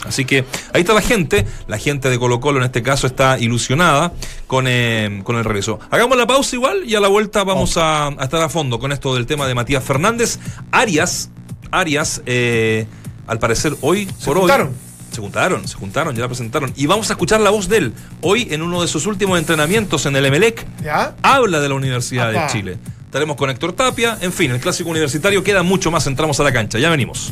Así 0.06 0.24
que 0.24 0.46
ahí 0.74 0.82
está 0.82 0.94
la 0.94 1.02
gente, 1.02 1.46
la 1.68 1.78
gente 1.78 2.10
de 2.10 2.18
Colo 2.18 2.40
Colo 2.40 2.60
en 2.60 2.66
este 2.66 2.82
caso 2.82 3.06
está 3.06 3.38
ilusionada 3.38 4.14
con, 4.48 4.66
eh, 4.68 5.22
con 5.26 5.36
el 5.36 5.44
regreso. 5.44 5.80
Hagamos 5.92 6.18
la 6.18 6.26
pausa 6.26 6.56
igual 6.56 6.84
y 6.86 6.96
a 6.96 7.02
la 7.02 7.10
vuelta 7.10 7.44
vamos 7.44 7.76
a, 7.78 8.08
a 8.08 8.24
estar 8.24 8.42
a 8.42 8.48
fondo 8.50 8.80
con 8.80 8.92
esto 8.94 9.14
del 9.14 9.26
tema 9.26 9.46
de 9.46 9.56
Matías 9.56 9.84
Fernández. 9.84 10.40
Arias, 10.72 11.30
Arias, 11.72 12.22
eh, 12.26 12.88
al 13.30 13.40
parecer 13.40 13.76
hoy 13.82 14.06
Se 14.18 14.26
por 14.26 14.38
hoy 14.38 14.42
juntaron. 14.42 14.74
se 15.10 15.16
Se 15.16 15.22
juntaron, 15.22 15.68
se 15.68 15.76
juntaron, 15.76 16.16
ya 16.16 16.22
la 16.22 16.28
presentaron. 16.28 16.74
Y 16.76 16.88
vamos 16.88 17.10
a 17.10 17.14
escuchar 17.14 17.40
la 17.42 17.52
voz 17.52 17.70
de 17.70 17.78
él. 17.78 17.94
Hoy, 18.22 18.48
en 18.52 18.62
uno 18.62 18.82
de 18.82 18.88
sus 18.88 19.06
últimos 19.06 19.38
entrenamientos 19.40 20.06
en 20.06 20.16
el 20.16 20.26
Emelec, 20.26 20.66
¿Ya? 20.84 21.16
habla 21.22 21.60
de 21.60 21.70
la 21.70 21.76
Universidad 21.76 22.32
de 22.32 22.42
Chile. 22.52 22.78
Estaremos 23.06 23.38
con 23.38 23.50
Héctor 23.50 23.74
Tapia. 23.74 24.18
En 24.22 24.32
fin, 24.34 24.52
el 24.52 24.60
clásico 24.60 24.90
universitario 24.90 25.44
queda 25.44 25.64
mucho 25.64 25.90
más. 25.92 26.06
Entramos 26.08 26.40
a 26.40 26.44
la 26.44 26.52
cancha. 26.52 26.78
Ya 26.80 26.90
venimos. 26.90 27.32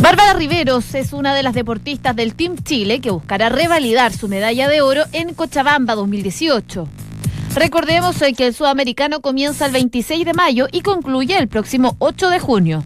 Bárbara 0.00 0.34
Riveros 0.34 0.94
es 0.94 1.12
una 1.12 1.34
de 1.34 1.42
las 1.42 1.54
deportistas 1.54 2.14
del 2.14 2.34
Team 2.34 2.56
Chile 2.62 3.00
que 3.00 3.10
buscará 3.10 3.48
revalidar 3.48 4.12
su 4.12 4.28
medalla 4.28 4.68
de 4.68 4.80
oro 4.80 5.02
en 5.12 5.34
Cochabamba 5.34 5.96
2018. 5.96 6.88
Recordemos 7.56 8.20
hoy 8.20 8.34
que 8.34 8.48
el 8.48 8.54
sudamericano 8.54 9.22
comienza 9.22 9.64
el 9.64 9.72
26 9.72 10.26
de 10.26 10.34
mayo 10.34 10.66
y 10.70 10.82
concluye 10.82 11.38
el 11.38 11.48
próximo 11.48 11.96
8 12.00 12.28
de 12.28 12.38
junio. 12.38 12.84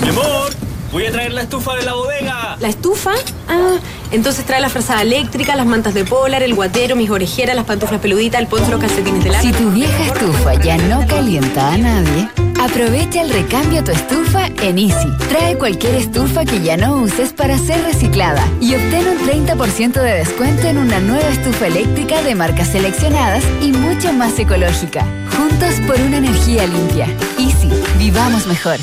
Mi 0.00 0.08
amor, 0.08 0.50
voy 0.90 1.04
a 1.04 1.12
traer 1.12 1.34
la 1.34 1.42
estufa 1.42 1.76
de 1.76 1.82
la 1.82 1.92
bodega. 1.92 2.56
¿La 2.60 2.68
estufa? 2.68 3.12
Ah, 3.46 3.76
entonces 4.14 4.44
trae 4.44 4.60
la 4.60 4.68
frazada 4.68 5.02
eléctrica, 5.02 5.56
las 5.56 5.66
mantas 5.66 5.92
de 5.92 6.04
polar, 6.04 6.42
el 6.42 6.54
guatero, 6.54 6.94
mis 6.94 7.10
orejeras, 7.10 7.56
las 7.56 7.64
pantuflas 7.64 8.00
peluditas, 8.00 8.40
el 8.40 8.46
poncho, 8.46 8.70
los 8.70 8.80
calcetines 8.80 9.24
de 9.24 9.30
lana. 9.30 9.42
Si 9.42 9.52
tu 9.52 9.70
vieja 9.70 10.04
estufa 10.04 10.54
ya 10.54 10.76
no 10.78 11.04
calienta 11.06 11.72
a 11.72 11.78
nadie, 11.78 12.28
aprovecha 12.60 13.22
el 13.22 13.30
recambio 13.30 13.80
a 13.80 13.84
tu 13.84 13.90
estufa 13.90 14.46
en 14.62 14.78
Easy. 14.78 15.08
Trae 15.28 15.58
cualquier 15.58 15.96
estufa 15.96 16.44
que 16.44 16.62
ya 16.62 16.76
no 16.76 16.96
uses 17.02 17.32
para 17.32 17.58
ser 17.58 17.82
reciclada 17.82 18.46
y 18.60 18.74
obtén 18.76 19.06
un 19.08 19.18
30% 19.18 19.94
de 19.94 20.18
descuento 20.18 20.68
en 20.68 20.78
una 20.78 21.00
nueva 21.00 21.28
estufa 21.28 21.66
eléctrica 21.66 22.22
de 22.22 22.36
marcas 22.36 22.68
seleccionadas 22.68 23.42
y 23.60 23.72
mucho 23.72 24.12
más 24.12 24.38
ecológica. 24.38 25.04
Juntos 25.36 25.74
por 25.86 26.00
una 26.00 26.18
energía 26.18 26.66
limpia. 26.66 27.06
Easy, 27.38 27.68
vivamos 27.98 28.46
mejor. 28.46 28.78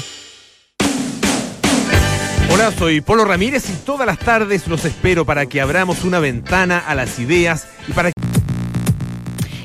Hola, 2.54 2.70
soy 2.78 3.00
Polo 3.00 3.24
Ramírez 3.24 3.70
y 3.70 3.86
todas 3.86 4.06
las 4.06 4.20
tardes 4.20 4.68
los 4.68 4.84
espero 4.84 5.26
para 5.26 5.46
que 5.46 5.62
abramos 5.62 6.04
una 6.04 6.20
ventana 6.20 6.80
a 6.80 6.96
las 6.96 7.18
ideas 7.18 7.66
y 7.88 7.94
para 7.94 8.12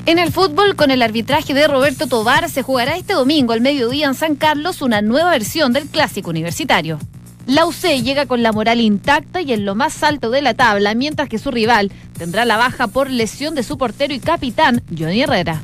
En 0.05 0.19
el 0.19 0.31
fútbol, 0.31 0.77
con 0.77 0.89
el 0.89 1.01
arbitraje 1.01 1.53
de 1.53 1.67
Roberto 1.67 2.07
Tobar, 2.07 2.49
se 2.49 2.61
jugará 2.61 2.95
este 2.95 3.11
domingo 3.11 3.51
al 3.51 3.59
mediodía 3.59 4.07
en 4.07 4.13
San 4.13 4.35
Carlos 4.35 4.81
una 4.81 5.01
nueva 5.01 5.31
versión 5.31 5.73
del 5.73 5.87
clásico 5.87 6.29
universitario. 6.29 6.97
La 7.45 7.65
UC 7.65 8.01
llega 8.01 8.25
con 8.25 8.41
la 8.41 8.53
moral 8.53 8.79
intacta 8.79 9.41
y 9.41 9.51
en 9.51 9.65
lo 9.65 9.75
más 9.75 10.01
alto 10.01 10.29
de 10.29 10.41
la 10.41 10.53
tabla, 10.53 10.95
mientras 10.95 11.27
que 11.27 11.39
su 11.39 11.51
rival 11.51 11.91
tendrá 12.17 12.45
la 12.45 12.55
baja 12.55 12.87
por 12.87 13.09
lesión 13.09 13.53
de 13.53 13.63
su 13.63 13.77
portero 13.77 14.13
y 14.13 14.19
capitán, 14.19 14.81
Johnny 14.97 15.23
Herrera. 15.23 15.61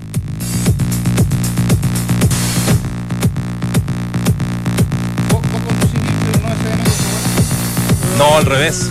No, 8.17 8.37
al 8.37 8.45
revés. 8.45 8.89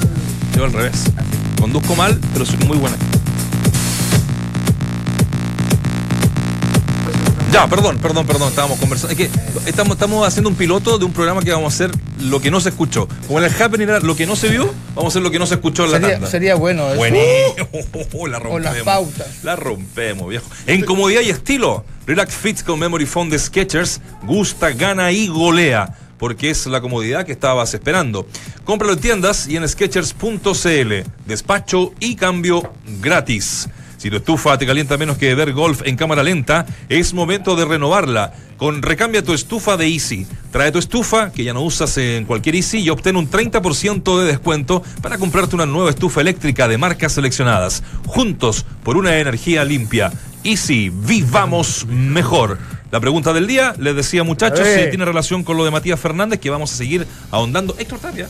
Yo 0.57 0.65
al 0.65 0.73
revés. 0.73 1.05
Conduzco 1.61 1.95
mal, 1.97 2.19
pero 2.33 2.45
soy 2.45 2.59
muy 2.67 2.77
buena. 2.77 2.97
Ya, 7.53 7.67
perdón, 7.69 7.99
perdón, 7.99 8.27
perdón, 8.27 8.49
estábamos 8.49 8.79
conversando. 8.79 9.13
Es 9.13 9.19
que 9.19 9.31
estamos, 9.69 9.93
estamos 9.95 10.27
haciendo 10.27 10.49
un 10.49 10.57
piloto 10.57 10.97
de 10.99 11.05
un 11.05 11.13
programa 11.13 11.43
que 11.43 11.53
vamos 11.53 11.71
a 11.73 11.75
hacer 11.85 11.91
lo 12.23 12.41
que 12.41 12.51
no 12.51 12.61
se 12.63 12.71
escuchó. 12.71 13.07
Como 13.27 13.41
en 13.41 13.45
el 13.45 13.53
Happening 13.63 13.89
era 13.91 14.01
lo 14.01 14.17
que 14.17 14.25
no 14.27 14.37
se 14.37 14.49
vio, 14.49 14.73
vamos 14.95 15.05
a 15.05 15.09
hacer 15.09 15.23
lo 15.23 15.31
que 15.31 15.39
no 15.39 15.45
se 15.47 15.55
escuchó 15.55 15.85
en 15.85 15.91
la 15.93 15.99
Sería, 15.99 16.13
tanda. 16.15 16.31
sería 16.31 16.55
bueno 16.55 16.89
eso. 16.89 16.97
Buenísimo. 16.97 18.27
la 18.29 18.39
O 18.39 18.41
rompemos. 18.41 18.63
las 18.63 18.77
pautas. 18.85 19.27
La 19.45 19.55
rompemos, 19.57 20.31
viejo. 20.31 20.47
En 20.67 20.83
comodidad 20.83 21.21
y 21.21 21.29
estilo, 21.29 21.85
Relax 22.07 22.35
Fits 22.35 22.63
con 22.65 22.79
Memory 22.79 23.05
Foam 23.05 23.29
de 23.29 23.39
Skechers 23.39 24.01
gusta, 24.23 24.71
gana 24.71 25.13
y 25.13 25.29
golea. 25.29 25.95
Porque 26.23 26.51
es 26.51 26.67
la 26.67 26.81
comodidad 26.81 27.27
que 27.27 27.33
estabas 27.33 27.75
esperando. 27.75 28.29
Cómpralo 28.63 28.93
en 28.93 29.01
tiendas 29.01 29.49
y 29.49 29.57
en 29.57 29.69
Skechers.cl. 29.69 30.93
Despacho 31.27 31.95
y 31.99 32.15
cambio 32.15 32.73
gratis. 33.01 33.69
Si 33.97 34.09
tu 34.09 34.19
estufa 34.19 34.57
te 34.57 34.65
calienta 34.65 34.97
menos 34.97 35.19
que 35.19 35.35
ver 35.35 35.53
golf 35.53 35.83
en 35.85 35.97
cámara 35.97 36.23
lenta, 36.23 36.65
es 36.89 37.13
momento 37.13 37.57
de 37.57 37.65
renovarla. 37.65 38.35
Con 38.57 38.83
Recambia 38.83 39.25
tu 39.25 39.33
estufa 39.33 39.77
de 39.77 39.89
Easy. 39.89 40.25
Trae 40.53 40.71
tu 40.71 40.79
estufa, 40.79 41.33
que 41.33 41.43
ya 41.43 41.55
no 41.55 41.63
usas 41.63 41.99
en 41.99 42.25
cualquier 42.25 42.55
Easy, 42.55 42.79
y 42.79 42.91
obtén 42.91 43.17
un 43.17 43.29
30% 43.29 44.21
de 44.21 44.27
descuento 44.27 44.85
para 45.03 45.19
comprarte 45.19 45.57
una 45.57 45.67
nueva 45.67 45.91
estufa 45.91 46.21
eléctrica 46.21 46.69
de 46.69 46.79
marcas 46.79 47.15
seleccionadas. 47.15 47.83
Juntos 48.07 48.65
por 48.85 48.97
una 48.97 49.19
energía 49.19 49.65
limpia. 49.65 50.13
Easy, 50.45 50.89
vivamos 50.89 51.85
mejor. 51.89 52.59
La 52.93 53.01
pregunta 53.01 53.33
del 53.33 53.47
día, 53.47 53.75
les 53.79 53.97
decía 53.97 54.23
muchachos, 54.23 54.69
si 54.69 54.91
tiene 54.91 55.07
relación 55.07 55.45
con 55.45 55.57
lo 55.57 55.65
de 55.65 55.71
Matías 55.71 55.99
Fernández, 55.99 56.39
que 56.39 56.51
vamos 56.51 56.75
a 56.75 56.77
seguir 56.77 57.07
ahondando. 57.31 57.75
Héctor 57.79 58.01
Tapia. 58.01 58.29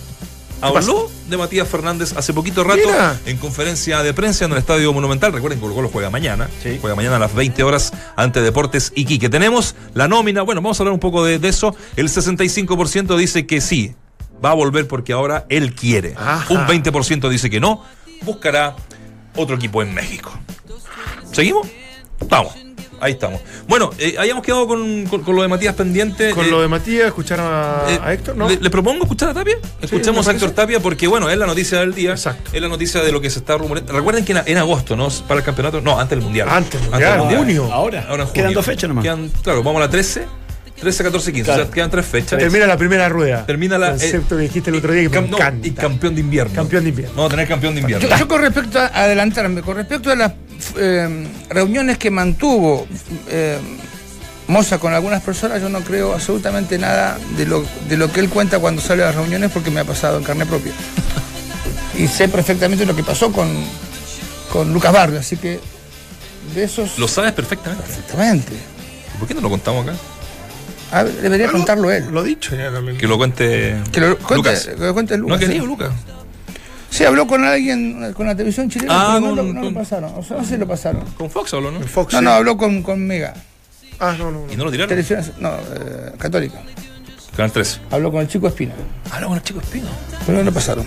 Habló 0.60 1.10
de 1.28 1.36
Matías 1.36 1.66
Fernández 1.66 2.16
hace 2.16 2.32
poquito 2.32 2.62
rato 2.62 2.78
Mira. 2.86 3.18
en 3.26 3.38
conferencia 3.38 4.04
de 4.04 4.14
prensa 4.14 4.44
en 4.44 4.52
el 4.52 4.58
Estadio 4.58 4.92
Monumental. 4.92 5.32
Recuerden 5.32 5.60
que 5.60 5.66
Colo 5.66 5.88
juega 5.88 6.10
mañana. 6.10 6.48
Juega 6.80 6.94
mañana 6.94 7.16
a 7.16 7.18
las 7.18 7.34
20 7.34 7.60
horas 7.64 7.92
ante 8.14 8.40
Deportes 8.40 8.92
Iquique. 8.94 9.28
Tenemos 9.28 9.74
la 9.94 10.06
nómina. 10.06 10.42
Bueno, 10.42 10.62
vamos 10.62 10.78
a 10.78 10.84
hablar 10.84 10.94
un 10.94 11.00
poco 11.00 11.24
de, 11.24 11.40
de 11.40 11.48
eso. 11.48 11.74
El 11.96 12.08
65% 12.08 13.16
dice 13.16 13.48
que 13.48 13.60
sí. 13.60 13.96
Va 14.44 14.52
a 14.52 14.54
volver 14.54 14.86
porque 14.86 15.12
ahora 15.12 15.44
él 15.48 15.74
quiere. 15.74 16.14
Ajá. 16.16 16.54
Un 16.54 16.60
20% 16.68 17.28
dice 17.28 17.50
que 17.50 17.58
no. 17.58 17.82
Buscará 18.20 18.76
otro 19.34 19.56
equipo 19.56 19.82
en 19.82 19.92
México. 19.92 20.32
¿Seguimos? 21.32 21.66
Vamos. 22.28 22.54
Ahí 23.02 23.12
estamos. 23.12 23.40
Bueno, 23.66 23.90
eh, 23.98 24.14
habíamos 24.16 24.44
quedado 24.44 24.66
con, 24.68 25.06
con- 25.06 25.22
con 25.22 25.34
lo 25.34 25.42
de 25.42 25.48
Matías 25.48 25.74
pendiente. 25.74 26.30
Con 26.30 26.46
Eh, 26.46 26.50
lo 26.50 26.62
de 26.62 26.68
Matías, 26.68 27.06
escucharon 27.08 27.44
a, 27.46 27.82
eh, 27.88 27.98
a 28.00 28.12
Héctor, 28.12 28.36
¿no? 28.36 28.48
Le, 28.48 28.56
le 28.60 28.70
propongo 28.70 29.02
escuchar 29.02 29.30
a 29.30 29.34
Tapia. 29.34 29.56
Escuchemos 29.80 30.28
a 30.28 30.30
Héctor. 30.30 30.52
Tapia 30.52 30.78
porque, 30.80 31.08
bueno, 31.08 31.28
es 31.28 31.36
la 31.36 31.46
noticia 31.46 31.80
del 31.80 31.94
día. 31.94 32.12
Exacto. 32.12 32.50
Es 32.52 32.62
la 32.62 32.68
noticia 32.68 33.02
de 33.02 33.10
lo 33.10 33.20
que 33.20 33.28
se 33.28 33.40
está 33.40 33.58
rumoreando. 33.58 33.92
Recuerden 33.92 34.24
que 34.24 34.32
en, 34.32 34.42
en 34.46 34.56
agosto, 34.56 34.94
¿no? 34.96 35.08
Para 35.26 35.40
el 35.40 35.44
campeonato. 35.44 35.80
No, 35.80 35.98
antes 35.98 36.10
del 36.16 36.22
mundial. 36.24 36.48
Antes 36.48 36.80
del 36.80 36.90
Mundial, 36.90 37.38
junio. 37.38 37.72
Ahora, 37.72 38.02
Ahora 38.08 38.22
en 38.22 38.28
junio. 38.28 38.32
quedan 38.34 38.54
dos 38.54 38.64
fechas 38.64 38.88
nomás. 38.88 39.02
Quedan, 39.02 39.28
claro, 39.42 39.64
vamos 39.64 39.78
a 39.82 39.86
la 39.86 39.90
13, 39.90 40.26
13, 40.82 41.04
14, 41.04 41.32
15. 41.32 41.44
Claro. 41.44 41.62
O 41.62 41.64
sea, 41.66 41.74
quedan 41.74 41.90
tres 41.92 42.06
fechas. 42.06 42.38
Termina 42.40 42.66
la 42.66 42.76
primera 42.76 43.08
rueda. 43.08 43.46
Termina 43.46 43.78
la. 43.78 43.90
Concepto 43.90 44.34
eh, 44.34 44.38
que 44.38 44.42
dijiste 44.48 44.70
el 44.70 44.76
otro 44.76 44.92
día 44.92 45.02
que 45.08 45.16
cam- 45.16 45.22
me 45.22 45.28
no, 45.30 45.36
encanta. 45.36 45.68
y 45.68 45.70
campeón 45.70 46.14
de 46.16 46.20
invierno. 46.22 46.54
Campeón 46.56 46.82
de 46.82 46.88
invierno. 46.88 47.14
Vamos 47.14 47.30
a 47.30 47.36
tener 47.36 47.48
campeón 47.48 47.74
de 47.76 47.80
invierno. 47.82 48.08
Yo, 48.08 48.16
yo 48.16 48.26
con 48.26 48.40
respecto 48.40 48.80
a 48.80 48.86
adelantarme, 48.86 49.62
con 49.62 49.76
respecto 49.76 50.10
a 50.10 50.16
las 50.16 50.32
eh, 50.76 51.26
reuniones 51.50 51.98
que 51.98 52.10
mantuvo 52.10 52.88
eh, 53.28 53.58
Moza 54.48 54.78
con 54.78 54.92
algunas 54.92 55.22
personas, 55.22 55.62
yo 55.62 55.68
no 55.68 55.82
creo 55.82 56.14
absolutamente 56.14 56.76
nada 56.78 57.16
de 57.36 57.46
lo, 57.46 57.64
de 57.88 57.96
lo 57.96 58.12
que 58.12 58.18
él 58.18 58.28
cuenta 58.28 58.58
cuando 58.58 58.82
sale 58.82 59.04
a 59.04 59.06
las 59.06 59.14
reuniones 59.14 59.52
porque 59.52 59.70
me 59.70 59.78
ha 59.78 59.84
pasado 59.84 60.18
en 60.18 60.24
carne 60.24 60.46
propia. 60.46 60.72
y 61.96 62.08
sé 62.08 62.28
perfectamente 62.28 62.84
lo 62.84 62.96
que 62.96 63.04
pasó 63.04 63.30
con, 63.30 63.48
con 64.52 64.72
Lucas 64.72 64.92
Barrio, 64.92 65.20
así 65.20 65.36
que 65.36 65.60
de 66.56 66.64
esos... 66.64 66.98
Lo 66.98 67.06
sabes 67.06 67.32
perfectamente. 67.32 67.84
Perfectamente. 67.86 68.52
¿Por 69.20 69.28
qué 69.28 69.34
no 69.34 69.40
lo 69.42 69.48
contamos 69.48 69.86
acá? 69.86 69.96
A 70.92 71.02
ver, 71.04 71.12
debería 71.14 71.50
contarlo 71.50 71.90
él. 71.90 72.04
Lo 72.12 72.22
dicho 72.22 72.54
ya 72.54 72.70
también. 72.70 72.98
Que 72.98 73.06
lo 73.08 73.16
cuente. 73.18 73.76
Que 73.90 74.00
lo 74.00 74.16
cuente, 74.18 74.34
Lucas. 74.36 74.66
que 74.66 74.84
lo 74.84 74.92
cuente 74.94 75.18
No 75.18 75.34
ha 75.34 75.38
querido, 75.38 75.62
sí. 75.62 75.66
Lucas. 75.66 75.90
Sí, 76.90 77.04
habló 77.04 77.26
con 77.26 77.42
alguien, 77.44 78.12
con 78.12 78.26
la 78.26 78.36
televisión 78.36 78.68
chilena, 78.68 78.92
Ah, 78.94 79.18
pero 79.18 79.20
no, 79.20 79.26
con- 79.28 79.36
lo, 79.36 79.42
no 79.54 79.60
lo 79.60 79.66
con- 79.68 79.74
pasaron. 79.74 80.12
O 80.14 80.22
sea, 80.22 80.36
no 80.36 80.44
sé 80.44 80.50
si 80.50 80.56
lo 80.58 80.68
pasaron. 80.68 81.02
Con 81.16 81.30
Fox 81.30 81.54
habló, 81.54 81.70
¿no? 81.70 81.80
Fox. 81.80 82.12
No, 82.12 82.18
sí. 82.18 82.24
no, 82.26 82.30
habló 82.32 82.56
con, 82.58 82.82
con 82.82 83.06
Mega. 83.06 83.32
Ah, 83.98 84.14
no, 84.18 84.30
no. 84.30 84.46
no. 84.46 84.52
Y 84.52 84.56
no 84.56 84.64
lo 84.64 84.70
tiraron. 84.70 84.88
Televisión, 84.90 85.22
no, 85.40 85.54
eh, 85.54 86.12
católica. 86.18 86.60
Canal 87.34 87.50
13. 87.50 87.80
Habló 87.90 88.12
con 88.12 88.20
el 88.20 88.28
chico 88.28 88.46
Espina. 88.48 88.74
Habló 89.10 89.28
con 89.28 89.36
el 89.38 89.42
chico 89.42 89.60
Espino. 89.60 89.86
Pero 90.26 90.36
no 90.38 90.44
lo 90.44 90.52
pasaron. 90.52 90.86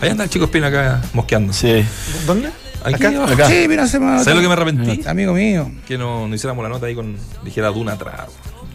Ahí 0.00 0.08
anda 0.10 0.24
el 0.24 0.30
chico 0.30 0.46
Espino 0.46 0.66
acá 0.66 1.00
mosqueando. 1.12 1.52
Sí. 1.52 1.84
¿Dónde? 2.26 2.48
Aquí 2.82 2.94
Acá. 3.06 3.24
Acá. 3.32 3.48
Sí, 3.48 3.68
vino 3.68 3.82
hacer 3.82 4.00
una 4.00 4.18
¿Sabes 4.18 4.34
lo 4.34 4.40
que 4.42 4.48
me 4.48 4.52
arrepentí? 4.54 5.06
Amigo 5.06 5.32
mío. 5.32 5.70
Que 5.86 5.96
no, 5.96 6.26
no 6.26 6.34
hiciéramos 6.34 6.60
la 6.64 6.68
nota 6.70 6.86
ahí 6.86 6.96
con. 6.96 7.16
Dijera 7.44 7.68
Duna 7.68 7.92
atrás. 7.92 8.26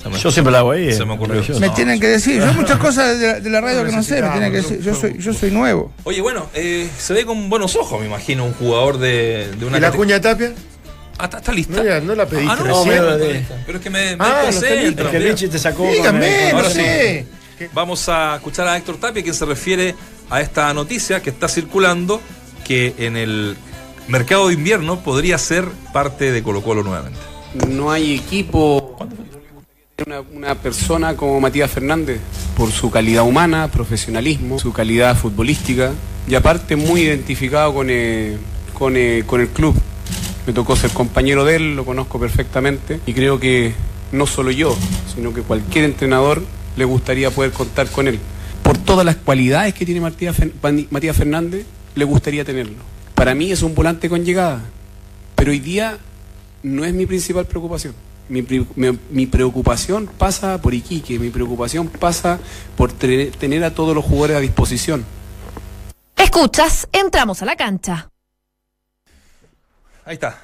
Me- 0.10 0.18
Yo 0.20 0.32
siempre 0.32 0.52
la 0.52 0.60
hago 0.60 0.72
ahí. 0.72 0.92
Se 0.94 1.04
eh, 1.04 1.06
me 1.06 1.14
ocurrió. 1.14 1.36
maravilloso. 1.36 1.60
Me 1.60 1.68
No. 1.68 1.74
tienen 1.74 2.00
que 2.00 2.08
decir. 2.08 2.40
Yo 2.42 2.54
muchas 2.54 2.80
cosas 2.80 3.20
de 3.20 3.28
la, 3.28 3.40
de 3.40 3.50
la 3.50 3.62
radio 3.62 3.86
que 3.86 3.92
no 3.92 4.02
sé, 4.04 4.22
me 4.22 4.30
tienen 4.30 4.52
que 4.52 4.58
decir. 4.58 4.82
Yo 4.82 4.96
soy, 4.96 5.18
yo 5.20 5.34
soy 5.34 5.52
nuevo. 5.52 5.92
Oye, 6.04 6.22
bueno, 6.22 6.48
eh, 6.54 6.90
se 6.98 7.14
ve 7.14 7.26
con 7.26 7.50
buenos 7.50 7.76
ojos, 7.76 8.00
me 8.00 8.08
imagino, 8.08 8.46
un 8.46 8.54
jugador 8.54 8.98
de, 8.98 9.52
de 9.58 9.66
una. 9.66 9.78
¿Y 9.78 9.82
la 9.82 9.92
cuña 9.92 10.16
de 10.16 10.20
Tapia? 10.22 10.54
Ah, 11.20 11.26
está, 11.26 11.38
está 11.38 11.52
lista. 11.52 11.76
No, 11.78 11.84
ya, 11.84 12.00
no 12.00 12.16
la 12.16 12.26
pediste 12.26 12.52
Ah, 12.52 12.56
no, 12.56 12.64
recién. 12.64 12.78
no, 12.78 12.84
pero 12.86 13.06
pero, 13.06 13.18
de- 13.18 13.46
pero 13.66 13.78
es 13.78 13.84
que 13.84 13.90
me, 13.92 14.16
me 14.16 14.26
Ah, 14.26 14.42
no 14.44 14.48
lista. 14.50 14.68
Es 14.74 14.96
que. 14.96 15.20
Richie 15.20 15.48
te 15.50 15.60
sacó. 15.60 15.88
Dígame, 15.92 16.48
el- 16.48 16.52
no 16.54 16.58
Ahora 16.58 16.70
sí. 16.70 16.76
sé. 16.80 17.26
Vamos 17.74 18.10
a 18.10 18.38
escuchar 18.38 18.68
a 18.68 18.76
Héctor 18.78 18.98
Tapia, 18.98 19.22
quien 19.22 19.36
se 19.36 19.46
refiere 19.46 19.94
a 20.32 20.42
esta 20.42 20.74
noticia 20.74 21.22
que 21.22 21.30
está 21.30 21.48
circulando, 21.48 22.20
que 22.66 22.96
en 22.98 23.18
el 23.18 23.56
mercado 24.08 24.48
de 24.48 24.56
invierno 24.56 25.02
podría 25.02 25.38
ser 25.38 25.66
parte 25.94 26.32
de 26.32 26.42
Colo 26.42 26.64
Colo 26.64 26.82
nuevamente. 26.82 27.20
No 27.70 27.92
hay 27.92 28.16
equipo. 28.16 28.98
Una, 30.06 30.56
persona 30.56 31.16
como 31.16 31.40
Matías 31.40 31.70
Fernández, 31.70 32.20
por 32.58 32.72
su 32.72 32.90
calidad 32.90 33.24
humana, 33.24 33.70
profesionalismo, 33.70 34.58
su 34.58 34.74
calidad 34.74 35.16
futbolística 35.16 35.92
y 36.28 36.36
aparte 36.36 36.76
muy 36.76 37.02
identificado 37.02 37.74
con, 37.74 37.88
eh, 37.90 38.38
con, 38.74 38.96
eh, 38.98 39.24
con 39.26 39.42
el 39.42 39.50
club. 39.50 39.76
Me 40.48 40.54
tocó 40.54 40.76
ser 40.76 40.92
compañero 40.92 41.46
de 41.46 41.56
él, 41.58 41.76
lo 41.76 41.86
conozco 41.86 42.20
perfectamente 42.20 43.00
y 43.06 43.14
creo 43.14 43.40
que 43.40 43.74
no 44.12 44.26
solo 44.26 44.52
yo, 44.52 44.76
sino 45.14 45.34
que 45.34 45.42
cualquier 45.42 45.86
entrenador 45.86 46.44
le 46.76 46.86
gustaría 46.86 47.30
poder 47.30 47.52
contar 47.52 47.88
con 47.88 48.08
él. 48.08 48.20
Por 48.64 48.78
todas 48.78 49.06
las 49.06 49.18
cualidades 49.18 49.74
que 49.74 49.86
tiene 49.86 50.02
Matías 50.02 50.36
Fernández, 51.16 51.66
le 51.96 52.06
gustaría 52.06 52.44
tenerlo. 52.44 52.78
Para 53.14 53.36
mí 53.36 53.52
es 53.52 53.62
un 53.62 53.76
volante 53.76 54.10
con 54.10 54.26
llegada, 54.26 54.62
pero 55.36 55.52
hoy 55.52 55.60
día 55.60 55.98
no 56.64 56.86
es 56.86 56.94
mi 56.94 57.06
principal 57.06 57.46
preocupación. 57.46 57.94
Mi, 58.30 58.42
pri- 58.44 58.66
mi- 58.76 58.98
mi 59.10 59.26
preocupación 59.28 60.08
pasa 60.08 60.62
por 60.62 60.74
Iquique, 60.74 61.20
mi 61.20 61.30
preocupación 61.30 61.88
pasa 61.90 62.40
por 62.78 62.92
tre- 62.94 63.32
tener 63.32 63.64
a 63.64 63.74
todos 63.74 63.94
los 63.94 64.06
jugadores 64.06 64.38
a 64.38 64.40
disposición. 64.40 65.06
Escuchas, 66.16 66.88
entramos 66.94 67.42
a 67.42 67.46
la 67.46 67.56
cancha. 67.58 68.10
Ahí 70.06 70.14
está. 70.14 70.40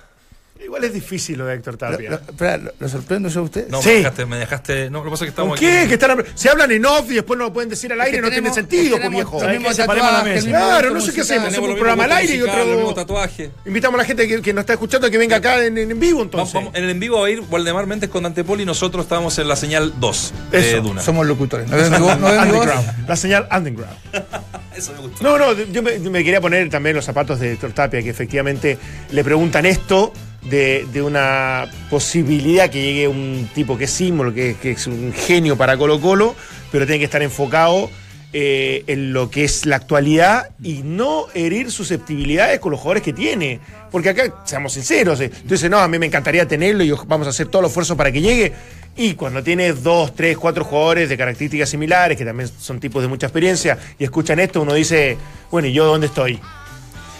Igual 0.64 0.84
es 0.84 0.94
difícil 0.94 1.38
lo 1.38 1.46
de 1.46 1.56
Héctor 1.56 1.78
Tapia. 1.78 2.10
Lo, 2.10 2.16
espera, 2.18 2.58
¿lo, 2.58 2.72
lo 2.80 2.90
sorprendo 2.90 3.30
yo 3.30 3.40
a 3.42 3.44
usted? 3.44 3.68
No, 3.70 3.82
Sí. 3.82 3.90
me 3.90 3.96
dejaste, 3.98 4.26
me 4.26 4.38
dejaste. 4.38 4.90
No, 4.90 5.00
lo 5.00 5.06
que 5.06 5.10
pasa 5.12 5.26
es 5.26 5.32
que 5.32 5.36
¿Con 5.36 5.54
estamos 5.54 5.60
qué? 5.60 5.78
aquí. 5.80 5.88
Que 5.88 5.94
están, 5.94 6.24
se 6.36 6.50
hablan 6.50 6.72
en 6.72 6.86
off 6.86 7.10
y 7.12 7.16
después 7.16 7.38
no 7.38 7.46
lo 7.46 7.54
pueden 7.54 7.70
decir 7.70 7.92
al 7.94 8.02
aire, 8.02 8.18
que 8.18 8.22
no 8.22 8.30
tenemos- 8.30 8.54
tiene 8.56 8.68
sentido, 8.70 8.98
pues, 8.98 9.10
viejo. 9.12 9.40
Claro, 9.40 10.92
no 10.94 11.02
sé 11.02 11.14
qué 11.14 11.22
hacemos. 11.22 11.50
Tenemos 11.50 11.70
un 11.70 11.76
programa 11.76 12.04
al 12.06 12.12
aire 12.14 12.36
y 12.36 12.42
otro- 12.42 12.66
mismos 12.66 12.96
tatuajes. 12.96 13.50
Invitamos 13.66 13.96
a 14.00 14.02
la 14.04 14.06
gente 14.06 14.28
que, 14.28 14.42
que 14.42 14.54
nos 14.54 14.62
está 14.64 14.74
escuchando 14.74 15.10
que 15.10 15.18
venga 15.18 15.38
acá 15.38 15.64
en, 15.64 15.78
en 15.78 16.00
vivo, 16.00 16.22
entonces. 16.22 16.54
Vamos, 16.54 16.72
vamos, 16.74 16.78
en 16.78 16.84
el 16.86 16.90
en 16.92 17.00
vivo 17.00 17.22
va 17.22 17.28
a 17.28 17.30
ir 17.30 17.42
Waldemar 17.50 17.86
Méndez 17.88 18.10
con 18.10 18.26
Antepoli 18.26 18.64
y 18.64 18.66
nosotros 18.66 19.06
estamos 19.06 19.38
en 19.40 19.48
la 19.48 19.56
señal 19.56 19.94
2 20.00 20.34
de 20.52 20.60
Eso. 20.72 20.82
Duna. 20.82 21.02
Somos 21.02 21.26
locutores. 21.26 21.70
La 21.70 23.16
señal 23.16 23.48
underground. 23.52 23.96
Eso 24.76 24.94
me 24.94 25.00
gusta. 25.00 25.24
No, 25.24 25.38
no, 25.40 25.54
yo 25.54 25.82
me, 25.82 25.98
me 25.98 26.24
quería 26.24 26.40
poner 26.40 26.70
también 26.70 26.96
los 26.96 27.04
zapatos 27.06 27.40
de 27.40 27.54
Héctor 27.54 27.72
Tapia, 27.72 28.02
que 28.04 28.10
efectivamente 28.12 28.78
le 29.12 29.24
preguntan 29.24 29.66
esto 29.66 30.14
de, 30.44 30.86
de 30.92 31.02
una 31.02 31.70
posibilidad 31.90 32.70
que 32.70 32.82
llegue 32.82 33.08
un 33.08 33.50
tipo 33.54 33.78
que 33.78 33.86
es 33.86 33.92
símbolo, 33.92 34.34
que, 34.34 34.56
es 34.62 34.88
un 34.88 35.14
genio 35.14 35.58
para 35.58 35.78
Colo 35.78 36.00
Colo, 36.00 36.36
pero 36.72 36.86
tiene 36.86 37.00
que 37.00 37.06
estar 37.06 37.22
enfocado 37.22 37.90
eh, 38.34 38.84
en 38.88 39.14
lo 39.14 39.30
que 39.30 39.46
es 39.46 39.66
la 39.66 39.78
actualidad 39.78 40.50
y 40.62 40.84
no 40.84 41.26
herir 41.34 41.72
susceptibilidades 41.72 42.60
con 42.60 42.72
los 42.72 42.80
jugadores 42.80 43.04
que 43.04 43.14
tiene. 43.14 43.60
Porque 43.92 44.10
acá, 44.10 44.44
seamos 44.46 44.74
sinceros, 44.74 45.20
eh, 45.22 45.30
tú 45.30 45.54
dices, 45.54 45.70
no, 45.70 45.80
a 45.80 45.88
mí 45.88 45.98
me 45.98 46.06
encantaría 46.06 46.48
tenerlo 46.48 46.84
y 46.84 46.92
vamos 47.08 47.28
a 47.28 47.30
hacer 47.30 47.48
todo 47.48 47.62
el 47.62 47.68
esfuerzo 47.68 47.96
para 47.96 48.12
que 48.12 48.22
llegue. 48.22 48.54
Y 48.96 49.14
cuando 49.14 49.44
tienes 49.44 49.84
dos, 49.84 50.16
tres, 50.16 50.38
cuatro 50.38 50.64
jugadores 50.64 51.08
de 51.08 51.18
características 51.18 51.70
similares, 51.70 52.18
que 52.18 52.26
también 52.26 52.50
son 52.60 52.80
tipos 52.80 53.02
de 53.02 53.08
mucha 53.08 53.28
experiencia, 53.28 53.78
y 54.00 54.04
escuchan 54.04 54.40
esto, 54.40 54.62
uno 54.62 54.74
dice, 54.74 55.18
bueno, 55.52 55.68
¿y 55.68 55.74
yo 55.74 55.86
dónde 55.86 56.08
estoy? 56.08 56.40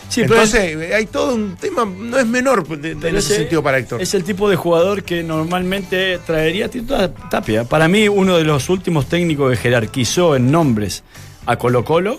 Sí, 0.10 0.22
pero 0.22 0.36
Entonces, 0.36 0.76
eh, 0.78 0.96
hay 0.96 1.06
todo 1.06 1.36
un 1.36 1.56
tema, 1.58 1.86
no 1.86 2.18
es 2.18 2.26
menor 2.26 2.66
de- 2.68 2.96
de- 2.96 3.10
en 3.10 3.16
ese 3.18 3.36
sentido 3.36 3.62
para 3.62 3.78
Héctor. 3.78 4.02
Es 4.02 4.14
el 4.14 4.24
tipo 4.24 4.50
de 4.50 4.56
jugador 4.56 5.04
que 5.04 5.22
normalmente 5.24 6.20
traería 6.26 6.70
Tito 6.70 7.10
Tapia. 7.30 7.66
Para 7.66 7.88
mí, 7.88 8.08
uno 8.08 8.38
de 8.38 8.44
los 8.44 8.70
últimos 8.70 9.08
técnicos 9.08 9.52
que 9.52 9.58
jerarquizó 9.58 10.36
en 10.36 10.50
nombres 10.52 11.04
a 11.46 11.58
Colo 11.58 11.84
Colo 11.84 12.18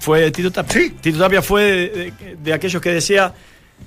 fue 0.00 0.30
Tito 0.30 0.50
Tapia. 0.50 0.90
Tito 1.00 1.18
Tapia 1.18 1.42
fue 1.42 1.62
de, 1.62 1.88
de- 1.88 2.36
de 2.42 2.52
aquellos 2.54 2.80
que 2.80 2.90
decía, 2.90 3.32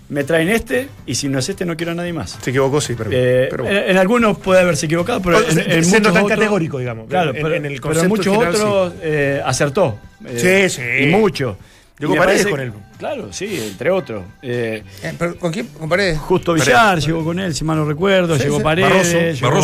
me 0.10 0.24
traen 0.24 0.50
este 0.50 0.88
y 1.08 1.16
si 1.16 1.28
no 1.28 1.40
es 1.40 1.50
este 1.50 1.66
no 1.66 1.76
quiero 1.76 1.94
a 1.94 1.96
nadie 1.96 2.14
más. 2.14 2.38
Se 2.42 2.52
equivocó, 2.52 2.80
sí, 2.80 2.94
pero... 2.98 3.10
Eh, 3.12 3.48
pero- 3.50 3.68
en, 3.68 3.90
en 3.92 3.98
algunos 3.98 4.38
puede 4.38 4.62
haberse 4.62 4.86
equivocado, 4.86 5.22
pero 5.22 5.40
en, 5.40 5.60
en 5.60 5.80
muchos 5.86 6.02
tan 6.04 6.12
otros- 6.18 6.30
categórico, 6.30 6.78
digamos, 6.80 7.08
Claro, 7.10 7.32
pero, 7.34 7.54
en 7.56 7.66
el 7.66 7.82
pero 7.82 8.04
muchos 8.06 8.34
general, 8.34 8.56
otros 8.56 8.94
eh, 9.02 9.42
acertó. 9.44 9.98
Eh, 10.26 10.70
Sí, 10.70 10.82
sí. 10.82 11.04
Y 11.06 11.08
mucho. 11.08 11.58
Llegó 11.98 12.14
Y 12.14 12.18
me 12.20 12.26
Paredes 12.26 12.46
parece- 12.46 12.50
con 12.52 12.60
él. 12.60 12.74
Claro, 12.98 13.34
sí, 13.34 13.60
entre 13.62 13.90
otros. 13.92 14.24
Eh, 14.42 14.84
Eh, 15.04 15.14
pero 15.20 15.38
¿Con 15.38 15.52
quién? 15.52 15.68
¿Con 15.68 15.90
Paredes? 15.90 16.18
Justo 16.20 16.54
Paredes. 16.54 16.68
Villar 16.68 17.00
llegó 17.00 17.24
con 17.26 17.40
él, 17.40 17.54
si 17.54 17.64
mal 17.66 17.78
no 17.78 17.86
recuerdo, 17.86 18.38
Sí, 18.38 18.44
llegó 18.44 18.58
sí. 18.58 18.64
Paredes, 18.64 18.92
Barroso. 18.92 19.20
llegó 19.20 19.62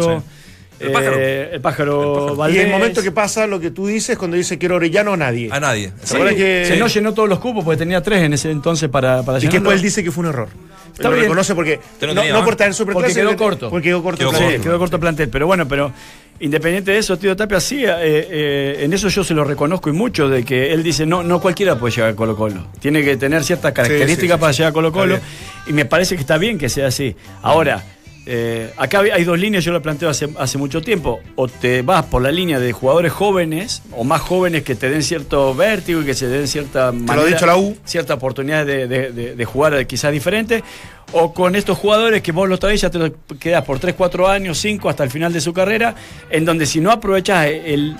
Barroso. 0.00 0.20
Sí. 0.20 0.45
El 0.78 0.92
pájaro. 0.92 1.16
eh, 1.18 1.50
el 1.54 1.60
pájaro 1.60 2.32
y 2.34 2.36
Valdés. 2.36 2.64
el 2.64 2.70
momento 2.70 3.02
que 3.02 3.10
pasa 3.10 3.46
lo 3.46 3.58
que 3.60 3.70
tú 3.70 3.86
dices 3.86 4.18
cuando 4.18 4.36
dice 4.36 4.58
quiero 4.58 4.76
Orellano 4.76 5.14
a 5.14 5.16
nadie. 5.16 5.48
A 5.50 5.58
nadie. 5.60 5.92
Sí, 6.02 6.16
Ahora 6.16 6.34
que- 6.34 6.64
se 6.66 6.76
no 6.76 6.86
llenó 6.86 7.14
todos 7.14 7.28
los 7.28 7.38
cupos 7.38 7.64
porque 7.64 7.78
tenía 7.78 8.02
tres 8.02 8.22
en 8.22 8.34
ese 8.34 8.50
entonces 8.50 8.88
para, 8.88 9.22
para 9.22 9.38
y 9.38 9.42
que 9.42 9.48
después 9.48 9.76
él 9.76 9.82
dice 9.82 10.04
que 10.04 10.10
fue 10.10 10.24
un 10.24 10.30
error. 10.30 10.48
Está 10.92 11.08
lo 11.08 11.14
bien. 11.14 11.24
reconoce 11.24 11.54
porque 11.54 11.78
no 12.00 12.06
no, 12.08 12.14
tenía 12.14 12.32
no 12.32 12.38
más. 12.38 12.44
por 12.46 12.56
tener 12.56 12.74
Porque 12.92 13.12
quedó 13.14 13.36
corto. 13.36 13.70
Porque 13.70 13.88
quedó 13.88 14.02
corto. 14.02 14.18
Quedó 14.18 14.30
el 14.30 14.36
Sí, 14.36 14.40
plantel. 14.42 14.60
quedó 14.62 14.78
corto 14.78 14.96
el 14.96 15.00
plantel. 15.00 15.28
Pero 15.28 15.46
bueno, 15.46 15.68
pero 15.68 15.92
independiente 16.40 16.90
de 16.92 16.98
eso, 16.98 17.18
Tío 17.18 17.36
Tapia 17.36 17.60
sí, 17.60 17.84
eh, 17.84 17.88
eh, 17.98 18.76
en 18.80 18.92
eso 18.94 19.08
yo 19.08 19.22
se 19.24 19.34
lo 19.34 19.44
reconozco 19.44 19.90
y 19.90 19.92
mucho, 19.92 20.28
de 20.28 20.42
que 20.44 20.72
él 20.72 20.82
dice, 20.82 21.04
no, 21.04 21.22
no 21.22 21.40
cualquiera 21.40 21.78
puede 21.78 21.94
llegar 21.94 22.10
a 22.10 22.16
Colo 22.16 22.34
Colo. 22.36 22.66
Tiene 22.80 23.02
que 23.04 23.16
tener 23.18 23.44
ciertas 23.44 23.72
características 23.72 24.36
sí, 24.36 24.40
para 24.40 24.52
sí. 24.52 24.58
llegar 24.58 24.70
a 24.70 24.72
Colo 24.74 24.92
Colo. 24.92 25.18
Y 25.66 25.72
me 25.74 25.84
parece 25.84 26.14
que 26.14 26.20
está 26.22 26.38
bien 26.38 26.56
que 26.58 26.68
sea 26.70 26.86
así. 26.88 27.14
Ahora, 27.42 27.84
eh, 28.28 28.72
acá 28.76 29.00
hay 29.00 29.22
dos 29.24 29.38
líneas, 29.38 29.62
yo 29.64 29.70
lo 29.72 29.80
planteo 29.80 30.08
hace, 30.10 30.28
hace 30.38 30.58
mucho 30.58 30.82
tiempo. 30.82 31.20
O 31.36 31.46
te 31.48 31.82
vas 31.82 32.04
por 32.06 32.20
la 32.22 32.32
línea 32.32 32.58
de 32.58 32.72
jugadores 32.72 33.12
jóvenes, 33.12 33.82
o 33.92 34.02
más 34.04 34.20
jóvenes 34.20 34.62
que 34.64 34.74
te 34.74 34.90
den 34.90 35.02
cierto 35.04 35.54
vértigo 35.54 36.02
y 36.02 36.04
que 36.04 36.14
se 36.14 36.26
den 36.26 36.48
cierta 36.48 36.90
lo 36.92 37.12
ha 37.22 37.24
dicho 37.24 37.46
la 37.46 37.56
U. 37.56 37.76
cierta 37.84 38.14
oportunidad 38.14 38.66
de, 38.66 38.88
de- 38.88 39.12
de- 39.12 39.34
de 39.36 39.44
jugar 39.44 39.86
quizás 39.86 40.10
diferente, 40.12 40.64
o 41.12 41.32
con 41.32 41.54
estos 41.54 41.78
jugadores 41.78 42.20
que 42.20 42.32
vos 42.32 42.48
los 42.48 42.58
traes 42.58 42.80
ya 42.80 42.90
te 42.90 42.98
los 42.98 43.12
quedás 43.38 43.62
por 43.64 43.78
3, 43.78 43.94
4 43.96 44.28
años, 44.28 44.58
5 44.58 44.88
hasta 44.88 45.04
el 45.04 45.10
final 45.10 45.32
de 45.32 45.40
su 45.40 45.52
carrera, 45.52 45.94
en 46.28 46.44
donde 46.44 46.66
si 46.66 46.80
no 46.80 46.90
aprovechás 46.90 47.46
el, 47.46 47.96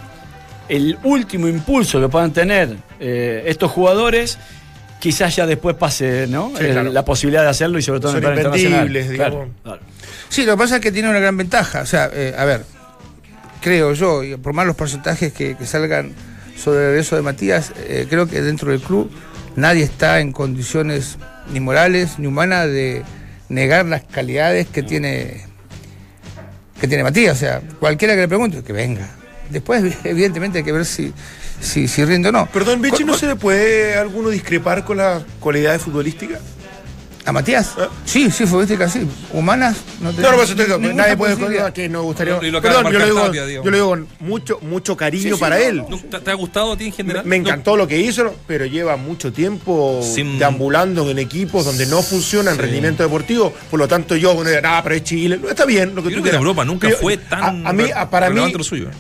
el 0.68 0.99
último 1.05 1.47
impulso 1.47 2.01
que 2.01 2.09
puedan 2.09 2.33
tener 2.33 2.74
eh, 2.99 3.45
estos 3.47 3.70
jugadores, 3.70 4.39
quizás 5.01 5.34
ya 5.36 5.47
después 5.47 5.76
pase 5.76 6.26
¿no? 6.28 6.53
Sí, 6.57 6.64
El- 6.64 6.72
claro. 6.72 6.92
la 6.92 7.05
posibilidad 7.05 7.42
de 7.42 7.49
hacerlo 7.51 7.78
y 7.78 7.82
sobre 7.82 8.01
todo 8.01 8.12
Son 8.12 8.22
en 8.24 8.30
el 8.30 8.36
internacional. 8.38 8.92
digamos. 8.92 9.49
claro. 9.62 9.80
Sí, 10.28 10.44
lo 10.44 10.53
que 10.57 10.59
pasa 10.59 10.76
es 10.76 10.80
que 10.80 10.90
tiene 10.92 11.09
una 11.09 11.20
gran 11.20 11.36
ventaja. 11.36 11.82
O 11.82 11.86
sea, 11.86 12.11
eh, 12.12 12.34
a 12.36 12.44
ver, 12.44 12.64
creo 13.61 13.92
yo, 13.92 14.24
y 14.24 14.36
por 14.36 14.53
más 14.53 14.66
los 14.66 14.74
porcentajes 14.76 15.32
que, 15.32 15.57
que 15.57 15.66
salgan 15.66 16.12
sobre 16.57 16.80
el 16.80 16.86
regreso 16.88 17.16
de 17.16 17.22
Matías, 17.22 17.72
eh, 17.88 18.07
creo 18.09 18.26
que 18.26 18.40
dentro 18.42 18.70
del 18.70 18.80
club 18.80 19.11
nadie 19.55 19.84
está 19.84 20.20
en 20.20 20.32
condiciones 20.32 21.16
ni 21.53 21.61
morales 21.61 22.18
ni 22.18 22.26
humanas 22.26 22.66
de 22.66 23.03
negar 23.49 23.86
las 23.86 24.03
calidades 24.05 24.66
que 24.66 24.82
tiene 24.82 25.44
que 26.80 26.88
tiene 26.88 27.05
Matías. 27.05 27.36
O 27.36 27.40
sea, 27.40 27.61
cualquiera 27.80 28.14
que 28.14 28.20
le 28.22 28.28
pregunte, 28.28 28.62
que 28.62 28.72
venga. 28.72 29.09
Después, 29.51 29.97
evidentemente, 30.05 30.59
hay 30.59 30.64
que 30.64 30.72
ver 30.72 30.84
si, 30.84 31.12
si, 31.61 31.88
si 31.88 32.04
rinde 32.04 32.28
o 32.28 32.32
no. 32.32 32.46
Perdón, 32.46 32.82
Vichy, 32.82 33.04
¿no 33.04 33.14
se 33.14 33.26
le 33.26 33.36
puede 33.36 33.96
alguno 33.96 34.28
discrepar 34.28 34.84
con 34.84 34.98
las 34.98 35.22
cualidades 35.40 35.82
futbolísticas? 35.82 36.40
¿A 37.27 37.33
Matías? 37.33 37.72
Ah. 37.77 37.89
Sí, 38.05 38.31
sí, 38.31 38.47
futbolísticas, 38.47 38.93
sí. 38.93 39.01
Humanas, 39.33 39.77
no 40.01 40.12
te 40.12 40.22
No, 40.22 40.31
no, 40.31 40.37
pues, 40.37 40.51
estoy- 40.51 40.68
ninguna 40.81 40.95
nadie 41.03 41.16
puede 41.16 41.35
posibilidad. 41.35 41.72
que 41.72 41.89
nos 41.89 42.05
gustaría. 42.05 42.35
Lo 42.41 42.62
Perdón, 42.62 42.93
yo 42.93 42.99
lo, 43.01 43.05
digo, 43.05 43.20
Tapia, 43.22 43.47
digamos. 43.47 43.64
yo 43.64 43.70
lo 43.72 43.77
digo 43.77 43.89
con 43.89 44.09
mucho, 44.20 44.59
mucho 44.62 44.97
cariño 44.97 45.22
Sí, 45.24 45.31
sí, 45.35 45.41
para 45.41 45.57
no, 45.59 45.62
él. 45.64 45.85
¿No? 45.91 45.99
¿Te, 45.99 46.20
te 46.20 46.31
ha 46.31 46.35
gustado 46.35 46.72
a 46.72 46.77
ti 46.77 46.87
en 46.87 46.93
general? 46.93 47.24
me 47.24 47.35
encantó 47.35 47.77
lo 47.77 47.89
que 47.89 47.99
hizo, 47.99 48.33
pero 48.47 48.64
lleva 48.66 48.97
mucho 48.97 49.33
tiempo 49.33 50.01
Sin- 50.05 50.39
deambulando 50.39 51.11
en 51.11 51.18
equipos 51.18 51.64
donde 51.64 51.87
no 51.87 52.01
funciona 52.03 52.51
en 52.53 52.57
Sí. 52.59 52.62
rendimiento 52.62 53.03
deportivo. 53.03 53.53
Por 53.70 53.81
lo 53.81 53.89
tanto, 53.89 54.14
yo, 54.14 54.33
bueno, 54.35 54.51
nada, 54.62 54.83
pero 54.85 54.95
es 54.95 55.03
Chile. 55.03 55.37
No, 55.43 55.49
está 55.49 55.64
bien 55.64 55.97
lo 55.97 56.03
que 56.05 56.11
Yo 56.11 56.11
creo 56.11 56.11
tú 56.11 56.11
que 56.11 56.16
en 56.18 56.22
quieras. 56.22 56.39
Europa 56.41 56.64
nunca 56.64 56.87
Pero, 56.87 57.01
fue 57.01 57.16
tan 57.16 57.66
A, 57.66 57.70
a 57.70 57.72
mí, 57.72 57.91
a- 57.93 58.09
para 58.09 58.31
mí. 58.31 58.41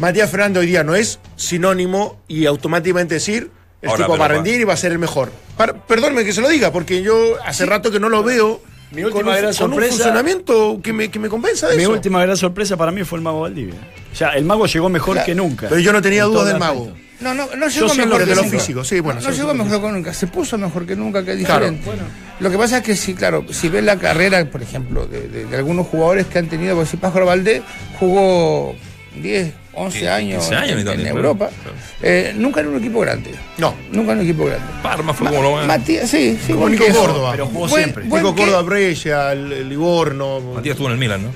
Matías 0.00 0.28
Fernández 0.30 0.60
hoy 0.62 0.66
día 0.66 0.82
no 0.82 0.96
es 0.96 1.20
sinónimo 1.36 2.20
y 2.26 2.46
automáticamente 2.46 3.14
decir. 3.14 3.52
El 3.86 3.90
Ahora, 3.92 4.04
tipo 4.06 4.18
va 4.18 4.24
a 4.26 4.28
rendir 4.28 4.60
y 4.60 4.64
va 4.64 4.74
a 4.74 4.76
ser 4.76 4.92
el 4.92 4.98
mejor. 4.98 5.30
Para- 5.56 5.74
perdónme 5.74 6.24
que 6.24 6.32
se 6.32 6.40
lo 6.40 6.48
diga, 6.48 6.72
porque 6.72 7.02
yo 7.02 7.36
hace 7.44 7.66
rato 7.66 7.90
que 7.90 7.98
no 8.00 8.08
lo 8.08 8.22
veo 8.22 8.60
Mi 8.92 9.02
con, 9.02 9.12
última 9.12 9.32
un, 9.32 9.36
gran 9.42 9.54
con 9.54 9.64
un 9.64 9.72
sorpresa- 9.74 9.90
funcionamiento 9.96 10.80
que 10.82 10.92
me, 10.92 11.10
que 11.10 11.18
me 11.18 11.28
convenza 11.28 11.68
de 11.68 11.76
Mi 11.76 11.82
eso. 11.82 11.92
última 11.92 12.20
gran 12.22 12.36
sorpresa 12.36 12.76
para 12.76 12.92
mí 12.92 13.04
fue 13.04 13.18
el 13.18 13.22
Mago 13.24 13.40
Valdivia. 13.42 13.74
O 14.12 14.16
sea, 14.16 14.30
el 14.30 14.44
Mago 14.44 14.66
llegó 14.66 14.88
mejor 14.88 15.14
Claro. 15.14 15.26
que 15.26 15.34
nunca. 15.34 15.68
Pero 15.68 15.80
yo 15.80 15.92
no 15.92 16.00
tenía 16.02 16.22
En 16.24 16.30
dudas 16.30 16.46
del 16.48 16.58
mago. 16.58 16.82
aspecto. 16.82 17.00
No, 17.18 17.32
no, 17.32 17.46
no 17.56 17.68
llegó 17.68 17.86
Yo 17.88 17.94
mejor 17.94 18.18
que 18.18 18.26
de 18.26 18.34
lo 18.36 18.42
nunca. 18.42 18.58
físico, 18.58 18.84
sí, 18.84 19.00
bueno, 19.00 19.20
No, 19.22 19.30
llegó 19.30 19.54
mejor 19.54 19.80
que 19.80 19.88
nunca, 19.92 20.12
se 20.12 20.26
puso 20.26 20.58
mejor 20.58 20.84
que 20.84 20.96
nunca, 20.96 21.24
que 21.24 21.32
es 21.32 21.46
Claro, 21.46 21.70
diferente. 21.70 22.04
Lo 22.40 22.50
que 22.50 22.58
pasa 22.58 22.76
es 22.78 22.82
que 22.84 22.94
sí, 22.94 23.14
claro, 23.14 23.46
si 23.50 23.70
ves 23.70 23.82
la 23.84 23.96
carrera, 23.98 24.44
por 24.50 24.60
ejemplo, 24.62 25.06
de, 25.06 25.26
de- 25.28 25.46
de 25.46 25.56
algunos 25.56 25.86
jugadores 25.86 26.26
que 26.26 26.38
han 26.38 26.48
tenido, 26.48 26.74
porque 26.74 26.90
si 26.90 26.98
Pájaro 26.98 27.24
Valdés 27.24 27.62
jugó 27.98 28.74
10, 29.22 29.52
11 29.76 29.98
Sí, 30.00 30.06
años, 30.06 30.40
15 30.44 30.54
años 30.56 30.72
en 30.72 30.78
Italia, 30.80 31.10
Europa, 31.10 31.50
eh, 32.02 32.32
nunca 32.36 32.60
en 32.60 32.68
un 32.68 32.76
equipo 32.78 33.00
grande. 33.00 33.30
No. 33.58 33.74
Nunca 33.92 34.12
en 34.12 34.18
un 34.18 34.24
equipo 34.24 34.46
grande. 34.46 34.66
Parma 34.82 35.12
fue 35.14 35.28
como 35.28 35.42
lo 35.42 35.52
más. 35.52 35.66
Matías, 35.66 36.08
sí, 36.10 36.38
sí, 36.46 36.52
Como 36.54 36.68
Nico. 36.68 36.84
Córdoba. 36.92 37.32
Pero 37.32 37.46
jugó 37.46 37.68
Buen- 37.68 37.82
siempre. 37.84 38.04
buen 38.04 38.22
Nico 38.22 38.34
que- 38.34 38.42
Córdoba 38.42 38.62
Brescia, 38.62 39.32
el, 39.32 39.52
el 39.52 39.68
Livorno. 39.68 40.40
Matías 40.40 40.72
estuvo 40.74 40.88
en 40.88 40.92
el 40.94 40.98
Milan, 40.98 41.22
¿no? 41.24 41.28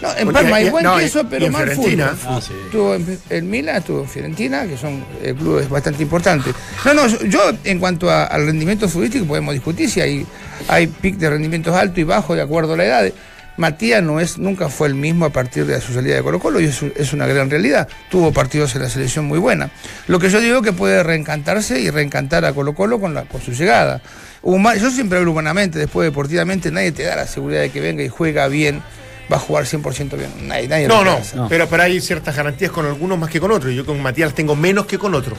No, 0.00 0.08
en 0.16 0.26
Porque- 0.26 0.32
Parma 0.32 0.56
hay 0.56 0.70
buen 0.70 0.84
no, 0.84 0.96
queso, 0.96 1.24
pero 1.28 1.46
en 1.46 1.52
mal 1.52 1.64
Fiorentina. 1.68 2.08
fútbol. 2.10 2.34
Ah, 2.36 2.40
sí. 2.40 2.52
Estuvo 2.66 2.94
en, 2.94 3.18
en 3.30 3.50
Milan, 3.50 3.76
estuvo 3.78 4.00
en 4.02 4.08
Fiorentina, 4.08 4.66
que 4.66 4.76
son 4.76 5.04
eh, 5.22 5.34
clubes 5.36 5.68
bastante 5.68 6.02
importantes. 6.04 6.54
No, 6.84 6.94
no, 6.94 7.06
yo, 7.08 7.24
yo, 7.24 7.40
en 7.64 7.80
cuanto 7.80 8.08
a- 8.08 8.24
al 8.26 8.46
rendimiento 8.46 8.88
futbolístico 8.88 9.24
podemos 9.26 9.54
discutir 9.54 9.90
si 9.90 10.00
hay, 10.00 10.24
hay 10.68 10.86
pic 10.86 11.16
de 11.16 11.30
rendimientos 11.30 11.74
altos 11.74 11.98
y 11.98 12.04
bajos 12.04 12.36
de 12.36 12.42
acuerdo 12.42 12.74
a 12.74 12.76
la 12.76 12.84
edad. 12.84 13.12
Matías 13.58 14.02
no 14.02 14.20
es, 14.20 14.38
nunca 14.38 14.68
fue 14.68 14.88
el 14.88 14.94
mismo 14.94 15.26
a 15.26 15.30
partir 15.30 15.66
de 15.66 15.80
su 15.80 15.92
salida 15.92 16.14
de 16.14 16.22
Colo 16.22 16.38
Colo 16.40 16.60
y 16.60 16.64
es, 16.66 16.82
es 16.96 17.12
una 17.12 17.26
gran 17.26 17.50
realidad. 17.50 17.88
Tuvo 18.10 18.32
partidos 18.32 18.74
en 18.76 18.82
la 18.82 18.88
selección 18.88 19.26
muy 19.26 19.38
buena. 19.38 19.70
Lo 20.06 20.18
que 20.18 20.30
yo 20.30 20.40
digo 20.40 20.62
que 20.62 20.72
puede 20.72 21.02
reencantarse 21.02 21.80
y 21.80 21.90
reencantar 21.90 22.44
a 22.44 22.52
Colo 22.52 22.74
Colo 22.74 23.00
con, 23.00 23.14
la, 23.14 23.24
con 23.24 23.42
su 23.42 23.52
llegada. 23.52 24.00
Yo 24.42 24.90
siempre 24.90 25.18
hablo 25.18 25.32
humanamente, 25.32 25.78
después 25.78 26.06
deportivamente 26.06 26.70
nadie 26.70 26.92
te 26.92 27.02
da 27.02 27.16
la 27.16 27.26
seguridad 27.26 27.60
de 27.60 27.70
que 27.70 27.80
venga 27.80 28.02
y 28.02 28.08
juega 28.08 28.48
bien 28.48 28.82
va 29.30 29.36
a 29.36 29.40
jugar 29.40 29.64
100% 29.64 30.16
bien. 30.16 30.48
Nadie, 30.48 30.68
nadie 30.68 30.88
No, 30.88 31.04
lo 31.04 31.12
no, 31.12 31.16
hacer. 31.18 31.40
Pero, 31.48 31.68
pero 31.68 31.82
hay 31.82 32.00
ciertas 32.00 32.34
garantías 32.34 32.70
con 32.70 32.86
algunos 32.86 33.18
más 33.18 33.28
que 33.28 33.40
con 33.40 33.50
otros. 33.50 33.74
Yo 33.74 33.84
con 33.84 34.00
Matías 34.00 34.34
tengo 34.34 34.56
menos 34.56 34.86
que 34.86 34.98
con 34.98 35.14
otros. 35.14 35.38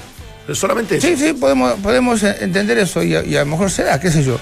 Solamente 0.54 0.98
eso. 0.98 1.08
Sí, 1.08 1.16
sí, 1.16 1.34
podemos, 1.34 1.74
podemos 1.80 2.24
eh, 2.24 2.38
entender 2.42 2.78
eso 2.80 3.04
y 3.04 3.16
a, 3.16 3.24
y 3.24 3.36
a 3.36 3.42
lo 3.42 3.46
mejor 3.46 3.70
se 3.70 3.84
da, 3.84 4.00
qué 4.00 4.12
sé 4.12 4.24
yo. 4.24 4.40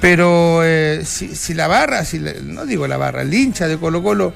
Pero 0.00 0.60
eh, 0.64 1.02
si, 1.04 1.34
si 1.34 1.54
la 1.54 1.66
barra, 1.66 2.04
si 2.04 2.18
la- 2.18 2.34
no 2.42 2.66
digo 2.66 2.86
la 2.86 2.96
barra, 2.96 3.22
el 3.22 3.32
hincha 3.32 3.66
de 3.68 3.78
Colo 3.78 4.02
Colo 4.02 4.32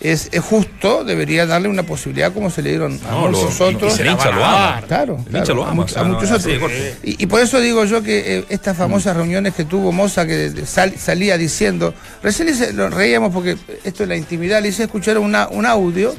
es, 0.00 0.30
es 0.32 0.40
justo, 0.40 1.04
debería 1.04 1.46
darle 1.46 1.68
una 1.68 1.84
posibilidad 1.84 2.32
como 2.32 2.50
se 2.50 2.60
le 2.62 2.70
dieron 2.70 2.98
a 3.08 3.10
No, 3.12 3.28
muchos 3.28 3.60
lo- 3.60 3.66
otros. 3.66 3.98
y 4.00 4.02
hincha 4.02 4.30
lo 4.32 4.44
ama. 4.44 4.82
Claro, 4.88 5.16
El 5.18 5.24
claro, 5.26 5.38
hincha 5.44 5.54
lo 5.54 5.64
a, 5.64 5.84
o 5.84 5.88
sea, 5.88 6.02
muchos 6.04 6.30
otros. 6.30 6.72
Y, 7.04 7.22
y 7.22 7.26
por 7.26 7.40
eso 7.40 7.60
digo 7.60 7.84
yo 7.84 8.02
que 8.02 8.38
eh, 8.38 8.44
estas 8.48 8.76
famosas 8.76 9.16
reuniones 9.16 9.54
que 9.54 9.64
tuvo 9.64 9.92
Moza, 9.92 10.26
que 10.26 10.50
sal- 10.66 10.94
salía 10.98 11.36
diciendo, 11.38 11.94
recién 12.22 12.48
lo 12.76 12.88
reíamos 12.88 13.32
porque 13.32 13.56
esto 13.84 14.02
es 14.02 14.08
la 14.08 14.16
intimidad, 14.16 14.60
le 14.62 14.68
hice 14.68 14.84
escuchar 14.84 15.18
una, 15.18 15.46
un 15.48 15.66
audio 15.66 16.14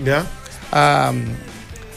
a, 0.71 1.11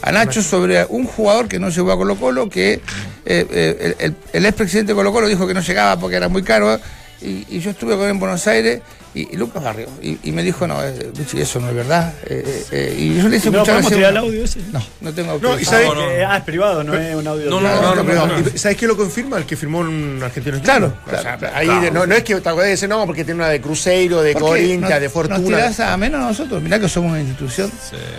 a 0.01 0.11
Nacho 0.11 0.41
sobre 0.41 0.85
un 0.85 1.05
jugador 1.05 1.47
que 1.47 1.59
no 1.59 1.69
llegó 1.69 1.91
a 1.91 1.97
Colo 1.97 2.15
Colo, 2.15 2.49
que 2.49 2.73
eh, 2.73 2.81
eh, 3.25 3.95
el, 3.99 4.05
el, 4.05 4.15
el 4.33 4.45
expresidente 4.45 4.93
de 4.93 4.95
Colo 4.95 5.11
Colo 5.11 5.27
dijo 5.27 5.47
que 5.47 5.53
no 5.53 5.61
llegaba 5.61 5.99
porque 5.99 6.15
era 6.15 6.29
muy 6.29 6.43
caro, 6.43 6.79
y, 7.21 7.45
y 7.49 7.59
yo 7.59 7.71
estuve 7.71 7.95
con 7.95 8.05
él 8.05 8.11
en 8.11 8.19
Buenos 8.19 8.45
Aires, 8.47 8.81
y, 9.17 9.33
y 9.33 9.37
Lucas 9.37 9.63
Barrio, 9.63 9.87
y, 10.01 10.17
y 10.23 10.31
me 10.31 10.43
dijo, 10.43 10.67
no, 10.67 10.83
eh, 10.83 11.11
eso 11.37 11.59
no 11.59 11.69
es 11.69 11.75
verdad. 11.75 12.13
Eh, 12.25 12.65
eh, 12.71 12.95
y 12.97 13.17
yo 13.21 13.27
le 13.29 13.37
hice 13.37 13.49
¿No 13.51 13.63
podemos 13.63 13.91
tirar 13.91 14.11
el 14.11 14.17
audio 14.17 14.43
ese? 14.43 14.59
No, 14.71 14.83
no 15.01 15.13
tengo 15.13 15.39
No, 15.41 15.59
y 15.59 15.63
Eh, 15.63 16.25
ah, 16.27 16.37
es 16.37 16.43
privado, 16.43 16.83
no 16.83 16.93
es 16.93 17.15
un 17.15 17.27
audio. 17.27 17.49
No, 17.49 17.59
no, 17.61 17.95
no, 17.95 18.03
no, 18.03 18.27
no, 18.27 18.39
¿Y 18.53 18.57
¿Sabes 18.57 18.77
qué 18.77 18.85
lo 18.87 18.95
confirma? 18.95 19.37
El 19.37 19.45
que 19.45 19.55
firmó 19.55 19.79
un 19.79 20.19
argentino. 20.23 20.59
Claro, 20.61 20.93
O 21.05 21.09
sea, 21.09 21.37
claro, 21.37 21.55
ahí 21.55 21.67
de- 21.81 21.91
no, 21.91 22.05
no 22.05 22.15
es 22.15 22.23
que 22.23 22.35
te 22.35 22.49
acuerdas 22.49 22.67
de 22.67 22.73
ese, 22.73 22.87
no, 22.87 23.05
porque 23.05 23.23
tiene 23.23 23.39
una 23.39 23.49
de 23.49 23.59
Cruzeiro, 23.61 24.21
de 24.21 24.33
Nos- 24.33 24.53
de 24.53 24.77
Nos 24.77 25.11
Fortuna. 25.11 25.39
tirás 25.39 25.79
a 25.79 25.97
menos 25.97 26.21
nosotros, 26.21 26.61
mirá 26.61 26.79
que 26.79 26.87
somos 26.89 27.11
una 27.11 27.19
institución. 27.21 27.71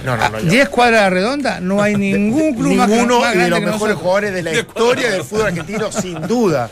No, 0.04 0.16
no, 0.16 0.28
no. 0.30 0.36
A 0.38 0.40
yo- 0.40 0.50
10 0.50 0.68
cuadras 0.68 1.12
redondas, 1.12 1.60
no 1.60 1.82
hay 1.82 1.94
ningún 2.08 2.54
club 2.54 2.74
más, 2.74 2.88
Ninguno 2.88 3.20
más 3.20 3.34
de 3.36 3.48
los 3.48 3.60
mejores 3.60 3.96
jugadores 3.96 4.34
de 4.34 4.42
la 4.42 4.52
historia 4.52 5.10
del 5.10 5.22
fútbol 5.24 5.46
argentino, 5.46 5.92
sin 5.92 6.20
duda. 6.26 6.68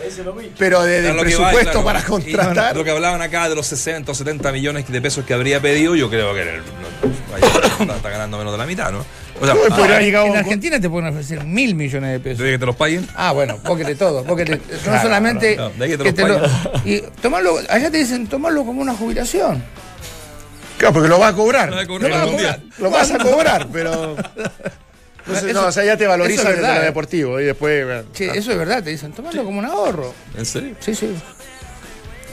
Pero 0.59 0.83
de, 0.83 1.01
Claro, 1.01 1.07
del 1.09 1.17
lo 1.17 1.23
que 1.25 1.37
va, 1.37 1.51
presupuesto 1.51 1.85
para 1.85 2.03
contratar. 2.03 2.77
Lo 2.77 2.85
que 2.85 2.91
hablaban 2.91 3.23
acá 3.23 3.49
de 3.49 3.55
los 3.55 3.67
60 3.67 4.13
o 4.17 4.25
70 4.25 4.53
millones 4.53 4.89
de 4.89 5.01
pesos 5.01 5.25
que 5.25 5.35
habría 5.35 5.61
pedido, 5.61 5.95
yo 5.95 6.09
creo 6.09 6.35
que 6.35 6.43
el- 6.43 6.59
no, 6.59 7.13
vaya, 7.31 7.95
está 7.97 8.11
ganando 8.11 8.39
menos 8.39 8.53
de 8.53 8.59
la 8.59 8.67
mitad, 8.67 8.91
¿no? 8.91 9.05
O 9.41 9.45
sea, 9.45 9.55
No, 9.55 9.61
ah, 9.71 10.01
en 10.03 10.37
Argentina 10.37 10.81
te 10.81 10.89
pueden 10.89 11.11
ofrecer 11.11 11.45
mil 11.45 11.75
millones 11.75 12.11
de 12.13 12.21
pesos. 12.21 12.39
¿De 12.45 12.53
que 12.53 12.59
te 12.59 12.67
los 12.67 12.75
paguen? 12.77 13.07
Ah, 13.15 13.33
bueno, 13.33 13.59
póquete 13.59 13.95
todo, 13.95 14.25
póquete. 14.25 14.61
No 14.87 15.03
solamente. 15.03 15.57
claro, 15.57 15.73
de 15.77 15.85
ahí 15.85 15.91
que 15.91 15.99
te 15.99 16.05
que 16.05 16.11
los 16.11 16.15
te 16.15 16.29
lo- 16.29 16.41
paguen. 16.73 16.83
y 16.85 17.01
tomarlo, 17.21 17.59
allá 17.69 17.91
te 17.91 17.99
dicen, 17.99 18.27
tomarlo 18.27 18.65
como 18.65 18.81
una 18.81 18.95
jubilación. 18.95 19.63
Claro, 20.79 20.95
porque 20.95 21.09
lo 21.09 21.19
va 21.19 21.29
a 21.29 21.33
cobrar. 21.35 21.71
Lo 21.71 21.79
a 21.79 21.87
cobrar 21.87 22.61
el 22.79 22.91
vas 22.91 23.11
a 23.11 23.19
cobrar, 23.19 23.69
pero. 23.73 24.17
No, 25.53 25.67
o 25.67 25.73
sea, 25.73 25.85
ya 25.85 25.97
te 25.97 26.05
eso 26.05 26.11
valoriza 26.11 26.43
es 26.43 26.49
desde 26.49 26.61
verdad, 26.63 26.77
lo 26.77 26.83
eh. 26.83 26.85
deportivo 26.85 27.41
y 27.41 27.45
después. 27.47 27.85
ah. 27.91 28.05
eso 28.37 28.53
es 28.53 28.59
verdad, 28.59 28.83
te 28.83 28.91
dicen, 28.91 29.11
tomarlo 29.13 29.43
como 29.45 29.59
un 29.59 29.65
ahorro. 29.65 30.15
¿En 30.39 30.47
serio? 30.47 30.77
Sí, 30.79 30.95
sí. 30.95 31.13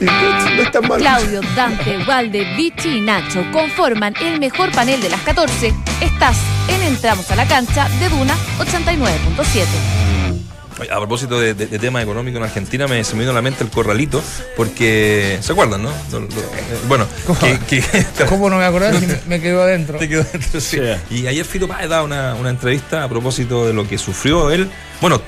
No 0.00 0.62
es 0.62 0.70
tan 0.72 0.82
malo. 0.82 0.96
Claudio, 0.96 1.40
Dante, 1.56 1.98
Valde, 2.04 2.44
Vichy 2.56 2.98
y 2.98 3.00
Nacho 3.00 3.44
conforman 3.52 4.14
el 4.20 4.40
mejor 4.40 4.70
panel 4.72 5.00
de 5.00 5.08
las 5.08 5.20
14. 5.20 5.72
Estás 6.00 6.36
en 6.68 6.82
Entramos 6.82 7.30
a 7.30 7.36
la 7.36 7.46
Cancha 7.46 7.88
de 8.00 8.08
Duna 8.08 8.34
89.7. 8.58 9.64
Oye, 10.80 10.90
A 10.90 10.96
propósito 10.96 11.38
de, 11.38 11.54
de- 11.54 11.68
de 11.68 11.78
tema 11.78 12.02
económico 12.02 12.36
en 12.38 12.42
Argentina, 12.42 12.88
me, 12.88 13.04
se 13.04 13.14
me 13.14 13.20
vino 13.20 13.30
a 13.30 13.34
la 13.34 13.42
mente 13.42 13.62
el 13.62 13.70
corralito, 13.70 14.20
porque. 14.56 15.38
¿Se 15.40 15.52
acuerdan, 15.52 15.84
no? 15.84 15.90
Lo- 16.10 16.20
lo- 16.20 16.26
eh, 16.26 16.78
bueno, 16.88 17.06
que, 17.40 17.58
que- 17.80 18.06
¿Cómo 18.28 18.50
no 18.50 18.56
me 18.58 18.64
acordaba 18.64 18.98
si 18.98 19.06
me- 19.06 19.20
me 19.26 19.40
quedó 19.40 19.62
adentro? 19.62 19.98
Te 20.00 20.08
quedó 20.08 20.24
dentro, 20.24 20.60
sí. 20.60 20.78
Y 21.10 21.28
ayer 21.28 21.44
Fito 21.46 21.68
Páez 21.68 21.88
daba 21.88 22.02
una, 22.02 22.34
una 22.34 22.50
entrevista 22.50 23.04
a 23.04 23.08
propósito 23.08 23.66
de 23.68 23.72
lo 23.72 23.86
que 23.86 23.98
sufrió 23.98 24.50
él. 24.50 24.68
Bueno, 25.00 25.20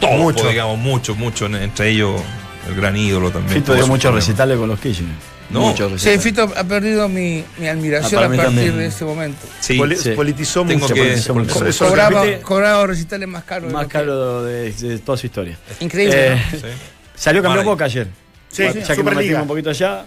todo, 0.00 0.10
Mucho. 0.16 0.48
digamos, 0.48 0.76
mucho, 0.78 1.14
mucho, 1.14 1.46
en- 1.46 1.54
entre 1.56 1.90
ellos 1.90 2.20
el 2.68 2.74
gran 2.74 2.96
ídolo 2.96 3.30
también. 3.30 3.54
Fito 3.54 3.74
dio 3.74 3.86
muchos 3.86 4.14
recitales 4.14 4.58
con 4.58 4.68
los 4.68 4.78
Kirchner. 4.80 5.14
No. 5.50 5.74
Sí. 5.96 6.18
Fito 6.18 6.42
ha 6.54 6.64
perdido 6.64 7.08
mi, 7.08 7.42
mi 7.58 7.68
admiración 7.68 8.22
Ah, 8.22 8.26
a 8.26 8.28
partir 8.28 8.44
también. 8.44 8.76
de 8.76 8.86
ese 8.86 9.04
momento. 9.06 9.46
Sí, 9.60 9.78
Poli- 9.78 9.96
sí. 9.96 10.10
Politizó 10.10 10.64
Tengo 10.66 10.80
mucho. 10.80 10.94
que- 10.94 11.00
politizó 11.00 11.34
mucho. 11.34 11.50
Eso- 11.66 11.86
eso- 11.86 12.42
Cobraba, 12.42 12.86
recitales 12.86 13.26
más 13.28 13.44
caros. 13.44 13.72
Más 13.72 13.84
lo 13.84 13.88
que- 13.88 13.92
caro 13.92 14.44
de, 14.44 14.72
de 14.72 14.98
toda 14.98 15.16
su 15.16 15.26
historia. 15.26 15.56
Increíble. 15.80 16.32
Eh, 16.34 16.42
¿no? 16.52 16.58
Sí. 16.58 16.66
Salió 17.14 17.42
campeón. 17.42 17.64
Boca 17.64 17.86
ayer. 17.86 18.08
Sí, 18.50 18.62
ya 18.62 18.94
que 18.94 19.02
nos 19.02 19.14
metimos 19.14 19.42
un 19.42 19.48
poquito 19.48 19.70
allá. 19.70 20.04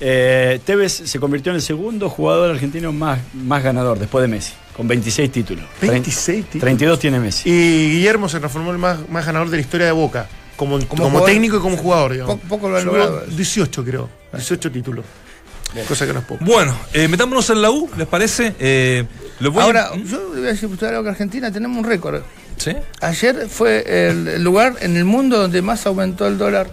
Eh, 0.00 0.60
Tevez 0.64 0.92
se 1.04 1.18
convirtió 1.20 1.50
en 1.50 1.56
el 1.56 1.62
segundo 1.62 2.08
jugador 2.08 2.50
argentino 2.50 2.92
más, 2.92 3.18
más 3.32 3.62
ganador 3.62 3.98
después 3.98 4.22
de 4.22 4.28
Messi, 4.28 4.52
con 4.76 4.86
26 4.88 5.30
títulos. 5.30 5.64
26 5.80 6.44
títulos. 6.46 6.60
32 6.62 6.98
tiene 6.98 7.20
Messi. 7.20 7.48
Y 7.48 7.90
Guillermo 7.92 8.28
se 8.28 8.38
transformó 8.40 8.70
en 8.70 8.74
el 8.76 8.80
más, 8.80 9.08
más 9.08 9.24
ganador 9.24 9.50
de 9.50 9.56
la 9.56 9.60
historia 9.60 9.86
de 9.86 9.92
Boca. 9.92 10.26
Como, 10.56 10.78
como, 10.86 11.10
jugador- 11.10 11.26
técnico 11.26 11.56
y 11.56 11.60
como 11.60 11.76
jugador, 11.76 12.12
digamos. 12.12 12.36
Po- 12.40 12.48
poco 12.48 12.68
lo 12.68 12.76
han 12.76 12.84
Subió 12.84 12.98
logrado. 12.98 13.26
18, 13.26 13.84
creo. 13.84 14.08
18 14.32 14.70
títulos. 14.70 15.04
Cosa 15.88 16.06
que 16.06 16.12
no 16.12 16.20
es 16.20 16.24
poco. 16.24 16.44
Bueno, 16.44 16.72
eh, 16.92 17.08
metámonos 17.08 17.50
en 17.50 17.60
la 17.60 17.70
U, 17.72 17.90
¿les 17.96 18.06
parece? 18.06 18.54
Eh, 18.60 19.04
voy 19.40 19.58
a- 19.58 19.62
Ahora, 19.64 19.90
¿Mm? 19.96 20.04
yo 20.04 20.18
le 20.34 20.40
voy 20.40 20.48
a 20.48 20.52
decir 20.52 20.68
algo 20.82 21.02
que 21.02 21.08
Argentina 21.08 21.50
tenemos 21.50 21.76
un 21.78 21.84
récord. 21.84 22.22
¿Sí? 22.56 22.70
Ayer 23.00 23.48
fue 23.48 23.82
el, 24.08 24.42
lugar 24.44 24.74
en 24.80 24.96
el 24.96 25.04
mundo 25.04 25.36
donde 25.38 25.60
más 25.62 25.84
aumentó 25.86 26.28
el 26.28 26.38
dólar 26.38 26.68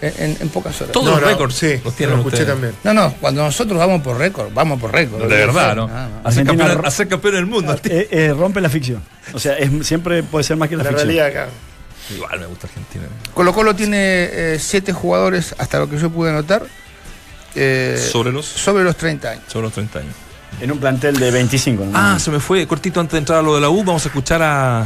en, 0.00 0.12
en- 0.18 0.36
en 0.40 0.48
pocas 0.48 0.80
horas. 0.80 0.92
Todos 0.92 1.06
No, 1.06 1.12
los 1.12 1.20
no, 1.20 1.26
récords 1.28 1.54
sí, 1.54 1.80
los 1.84 1.94
tienen 1.94 2.16
lo 2.16 2.22
escuché 2.22 2.42
ustedes. 2.42 2.48
también. 2.52 2.74
No, 2.82 2.92
no, 2.92 3.14
cuando 3.20 3.44
nosotros 3.44 3.78
vamos 3.78 4.02
por 4.02 4.18
récord, 4.18 4.48
vamos 4.52 4.80
por 4.80 4.92
récord. 4.92 5.20
De 5.22 5.28
verdad, 5.28 5.76
¿no? 5.76 5.88
Ah. 5.92 6.08
Hacer 6.24 6.44
campeón, 6.44 6.84
hacer 6.84 7.06
campeón 7.06 7.34
del 7.36 7.46
mundo. 7.46 7.78
Eh, 7.84 8.08
eh, 8.10 8.34
rompe 8.36 8.60
la 8.60 8.68
ficción. 8.68 9.00
O 9.32 9.38
sea, 9.38 9.56
es- 9.56 9.86
siempre 9.86 10.24
puede 10.24 10.42
ser 10.42 10.56
más 10.56 10.68
que 10.68 10.76
la, 10.76 10.82
La 10.82 10.90
ficción. 10.90 11.08
realidad 11.08 11.26
acá. 11.44 11.48
Igual 12.14 12.38
me 12.40 12.46
gusta 12.46 12.66
Argentina. 12.66 13.04
Colo 13.34 13.52
Colo 13.52 13.74
tiene 13.74 13.96
eh, 14.00 14.58
siete 14.60 14.92
jugadores, 14.92 15.54
hasta 15.58 15.78
lo 15.78 15.88
que 15.90 15.98
yo 15.98 16.10
pude 16.10 16.32
notar, 16.32 16.64
eh, 17.54 17.98
Sobre 18.12 18.32
los, 18.32 18.46
sobre 18.46 18.84
los 18.84 18.96
30 18.96 19.30
años. 19.30 19.44
sobre 19.48 19.64
los 19.66 19.72
30 19.72 19.98
años. 20.00 20.14
En 20.60 20.70
un 20.72 20.78
plantel 20.78 21.18
de 21.18 21.30
25. 21.30 21.84
¿no? 21.84 21.92
Ah, 21.94 22.18
se 22.18 22.30
me 22.30 22.40
fue 22.40 22.66
cortito 22.66 23.00
antes 23.00 23.12
de 23.12 23.18
entrar 23.18 23.40
a 23.40 23.42
lo 23.42 23.54
de 23.56 23.60
la 23.60 23.68
U. 23.68 23.82
Vamos 23.84 24.04
a 24.04 24.08
escuchar 24.08 24.40
a, 24.42 24.80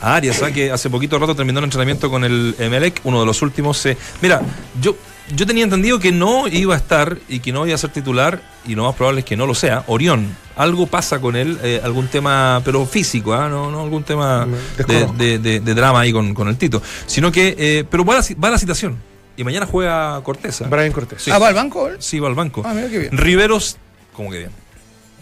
a 0.00 0.14
Arias, 0.14 0.40
¿ah? 0.42 0.50
que 0.52 0.70
hace 0.70 0.90
poquito 0.90 1.18
rato 1.18 1.34
terminó 1.34 1.58
el 1.58 1.64
entrenamiento 1.64 2.10
con 2.10 2.24
el 2.24 2.54
Emelec, 2.58 3.00
uno 3.04 3.20
de 3.20 3.26
los 3.26 3.40
últimos. 3.42 3.84
eh. 3.86 3.96
Mira, 4.20 4.40
yo, 4.80 4.96
yo 5.34 5.46
tenía 5.46 5.64
entendido 5.64 5.98
que 5.98 6.12
no 6.12 6.48
iba 6.48 6.74
a 6.74 6.78
estar 6.78 7.18
y 7.28 7.40
que 7.40 7.52
no 7.52 7.66
iba 7.66 7.74
a 7.74 7.78
ser 7.78 7.90
titular, 7.90 8.40
y 8.66 8.74
lo 8.74 8.84
más 8.84 8.94
probable 8.94 9.20
es 9.20 9.24
que 9.26 9.36
no 9.36 9.46
lo 9.46 9.54
sea. 9.54 9.84
Orión, 9.86 10.34
algo 10.56 10.86
pasa 10.86 11.20
con 11.20 11.36
él, 11.36 11.58
eh, 11.62 11.80
algún 11.82 12.08
tema, 12.08 12.60
pero 12.64 12.84
físico, 12.86 13.32
¿ah? 13.34 13.48
no, 13.48 13.70
no 13.70 13.80
algún 13.82 14.02
tema 14.04 14.46
de, 14.46 14.56
Desconozco. 14.76 15.12
de- 15.18 15.38
de- 15.38 15.60
de 15.60 15.74
drama 15.74 16.00
ahí 16.00 16.12
con, 16.12 16.34
con 16.34 16.48
el 16.48 16.56
Tito. 16.56 16.82
Sino 17.06 17.30
que, 17.32 17.54
eh, 17.58 17.84
pero 17.90 18.04
va 18.04 18.14
a, 18.14 18.18
la, 18.18 18.24
va 18.42 18.50
la 18.50 18.58
citación. 18.58 18.96
Y 19.36 19.44
mañana 19.44 19.66
juega 19.66 20.20
Cortés. 20.24 20.62
Brian 20.68 20.90
Cortés. 20.92 21.22
Sí. 21.22 21.30
Ah, 21.30 21.38
va 21.38 21.48
al 21.48 21.54
banco. 21.54 21.88
Sí, 22.00 22.18
va 22.18 22.28
al 22.28 22.34
banco. 22.34 22.62
Ah, 22.66 22.72
mira 22.74 22.88
qué 22.88 22.98
bien. 22.98 23.16
Riveros, 23.16 23.76
¿cómo 24.12 24.30
que 24.30 24.38
bien? 24.38 24.50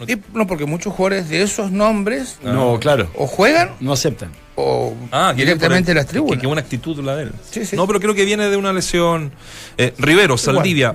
Y, 0.07 0.17
no, 0.33 0.45
porque 0.45 0.65
muchos 0.65 0.93
jugadores 0.93 1.29
de 1.29 1.41
esos 1.41 1.71
nombres 1.71 2.37
No, 2.43 2.77
claro. 2.79 3.09
o 3.15 3.25
juegan 3.25 3.71
No 3.79 3.93
aceptan. 3.93 4.31
o 4.55 4.93
Ah, 5.11 5.33
directamente 5.35 5.91
el- 5.91 5.97
las 5.97 6.07
tribunas. 6.07 6.39
Qué, 6.39 6.45
buena 6.47 6.61
actitud 6.61 6.99
la 7.03 7.15
de 7.15 7.23
él. 7.23 7.31
Sí, 7.49 7.65
sí. 7.65 7.75
No, 7.75 7.87
pero 7.87 7.99
creo 7.99 8.13
que 8.13 8.25
viene 8.25 8.49
de 8.49 8.57
una 8.57 8.73
lesión. 8.73 9.31
Eh, 9.77 9.93
Rivero, 9.97 10.37
Saldivia, 10.37 10.93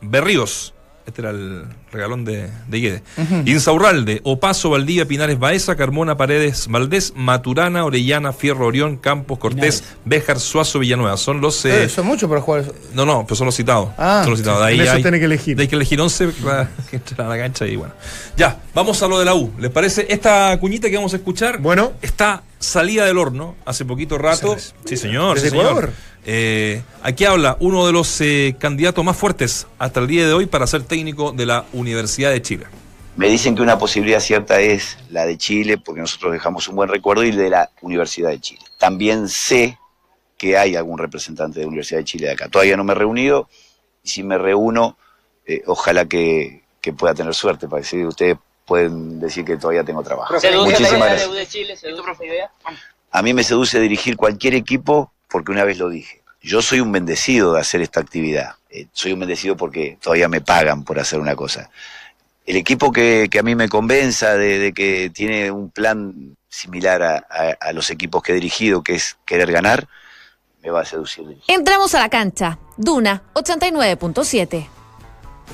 Berríos. 0.00 0.72
Este 1.06 1.20
era 1.20 1.30
el 1.30 1.64
regalón 1.94 2.24
de, 2.24 2.50
de 2.68 2.80
Guede. 2.80 3.02
Insaurralde, 3.46 4.20
Opaso, 4.24 4.70
Valdivia, 4.70 5.06
Pinares, 5.06 5.38
Baeza, 5.38 5.76
Carmona, 5.76 6.16
Paredes, 6.16 6.66
Valdés, 6.68 7.12
Maturana, 7.16 7.84
Orellana, 7.84 8.32
Fierro, 8.32 8.66
Orión, 8.66 8.96
Campos, 8.96 9.38
Cortés, 9.38 9.84
Béjar, 10.04 10.40
Suazo, 10.40 10.78
Villanueva. 10.78 11.16
Son 11.16 11.40
los. 11.40 11.64
eh, 11.64 11.84
Eh, 11.84 11.88
son 11.88 12.06
muchos 12.06 12.28
para 12.28 12.40
jugar 12.40 12.64
no, 12.94 13.04
no, 13.06 13.24
pero 13.24 13.36
son 13.36 13.46
los 13.46 13.54
citados. 13.54 13.88
Ah, 13.98 14.20
son 14.24 14.30
los 14.30 14.38
citados. 14.40 14.60
De 14.60 14.66
ahí 14.66 14.80
eso 14.80 14.92
hay, 14.92 15.02
tiene 15.02 15.18
que 15.18 15.24
elegir. 15.26 15.56
de 15.56 15.62
ahí 15.62 15.68
que 15.68 15.76
elegir 15.76 16.00
11 16.00 16.28
para 16.28 16.68
que 16.90 16.96
entren 16.96 17.20
a 17.20 17.28
la 17.28 17.38
cancha 17.38 17.66
y 17.66 17.76
bueno. 17.76 17.94
Ya, 18.36 18.58
vamos 18.74 19.02
a 19.02 19.08
lo 19.08 19.18
de 19.18 19.24
la 19.24 19.34
U. 19.34 19.52
¿Les 19.58 19.70
parece? 19.70 20.06
Esta 20.08 20.58
cuñita 20.58 20.88
que 20.90 20.96
vamos 20.96 21.12
a 21.12 21.16
escuchar 21.16 21.58
Bueno. 21.58 21.92
está 22.02 22.42
salida 22.58 23.04
del 23.04 23.18
horno 23.18 23.54
hace 23.66 23.84
poquito 23.84 24.16
rato. 24.18 24.56
Sí, 24.84 24.96
señor. 24.96 25.34
¿Desde 25.36 25.50
sí, 25.50 25.56
señor. 25.56 25.66
Ecuador? 25.70 25.92
Eh, 26.26 26.80
aquí 27.02 27.26
habla 27.26 27.58
uno 27.60 27.86
de 27.86 27.92
los 27.92 28.18
candidatos 28.58 29.04
más 29.04 29.14
fuertes 29.14 29.66
hasta 29.78 30.00
el 30.00 30.06
día 30.06 30.26
de 30.26 30.32
hoy 30.32 30.46
para 30.46 30.66
ser 30.66 30.82
técnico 30.82 31.32
de 31.32 31.44
la 31.44 31.66
Universidad 31.84 32.30
de 32.30 32.42
Chile. 32.42 32.66
Me 33.16 33.28
dicen 33.28 33.54
que 33.54 33.62
una 33.62 33.78
posibilidad 33.78 34.18
cierta 34.18 34.60
es 34.60 34.98
la 35.10 35.24
de 35.24 35.38
Chile, 35.38 35.78
porque 35.78 36.00
nosotros 36.00 36.32
dejamos 36.32 36.66
un 36.66 36.76
buen 36.76 36.88
recuerdo, 36.88 37.22
y 37.22 37.30
de 37.30 37.50
la 37.50 37.70
Universidad 37.82 38.30
de 38.30 38.40
Chile. 38.40 38.62
También 38.78 39.28
sé 39.28 39.78
que 40.36 40.58
hay 40.58 40.74
algún 40.74 40.98
representante 40.98 41.60
de 41.60 41.64
la 41.66 41.68
Universidad 41.68 42.00
de 42.00 42.04
Chile 42.04 42.26
de 42.26 42.32
acá. 42.32 42.48
Todavía 42.48 42.76
no 42.76 42.84
me 42.84 42.92
he 42.92 42.96
reunido, 42.96 43.48
y 44.02 44.08
si 44.08 44.22
me 44.22 44.36
reúno, 44.36 44.96
eh, 45.46 45.62
ojalá 45.66 46.06
que, 46.06 46.64
que 46.80 46.92
pueda 46.92 47.14
tener 47.14 47.34
suerte, 47.34 47.68
para 47.68 47.82
decir, 47.82 48.04
ustedes 48.04 48.36
pueden 48.64 49.20
decir 49.20 49.44
que 49.44 49.56
todavía 49.56 49.84
tengo 49.84 50.02
trabajo. 50.02 50.34
Muchísimas 50.34 51.08
gracias. 51.08 51.32
de 51.32 51.46
Chile? 51.46 51.76
¿Se 51.76 51.90
idea? 51.90 52.50
A 53.10 53.22
mí 53.22 53.32
me 53.32 53.44
seduce 53.44 53.78
dirigir 53.78 54.16
cualquier 54.16 54.54
equipo 54.54 55.12
porque 55.28 55.52
una 55.52 55.64
vez 55.64 55.78
lo 55.78 55.88
dije. 55.88 56.23
Yo 56.44 56.60
soy 56.62 56.80
un 56.80 56.92
bendecido 56.92 57.54
de 57.54 57.60
hacer 57.60 57.80
esta 57.80 58.00
actividad. 58.00 58.54
Eh, 58.70 58.86
soy 58.92 59.12
un 59.12 59.20
bendecido 59.20 59.56
porque 59.56 59.96
todavía 60.00 60.28
me 60.28 60.40
pagan 60.42 60.84
por 60.84 60.98
hacer 61.00 61.18
una 61.18 61.34
cosa. 61.34 61.70
el 62.46 62.56
equipo 62.56 62.92
que, 62.92 63.28
que 63.30 63.38
a 63.38 63.42
mí 63.42 63.54
me 63.54 63.68
convenza 63.70 64.34
de, 64.36 64.58
de 64.58 64.72
que 64.74 65.08
tiene 65.08 65.50
un 65.50 65.70
plan 65.70 66.36
similar 66.48 67.02
a, 67.02 67.16
a- 67.30 67.56
a 67.68 67.72
los 67.72 67.88
equipos 67.90 68.22
que 68.22 68.32
he 68.32 68.34
dirigido, 68.34 68.82
que 68.82 68.94
es 68.96 69.16
querer 69.24 69.50
ganar, 69.50 69.88
me 70.62 70.68
va 70.70 70.82
a 70.82 70.84
seducir. 70.84 71.24
Entramos 71.48 71.94
a 71.94 72.00
la 72.00 72.08
cancha. 72.10 72.58
Duna 72.76 73.22
89.7. 73.32 74.54
Eh, 74.54 74.68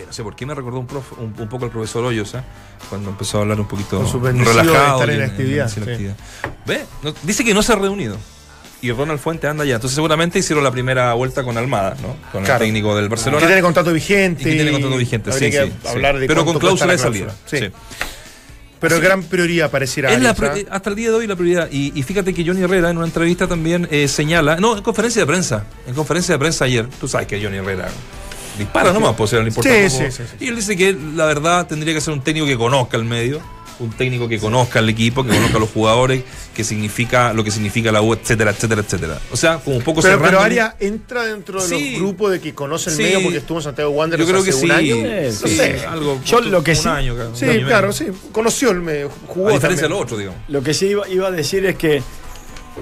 No 0.07 0.13
sé 0.13 0.23
por 0.25 0.35
qué 0.35 0.47
me 0.47 0.55
recordó 0.55 0.81
un, 0.81 0.89
profe- 0.89 1.17
un, 1.19 1.35
un 1.39 1.49
poco 1.49 1.65
al 1.67 1.71
profesor 1.71 2.05
Hoyos, 2.05 2.35
¿eh? 2.35 2.43
cuando 2.89 3.11
empezó 3.11 3.39
a 3.39 3.43
hablar 3.43 3.61
un 3.61 3.69
poquito 3.69 4.01
bendecido 4.21 4.55
de 4.55 4.63
relajado. 4.63 5.01
estar 5.01 5.11
en 5.11 5.21
y 5.21 5.23
actividad, 5.23 5.69
sin 5.69 5.85
sí. 5.85 5.91
actividad. 5.91 6.17
Ve, 6.67 6.85
no- 7.03 7.15
dice 7.23 7.45
que 7.45 7.55
no 7.55 7.63
se 7.63 7.73
ha 7.73 7.77
reunido. 7.77 8.17
Y 8.83 8.93
Ronald 8.93 9.21
Fuente 9.21 9.47
anda 9.47 9.65
allá. 9.65 9.75
Entonces 9.75 9.95
seguramente 9.95 10.39
hicieron 10.39 10.65
la 10.65 10.71
primera 10.71 11.13
vuelta 11.15 11.43
con 11.45 11.57
Almada, 11.59 11.97
¿no? 12.03 12.17
Con 12.33 12.45
Claro. 12.45 12.65
el 12.65 12.69
técnico 12.69 12.97
del 12.97 13.09
Barcelona. 13.09 13.41
Que 13.41 13.47
tiene 13.47 13.63
contrato 13.63 13.93
vigente. 13.93 14.43
Y 14.43 14.45
que 14.45 14.53
tiene 14.53 14.73
contrato 14.73 14.97
vigente, 14.97 15.33
sí, 15.33 15.51
que 15.51 15.67
sí, 15.67 15.73
hablar 15.89 16.19
de 16.19 16.27
Pero 16.27 16.45
con 16.45 16.59
cláusula 16.59 16.93
de 16.93 16.99
salida. 16.99 17.35
Sí. 17.47 17.59
Pero 18.81 18.97
Sí. 18.97 19.03
gran 19.03 19.23
prioridad 19.25 19.71
pareciera. 19.71 20.11
Es 20.11 20.21
la 20.23 20.31
¿ah? 20.31 20.55
hasta 20.71 20.89
el 20.91 20.97
día 20.97 21.11
de 21.11 21.17
hoy 21.17 21.27
la 21.27 21.37
prioridad. 21.37 21.69
Y, 21.71 21.93
y 21.95 22.03
fíjate 22.03 22.33
que 22.33 22.43
Johnny 22.47 22.63
Herrera 22.63 22.89
en 22.89 22.97
una 22.97 23.05
entrevista 23.07 23.47
también 23.47 23.87
eh, 23.91 24.09
señala, 24.09 24.57
no, 24.57 24.77
en 24.79 24.83
conferencia 24.83 25.21
de 25.21 25.27
prensa, 25.27 25.65
en 25.87 25.95
conferencia 25.95 26.35
de 26.35 26.39
prensa 26.39 26.65
ayer, 26.65 26.87
tú 26.99 27.07
sabes 27.07 27.27
que 27.27 27.43
Johnny 27.43 27.59
Herrera 27.59 27.89
dispara 28.57 28.93
nomás, 28.95 29.15
pues 29.17 29.33
no 29.35 29.41
le 29.43 29.49
importa 29.49 29.69
Sí, 29.71 29.91
poco. 29.91 30.05
sí, 30.07 30.11
sí, 30.11 30.23
sí. 30.31 30.45
Y 30.45 30.49
él 30.49 30.57
dice 30.57 30.77
que 30.79 30.97
la 31.15 31.27
verdad 31.27 31.67
tendría 31.67 31.93
que 31.93 32.01
ser 32.01 32.15
un 32.15 32.23
técnico 32.23 32.47
que 32.47 32.57
conozca 32.57 32.97
el 32.97 33.05
medio, 33.05 33.43
un 33.81 33.91
técnico 33.91 34.29
que 34.29 34.39
conozca 34.39 34.79
el 34.79 34.89
equipo, 34.89 35.25
que 35.25 35.31
conozca 35.31 35.57
a 35.57 35.61
los 35.61 35.71
jugadores, 35.71 36.23
que 36.55 36.63
significa 36.65 37.33
lo 37.33 37.43
que 37.43 37.51
significa 37.51 37.91
la 37.91 38.03
U, 38.03 38.13
etcétera, 38.15 38.51
etcétera, 38.53 38.83
etcétera. 38.83 39.19
O 39.33 39.37
sea, 39.37 39.59
como 39.59 39.77
un 39.77 39.83
poco 39.83 40.01
Pero, 40.03 40.15
cerrando- 40.15 40.31
pero 40.39 40.41
Arias 40.43 40.75
entra 40.81 41.25
dentro 41.25 41.63
de 41.63 41.69
Sí. 41.69 41.91
los 41.93 42.01
grupos 42.01 42.31
de 42.33 42.41
que 42.41 42.55
conoce 42.55 42.91
el 42.91 42.97
Sí. 42.97 43.03
medio 43.03 43.23
porque 43.23 43.39
estuvo 43.39 43.59
en 43.59 43.65
Santiago 43.65 43.91
Wanderers 43.91 44.27
Yo 44.29 44.33
creo 44.33 44.45
que 44.45 44.53
sí. 44.53 44.65
un 44.65 44.71
año. 44.71 44.97
No 44.97 45.33
sí, 45.49 45.57
sé. 45.57 45.87
algo, 45.87 46.21
Yo 46.25 46.41
lo 46.41 46.63
que 46.63 46.71
un 46.73 46.77
sí- 46.77 46.89
año, 46.89 47.15
un 47.15 47.37
Sí, 47.37 47.45
año 47.47 47.67
claro, 47.67 47.93
sí. 47.93 48.07
Conoció 48.33 48.71
el 48.71 48.81
medio. 48.83 49.11
Jugó 49.27 49.49
A 49.49 49.53
diferencia 49.53 49.89
de 49.89 49.89
también. 49.89 49.91
lo 49.91 49.99
otro, 49.99 50.17
digo. 50.19 50.35
Lo 50.49 50.63
que 50.63 50.75
sí 50.75 50.87
iba, 50.87 51.09
iba 51.09 51.29
a 51.29 51.31
decir 51.31 51.65
es 51.67 51.77
que 51.77 52.03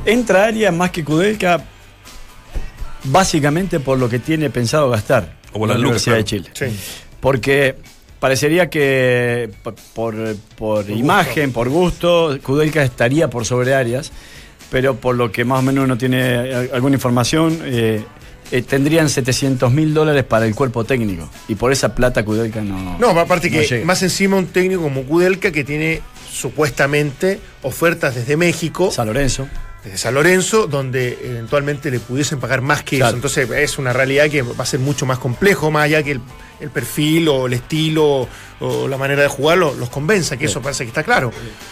entra 0.04 0.44
Arias 0.44 0.74
más 0.74 0.90
que 0.90 1.04
Kudelka 1.04 1.64
básicamente 3.04 3.80
por 3.80 3.98
lo 3.98 4.08
que 4.08 4.18
tiene 4.18 4.50
pensado 4.50 4.90
gastar 4.90 5.36
O 5.52 5.60
por 5.60 5.68
la 5.68 5.74
lucas, 5.74 6.06
Universidad 6.06 6.16
de 6.16 6.24
claro. 6.24 6.44
Chile. 6.56 6.72
Sí. 6.72 6.80
Porque 7.20 7.76
parecería 8.20 8.68
que 8.70 9.50
por, 9.62 9.74
por, 9.94 10.36
por 10.56 10.90
imagen, 10.90 11.52
por 11.52 11.68
gusto, 11.68 12.38
Kudelka 12.42 12.82
estaría 12.82 13.28
por 13.30 13.44
sobre 13.44 13.74
Arias, 13.74 14.10
pero 14.70 14.96
por 14.96 15.16
lo 15.16 15.30
que 15.32 15.44
más 15.44 15.60
o 15.60 15.62
menos 15.62 15.84
uno 15.84 15.96
tiene 15.98 16.20
eh, 16.20 16.70
alguna 16.72 16.96
información, 16.96 17.58
eh, 17.64 18.02
eh, 18.50 18.62
tendrían 18.62 19.08
700 19.08 19.70
mil 19.72 19.92
dólares 19.94 20.24
para 20.24 20.46
el 20.46 20.54
cuerpo 20.54 20.84
técnico. 20.84 21.28
Y 21.48 21.54
por 21.54 21.70
esa 21.72 21.94
plata 21.94 22.24
Kudelka 22.24 22.60
no. 22.62 22.98
No, 22.98 23.08
aparte 23.10 23.50
que 23.50 23.64
llega. 23.64 23.84
más 23.84 24.02
encima 24.02 24.36
un 24.36 24.46
técnico 24.46 24.82
como 24.82 25.02
Kudelka 25.04 25.50
que 25.52 25.64
tiene 25.64 26.00
supuestamente 26.30 27.40
ofertas 27.62 28.14
desde 28.14 28.36
México. 28.36 28.90
San 28.90 29.06
Lorenzo. 29.06 29.48
Desde 29.84 29.96
San 29.98 30.14
Lorenzo, 30.14 30.66
donde 30.66 31.18
eventualmente 31.22 31.90
le 31.90 32.00
pudiesen 32.00 32.40
pagar 32.40 32.62
más 32.62 32.82
que 32.82 32.96
Claro. 32.96 33.10
eso. 33.10 33.16
Entonces 33.16 33.50
es 33.50 33.78
una 33.78 33.92
realidad 33.92 34.28
que 34.28 34.42
va 34.42 34.64
a 34.64 34.66
ser 34.66 34.80
mucho 34.80 35.06
más 35.06 35.18
complejo, 35.18 35.70
más 35.70 35.84
allá 35.84 36.02
que 36.02 36.12
el, 36.12 36.20
el 36.60 36.70
perfil 36.70 37.28
o 37.28 37.46
el 37.46 37.52
estilo 37.54 38.28
o 38.60 38.88
la 38.88 38.96
manera 38.96 39.22
de 39.22 39.28
jugar 39.28 39.58
lo- 39.58 39.74
los 39.74 39.88
convenza, 39.90 40.36
que 40.36 40.46
eso 40.46 40.60
parece 40.60 40.84
que 40.84 40.88
está 40.88 41.02
claro. 41.04 41.30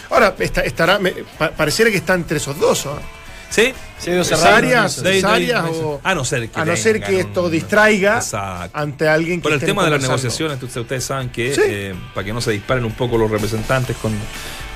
Ahora, 0.09 0.35
está- 0.39 0.61
estará, 0.61 0.99
me- 0.99 1.11
pa- 1.11 1.51
pareciera 1.51 1.91
que 1.91 1.97
está 1.97 2.13
entre 2.13 2.37
esos 2.37 2.57
dos. 2.59 2.85
¿no? 2.85 2.99
Sí. 3.49 3.73
Sí, 3.99 4.11
¿Es 4.11 4.27
cerrado, 4.27 4.55
Arias? 4.57 5.01
David- 5.01 5.15
¿Es 5.17 5.21
David 5.23 5.35
Arias 5.51 5.63
Mason. 5.63 5.85
o- 5.85 6.01
A 6.03 6.13
no 6.15 6.23
ser 6.25 6.49
que 6.49 6.59
a 6.59 6.65
no 6.65 6.75
ser 6.77 7.01
que 7.01 7.19
esto 7.21 7.45
un- 7.45 7.51
distraiga 7.51 8.17
Exacto. 8.17 8.77
ante 8.77 9.07
alguien 9.07 9.39
que 9.39 9.43
Por 9.43 9.53
el 9.53 9.59
tema 9.59 9.83
de 9.85 9.89
las 9.91 10.01
negociaciones, 10.01 10.61
ustedes 10.61 11.03
saben 11.03 11.29
que 11.29 11.53
Sí. 11.55 11.61
eh, 11.63 11.95
para 12.13 12.25
que 12.25 12.33
no 12.33 12.41
se 12.41 12.51
disparen 12.51 12.85
un 12.85 12.91
poco 12.93 13.17
los 13.17 13.31
representantes 13.31 13.95
con, 13.97 14.11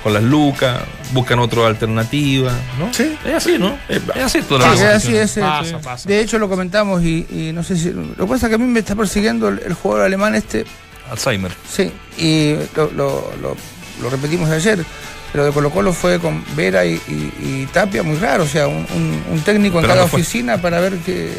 con 0.02 0.14
las 0.14 0.24
lucas, 0.24 0.80
buscan 1.14 1.38
otra 1.40 1.68
alternativa, 1.68 2.52
¿no? 2.80 2.92
Sí. 2.94 3.16
Es 3.24 3.34
así, 3.36 3.60
¿no? 3.60 3.78
Es, 3.88 4.02
es 4.16 4.24
así 4.24 4.42
toda 4.42 4.62
Sí, 4.62 4.68
la 4.68 4.74
es 4.74 4.96
así, 4.96 5.08
negociación. 5.12 5.46
es, 5.46 5.52
Pasa, 5.52 5.70
sí. 5.70 5.76
pasa. 5.84 6.10
De 6.10 6.20
hecho, 6.22 6.40
lo 6.40 6.50
comentamos 6.50 7.04
y, 7.04 7.28
y 7.30 7.52
no 7.54 7.64
sé 7.64 7.78
si. 7.78 7.92
Lo 7.92 8.26
que 8.26 8.26
pasa 8.26 8.48
es 8.48 8.50
que 8.50 8.56
a 8.56 8.58
mí 8.58 8.66
me 8.66 8.80
está 8.80 8.96
persiguiendo 8.96 9.50
el, 9.50 9.60
el 9.60 9.74
jugador 9.74 10.06
alemán 10.08 10.34
este. 10.34 10.66
Alzheimer. 11.12 11.52
Sí, 11.70 11.92
y 12.18 12.56
lo, 12.76 12.90
lo- 12.92 13.34
lo- 13.42 13.58
lo 14.02 14.10
repetimos 14.10 14.50
ayer. 14.50 14.84
Pero 15.32 15.46
de 15.46 15.52
Colo 15.52 15.70
Colo 15.70 15.94
fue 15.94 16.20
con 16.20 16.44
Vera 16.56 16.86
y, 16.86 16.94
y- 17.08 17.34
y 17.64 17.70
Tapia 17.72 18.04
muy 18.04 18.18
raro. 18.18 18.44
O 18.44 18.48
sea, 18.48 18.68
un, 18.68 18.86
un- 18.94 19.24
un 19.32 19.42
técnico 19.42 19.78
en 19.78 19.84
Pero 19.84 19.94
cada 19.96 20.08
no 20.08 20.14
oficina 20.14 20.62
para 20.62 20.80
ver 20.80 20.98
que. 20.98 21.32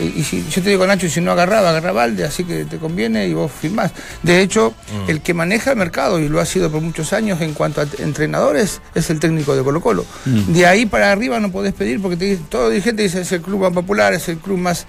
Y, 0.00 0.20
y 0.20 0.24
si 0.24 0.42
yo 0.48 0.62
te 0.62 0.70
digo, 0.70 0.86
Nacho, 0.86 1.08
si 1.10 1.20
no 1.20 1.30
agarraba, 1.30 1.68
agarra 1.70 1.92
Valde, 1.92 2.24
así 2.24 2.42
que 2.44 2.64
te 2.64 2.78
conviene 2.78 3.28
y 3.28 3.34
vos 3.34 3.52
firmás. 3.52 3.92
De 4.22 4.40
hecho, 4.40 4.72
Mm. 5.06 5.10
el 5.10 5.20
que 5.20 5.34
maneja 5.34 5.72
el 5.72 5.76
mercado, 5.76 6.18
y 6.18 6.26
lo 6.28 6.40
ha 6.40 6.46
sido 6.46 6.70
por 6.72 6.80
muchos 6.80 7.12
años 7.12 7.40
en 7.42 7.52
cuanto 7.52 7.82
a 7.82 7.86
entrenadores, 7.98 8.80
es 8.94 9.10
el 9.10 9.20
técnico 9.20 9.54
de 9.54 9.62
Colo 9.62 9.80
Colo. 9.82 10.06
Mm. 10.24 10.52
De 10.54 10.66
ahí 10.66 10.86
para 10.86 11.12
arriba 11.12 11.38
no 11.38 11.52
podés 11.52 11.74
pedir 11.74 12.00
porque 12.00 12.16
te, 12.16 12.36
todo 12.38 12.70
dirigente 12.70 13.02
dice 13.02 13.20
es 13.20 13.30
el 13.32 13.42
club 13.42 13.60
más 13.60 13.72
popular, 13.72 14.14
es 14.14 14.26
el 14.30 14.38
club 14.38 14.58
más 14.58 14.86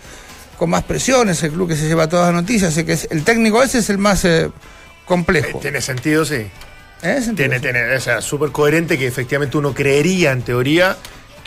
con 0.58 0.70
más 0.70 0.84
presión, 0.84 1.28
es 1.30 1.44
el 1.44 1.52
club 1.52 1.68
que 1.68 1.76
se 1.76 1.88
lleva 1.88 2.08
todas 2.08 2.34
las 2.34 2.42
noticias, 2.42 2.72
así 2.72 2.84
que 2.86 2.94
es- 2.94 3.08
el 3.12 3.24
técnico 3.24 3.62
ese 3.62 3.80
es 3.80 3.90
el 3.90 3.98
más 3.98 4.24
eh, 4.26 4.50
complejo. 5.06 5.58
Eh, 5.58 5.62
Tiene 5.62 5.82
sentido, 5.82 6.24
sí. 6.24 6.46
Tiene, 7.36 7.60
tiene, 7.60 7.96
o 7.96 8.00
sea, 8.00 8.22
súper 8.22 8.52
coherente 8.52 8.98
que 8.98 9.08
efectivamente 9.08 9.58
uno 9.58 9.74
creería, 9.74 10.32
en 10.32 10.42
teoría, 10.44 10.96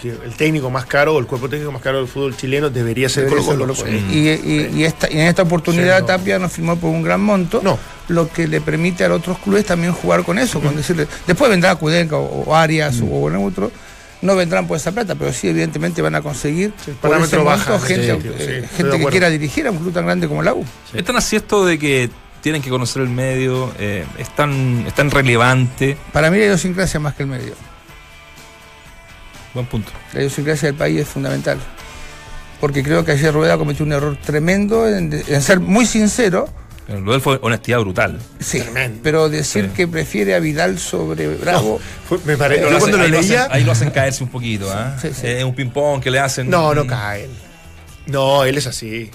que 0.01 0.09
el 0.11 0.35
técnico 0.37 0.69
más 0.71 0.85
caro 0.87 1.15
o 1.15 1.19
el 1.21 1.27
cuerpo 1.27 1.49
técnico 1.49 1.71
más 1.71 1.81
caro 1.81 1.99
del 1.99 2.09
fútbol 2.09 2.37
chileno 2.37 2.69
debería 2.71 3.09
ser 3.09 3.25
Debería 3.25 3.45
ser 3.45 3.57
Colo-Colo. 3.57 3.75
Colo-Colo. 3.75 3.99
Sí. 4.11 4.19
Y, 4.19 4.51
y- 4.51 4.71
y 4.81 4.85
esta, 4.85 5.09
y 5.11 5.15
en 5.21 5.29
esta 5.29 5.43
oportunidad 5.43 5.97
Sí, 5.99 6.01
no. 6.03 6.07
Tapia 6.07 6.39
nos 6.41 6.53
firmó 6.53 6.77
por 6.77 6.91
un 6.91 7.03
gran 7.03 7.21
monto, 7.21 7.61
No. 7.63 7.79
lo 8.09 8.29
que 8.31 8.49
le 8.49 8.61
permite 8.61 9.05
a 9.05 9.09
los 9.09 9.19
otros 9.21 9.39
clubes 9.39 9.65
también 9.65 9.93
jugar 9.93 10.25
con 10.25 10.39
eso, 10.39 10.61
con 10.61 10.75
decirle, 10.77 11.07
después 11.27 11.49
vendrá 11.51 11.77
Cudenca 11.77 12.17
o, 12.17 12.43
o 12.45 12.55
Arias 12.57 13.01
o 13.01 13.29
algún 13.29 13.47
otro, 13.49 13.71
no 14.23 14.35
vendrán 14.37 14.67
por 14.67 14.77
esa 14.79 14.91
plata, 14.91 15.15
pero 15.15 15.33
sí 15.33 15.49
evidentemente 15.49 16.01
van 16.03 16.15
a 16.15 16.23
conseguir 16.23 16.73
el 16.87 16.95
por 16.95 17.17
ese 17.21 17.37
baja, 17.37 17.73
monto 17.73 17.87
sí, 17.87 17.95
gente, 17.95 18.21
sí, 18.23 18.29
eh, 18.39 18.67
sí, 18.71 18.77
gente 18.79 18.99
que 18.99 19.05
quiera 19.07 19.29
dirigir 19.31 19.67
a 19.67 19.71
un 19.71 19.79
club 19.79 19.93
tan 19.93 20.05
grande 20.07 20.27
como 20.29 20.43
la 20.43 20.55
U. 20.55 20.65
Es 20.95 21.05
tan 21.05 21.17
así 21.17 21.37
esto 21.37 21.65
de 21.67 21.79
que 21.79 22.11
tienen 22.45 22.61
que 22.63 22.69
conocer 22.69 23.01
el 23.03 23.09
medio, 23.09 23.73
eh, 23.79 24.05
es, 24.19 24.29
tan, 24.37 24.85
es 24.87 24.95
tan 24.95 25.11
relevante. 25.11 25.97
Para 26.13 26.31
mí 26.31 26.37
la 26.39 26.45
idiosincrasia 26.45 27.01
más 27.01 27.15
que 27.15 27.23
el 27.23 27.29
medio. 27.31 27.55
Buen 29.55 29.65
punto. 29.67 29.91
La 30.13 30.21
idiosincrasia 30.21 30.67
del 30.69 30.77
país 30.77 31.01
es 31.01 31.09
fundamental. 31.09 31.59
Porque 32.61 32.83
creo 32.83 33.03
que 33.03 33.13
ayer 33.13 33.33
Rueda 33.33 33.57
cometió 33.57 33.85
un 33.87 33.93
error 33.93 34.19
tremendo 34.25 34.87
en, 34.87 35.11
en 35.27 35.43
ser 35.43 35.59
muy 35.59 35.87
sincero. 35.87 36.47
Lo 36.87 37.13
de 37.13 37.17
él 37.17 37.23
fue 37.23 37.39
honestidad 37.41 37.81
brutal. 37.81 38.21
Sí, 38.41 38.61
Tremendo. 38.61 39.01
pero 39.03 39.31
decir 39.31 39.67
Sí. 39.71 39.71
que 39.75 39.89
prefiere 39.89 40.35
a 40.35 40.39
Vidal 40.39 40.79
sobre 40.79 41.27
Bravo. 41.37 41.81
Me 42.27 42.37
pare- 42.37 42.61
Yo 42.61 42.79
cuando 42.79 42.99
lo 42.99 43.05
ahí, 43.05 43.11
leía. 43.11 43.45
hacen, 43.45 43.53
ahí 43.57 43.65
lo 43.65 43.73
hacen 43.73 43.91
caerse 43.91 44.23
un 44.23 44.29
poquito, 44.29 44.71
¿ah? 44.71 44.99
Sí, 45.01 45.09
sí. 45.19 45.27
Es 45.29 45.45
un 45.45 45.55
ping-pong 45.55 46.03
que 46.03 46.11
le 46.11 46.19
hacen. 46.21 46.51
No, 46.51 46.75
no 46.75 46.87
cae 46.87 47.25
él. 47.25 47.31
No, 48.07 48.45
él 48.45 48.59
es 48.59 48.67
así. 48.67 49.11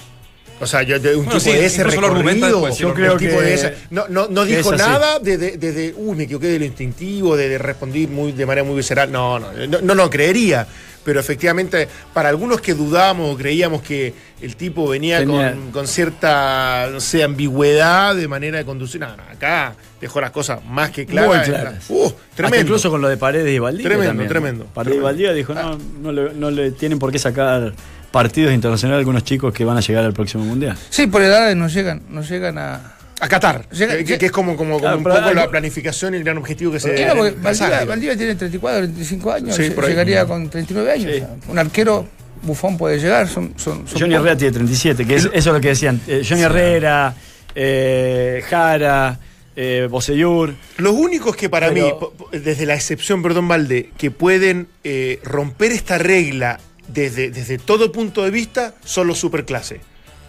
O 0.61 0.67
sea, 0.67 0.83
yo, 0.83 0.97
yo- 0.97 1.11
un 1.17 1.25
Bueno, 1.25 1.39
tipo 1.39 1.39
sí, 1.39 1.57
de 1.57 1.65
ese 1.65 1.83
recorrido, 1.83 2.47
después, 2.47 2.77
yo 2.77 2.93
creo 2.93 3.13
un 3.13 3.19
tipo 3.19 3.37
que- 3.37 3.41
de 3.45 3.53
esa- 3.53 3.73
no, 3.91 4.07
no, 4.09 4.27
no 4.27 4.45
que 4.45 4.57
dijo 4.57 4.75
nada 4.75 5.19
de, 5.19 5.37
de, 5.37 5.57
de- 5.57 5.93
uy, 5.95 6.17
me 6.17 6.23
equivoqué 6.23 6.47
de 6.47 6.59
lo 6.59 6.65
instintivo, 6.65 7.37
de, 7.37 7.57
responder 7.57 8.07
muy, 8.09 8.31
de 8.33 8.45
manera 8.45 8.65
muy 8.65 8.75
visceral. 8.75 9.11
No, 9.11 9.39
no, 9.39 9.51
no, 9.81 9.95
no 9.95 10.09
creería. 10.09 10.67
Pero 11.01 11.21
efectivamente, 11.21 11.87
para 12.13 12.27
algunos 12.29 12.59
que 12.59 12.73
dudábamos 12.73 13.33
o 13.33 13.37
creíamos 13.37 13.81
que 13.81 14.13
el 14.41 14.55
tipo 14.57 14.87
venía 14.87 15.25
con, 15.25 15.71
con 15.71 15.87
cierta, 15.87 16.89
no 16.91 16.99
sé, 16.99 17.23
ambigüedad 17.23 18.15
de 18.15 18.27
manera 18.27 18.57
de 18.57 18.65
conducir. 18.65 18.99
No, 19.01 19.15
no, 19.15 19.23
acá 19.23 19.75
dejó 20.01 20.19
las 20.19 20.31
cosas 20.31 20.63
más 20.65 20.91
que 20.91 21.05
claras. 21.05 21.47
Muy 21.47 21.55
claras. 21.55 21.85
Uh, 21.89 22.05
Hasta 22.07 22.17
tremendo. 22.35 22.61
incluso 22.65 22.89
con 22.91 23.01
lo 23.01 23.07
de 23.07 23.15
Paredes 23.17 23.55
y 23.55 23.59
Valdivia. 23.59 23.87
Tremendo, 23.87 24.09
también. 24.09 24.29
tremendo. 24.29 24.65
Paredes 24.73 24.97
y 24.97 25.01
Valdivia 25.01 25.33
dijo: 25.33 25.53
no, 25.53 25.77
no, 26.01 26.11
le, 26.11 26.33
no 26.33 26.51
le 26.51 26.71
tienen 26.71 26.99
por 26.99 27.11
qué 27.13 27.17
sacar 27.17 27.73
partidos 28.11 28.53
internacionales 28.53 28.99
algunos 28.99 29.23
chicos 29.23 29.53
que 29.53 29.63
van 29.65 29.77
a 29.77 29.81
llegar 29.81 30.03
al 30.05 30.13
próximo 30.13 30.43
mundial. 30.45 30.77
Sí, 30.89 31.07
por 31.07 31.21
edades 31.21 31.55
no 31.55 31.67
llegan, 31.67 32.01
no 32.09 32.21
llegan 32.21 32.57
a. 32.57 32.95
A 33.21 33.27
Qatar, 33.27 33.67
Llega- 33.71 33.97
que, 33.97 34.17
que 34.17 34.25
es 34.27 34.31
como, 34.31 34.55
como, 34.55 34.75
como 34.75 34.79
Claro, 34.79 34.97
un 34.97 35.03
poco 35.03 35.17
algo- 35.17 35.33
la 35.33 35.49
planificación 35.49 36.13
y 36.13 36.17
el 36.17 36.23
gran 36.23 36.37
objetivo 36.37 36.71
que 36.71 36.79
se 36.79 36.95
Claro, 36.95 37.17
porque 37.19 37.85
Valdivia, 37.85 38.15
tiene 38.15 38.35
34, 38.35 38.79
35 38.83 39.31
años, 39.33 39.55
Sí, 39.57 39.63
llegaría 39.63 40.25
con 40.25 40.49
39 40.49 40.91
años. 40.93 41.11
Sí. 41.11 41.17
o 41.17 41.25
sea, 41.25 41.35
un 41.49 41.59
arquero 41.59 42.07
bufón 42.43 42.77
puede 42.77 42.97
llegar, 42.97 43.27
son, 43.27 43.53
son, 43.57 43.85
son 43.85 43.99
Johnny. 43.99 44.15
Herrera 44.15 44.37
tiene 44.37 44.53
37, 44.53 45.05
que 45.05 45.15
es, 45.15 45.25
eso 45.25 45.31
es 45.33 45.45
lo 45.47 45.59
que 45.59 45.67
decían. 45.67 45.99
Eh, 46.07 46.23
Johnny 46.25 46.43
Herrera, 46.43 47.13
eh, 47.55 48.41
Jara, 48.49 49.19
eh, 49.53 49.87
Bosellur. 49.91 50.53
Los 50.77 50.93
únicos 50.93 51.35
que 51.35 51.49
para 51.49 51.67
Pero- 51.73 52.13
mí, 52.31 52.39
desde 52.39 52.65
la 52.65 52.75
excepción, 52.75 53.21
perdón, 53.21 53.49
Valde, 53.49 53.89
que 53.97 54.11
pueden 54.11 54.69
eh, 54.85 55.19
romper 55.25 55.73
esta 55.73 55.97
regla 55.97 56.57
desde, 56.93 57.31
desde 57.31 57.57
todo 57.57 57.91
punto 57.91 58.23
de 58.23 58.31
vista 58.31 58.73
son 58.83 59.07
los 59.07 59.17
superclase. 59.19 59.81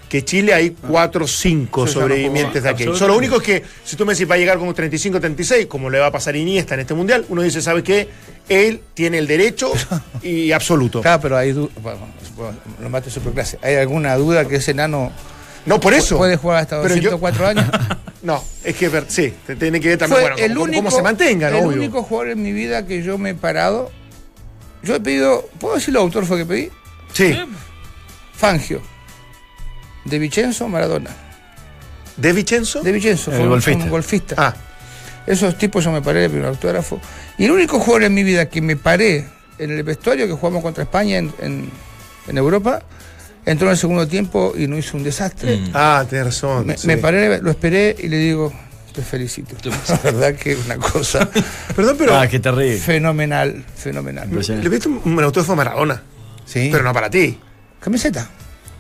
Que 0.08 0.24
Chile 0.24 0.52
hay 0.52 0.70
4 0.70 1.24
o 1.24 1.28
5 1.28 1.86
Sí, 1.86 1.92
sobrevivientes 1.92 2.64
de 2.64 2.68
aquello. 2.68 2.90
absolutamente. 2.90 2.98
Son 2.98 3.08
los 3.08 3.16
únicos 3.16 3.42
que, 3.44 3.62
si 3.84 3.94
tú 3.94 4.04
me 4.04 4.12
decís 4.12 4.28
va 4.28 4.34
a 4.34 4.38
llegar 4.38 4.58
con 4.58 4.66
un 4.66 4.74
35 4.74 5.20
36, 5.20 5.66
como 5.66 5.88
le 5.88 6.00
va 6.00 6.06
a 6.06 6.10
pasar 6.10 6.34
Iniesta 6.34 6.74
en 6.74 6.80
este 6.80 6.94
mundial, 6.94 7.24
uno 7.28 7.42
dice, 7.42 7.62
¿sabes 7.62 7.84
qué? 7.84 8.08
Él 8.48 8.80
tiene 8.94 9.18
el 9.18 9.28
derecho 9.28 9.70
y 10.22 10.50
absoluto. 10.50 11.00
Claro, 11.00 11.20
pero 11.22 11.36
hay 11.36 11.52
bueno, 11.52 12.00
lo 12.82 12.90
mate 12.90 13.08
superclase. 13.08 13.58
¿Hay 13.62 13.76
alguna 13.76 14.16
duda 14.16 14.48
que 14.48 14.56
ese 14.56 14.72
enano 14.72 15.12
No, 15.64 15.78
por 15.78 15.94
eso. 15.94 16.16
puede 16.18 16.36
jugar 16.36 16.62
hasta 16.62 16.82
Pero 16.82 16.96
yo- 16.96 17.10
204 17.12 17.46
años? 17.46 17.66
No, 18.22 18.44
es 18.64 18.76
que 18.76 18.90
sí, 19.08 19.32
tiene 19.58 19.80
que 19.80 19.88
ver 19.88 19.96
también 19.98 20.20
bueno, 20.20 20.36
el 20.36 20.52
cómo, 20.52 20.64
único, 20.64 20.82
cómo 20.84 20.90
se 20.94 21.02
mantenga, 21.02 21.48
¿no? 21.50 21.56
El 21.72 21.78
único 21.78 22.02
jugador 22.02 22.32
en 22.32 22.42
mi 22.42 22.52
vida 22.52 22.84
que 22.84 23.02
yo 23.02 23.16
me 23.16 23.30
he 23.30 23.34
parado. 23.34 23.90
Yo 24.82 24.94
he 24.96 25.00
pedido. 25.00 25.48
¿Puedo 25.58 25.74
decir 25.76 25.90
el 25.90 25.96
autor 25.96 26.24
fue 26.26 26.38
que 26.38 26.46
pedí? 26.46 26.70
Sí. 27.12 27.36
Fangio. 28.34 28.80
De 30.04 30.18
Vicenzo 30.18 30.68
Maradona. 30.68 31.10
¿De 32.16 32.32
Vicenzo? 32.32 32.82
De 32.82 32.92
Vicenzo, 32.92 33.30
El 33.30 33.36
fue 33.36 33.44
un- 33.44 33.50
golfista. 33.50 33.84
un 33.84 33.90
golfista. 33.90 34.34
Ah, 34.38 34.54
Esos 35.26 35.56
tipos 35.58 35.84
yo 35.84 35.92
me 35.92 36.00
paré 36.02 36.20
de 36.20 36.30
primer 36.30 36.48
autógrafo. 36.48 37.00
Y 37.38 37.44
el 37.44 37.50
único 37.52 37.78
jugador 37.78 38.04
en 38.04 38.14
mi 38.14 38.22
vida 38.24 38.48
que 38.48 38.60
me 38.62 38.76
paré 38.76 39.28
en 39.58 39.70
el 39.70 39.82
vestuario 39.82 40.26
que 40.26 40.32
jugamos 40.32 40.62
contra 40.62 40.82
España 40.84 41.18
en, 41.18 41.32
en- 41.40 41.70
en 42.26 42.38
Europa, 42.38 42.82
entró 43.44 43.66
en 43.68 43.72
el 43.72 43.78
segundo 43.78 44.08
tiempo 44.08 44.54
y 44.56 44.66
no 44.66 44.76
hizo 44.78 44.96
un 44.96 45.04
desastre. 45.04 45.60
ah, 45.74 46.04
tienes 46.08 46.26
razón. 46.28 46.66
Me, 46.66 46.76
sí. 46.78 46.86
me 46.86 46.96
paré, 46.96 47.40
lo 47.42 47.50
esperé 47.50 47.94
y 47.98 48.08
le 48.08 48.16
digo, 48.16 48.52
te 48.92 49.02
felicito. 49.02 49.54
La 49.88 49.96
verdad 50.10 50.34
que 50.34 50.52
es 50.52 50.64
una 50.66 50.76
cosa 50.76 51.28
Perdón, 51.76 51.96
pero 51.98 52.16
Ah, 52.18 52.26
qué 52.26 52.40
terrible. 52.40 52.78
fenomenal, 52.78 53.64
fenomenal. 53.76 54.28
Le 54.30 54.68
viste 54.68 54.88
un, 54.88 55.00
un 55.04 55.22
autógrafo 55.24 55.52
a 55.52 55.56
Maradona, 55.56 56.02
Sí. 56.44 56.68
pero 56.72 56.82
no 56.84 56.92
para 56.92 57.08
ti. 57.10 57.38
Camiseta. 57.80 58.28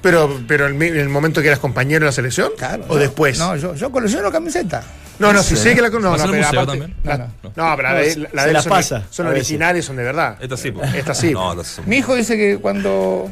Pero, 0.02 0.40
pero 0.48 0.66
en, 0.68 0.80
el 0.82 1.08
momento 1.10 1.42
que 1.42 1.48
eras 1.48 1.58
compañero 1.58 2.00
de 2.00 2.06
la 2.06 2.12
selección 2.12 2.52
Claro. 2.56 2.84
o 2.88 2.94
no, 2.94 3.00
después. 3.00 3.38
No, 3.38 3.54
yo, 3.56 3.74
yo 3.74 3.90
colecciono 3.92 4.32
camiseta. 4.32 4.82
no, 5.18 5.30
no, 5.32 5.42
sí 5.42 5.56
sé 5.56 5.74
que 5.74 5.82
la 5.82 5.90
no, 5.90 6.00
¿Va 6.10 6.14
a 6.14 6.26
no, 6.26 6.32
pero 6.32 6.46
aparte- 6.46 6.94
la- 7.04 7.18
No, 7.18 7.24
no, 7.42 7.68
no. 7.70 7.76
pero 7.76 7.82
la 7.90 7.94
de, 7.96 8.16
la, 8.16 8.28
la 8.32 8.42
se 8.42 8.46
de 8.48 8.52
las 8.54 8.64
son, 8.64 8.70
pasa, 8.70 9.02
son 9.10 9.26
originales, 9.26 9.84
son 9.84 9.96
de 9.96 10.02
verdad. 10.04 10.38
Esta 10.40 10.56
sí, 10.56 10.70
pues. 10.72 10.94
Esta 10.94 11.14
sí. 11.14 11.32
No, 11.32 11.52
esta 11.52 11.64
sí. 11.64 11.82
Mi 11.84 11.96
hijo 11.98 12.14
dice 12.14 12.36
que 12.38 12.56
cuando 12.58 13.30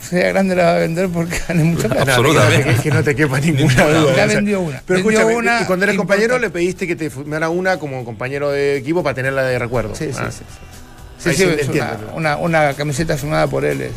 sea 0.00 0.28
grande 0.28 0.56
la 0.56 0.64
va 0.64 0.70
a 0.76 0.78
vender 0.78 1.08
porque 1.08 1.36
gane 1.48 1.64
mucha 1.64 1.88
plata. 1.88 2.02
Absolutamente. 2.14 2.64
Que, 2.70 2.74
que- 2.76 2.82
que 2.82 2.90
no 2.90 3.02
te 3.04 3.14
quepa 3.14 3.38
ninguna 3.40 3.84
duda. 3.86 4.16
Ya 4.16 4.24
O 4.24 4.28
sea, 4.28 4.36
vendió 4.36 4.60
una. 4.60 4.82
Pero 4.86 4.98
Vendió 5.02 5.20
escúchame, 5.20 5.36
una 5.36 5.60
y 5.60 5.64
cuando 5.66 5.84
eras 5.84 5.94
importante. 5.94 5.96
compañero 5.96 6.38
le 6.38 6.50
pediste 6.50 6.86
que 6.86 6.96
te 6.96 7.10
firmara 7.10 7.48
una 7.50 7.78
como 7.78 8.04
compañero 8.04 8.50
de 8.50 8.76
equipo 8.76 9.02
para 9.02 9.14
tenerla 9.14 9.42
de 9.44 9.58
recuerdo. 9.58 9.94
Sí, 9.94 10.06
sí, 10.12 10.18
Ah. 10.20 10.30
sí. 10.30 10.42
Sí, 11.18 11.30
sí, 11.30 11.36
sí 11.36 11.42
es 11.44 11.66
entiendo. 11.66 12.12
una, 12.14 12.36
una, 12.38 12.60
una 12.68 12.74
camiseta 12.74 13.16
firmada 13.18 13.46
por 13.46 13.64
él 13.66 13.82
es, 13.82 13.92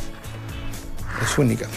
es 1.25 1.37
única. 1.37 1.67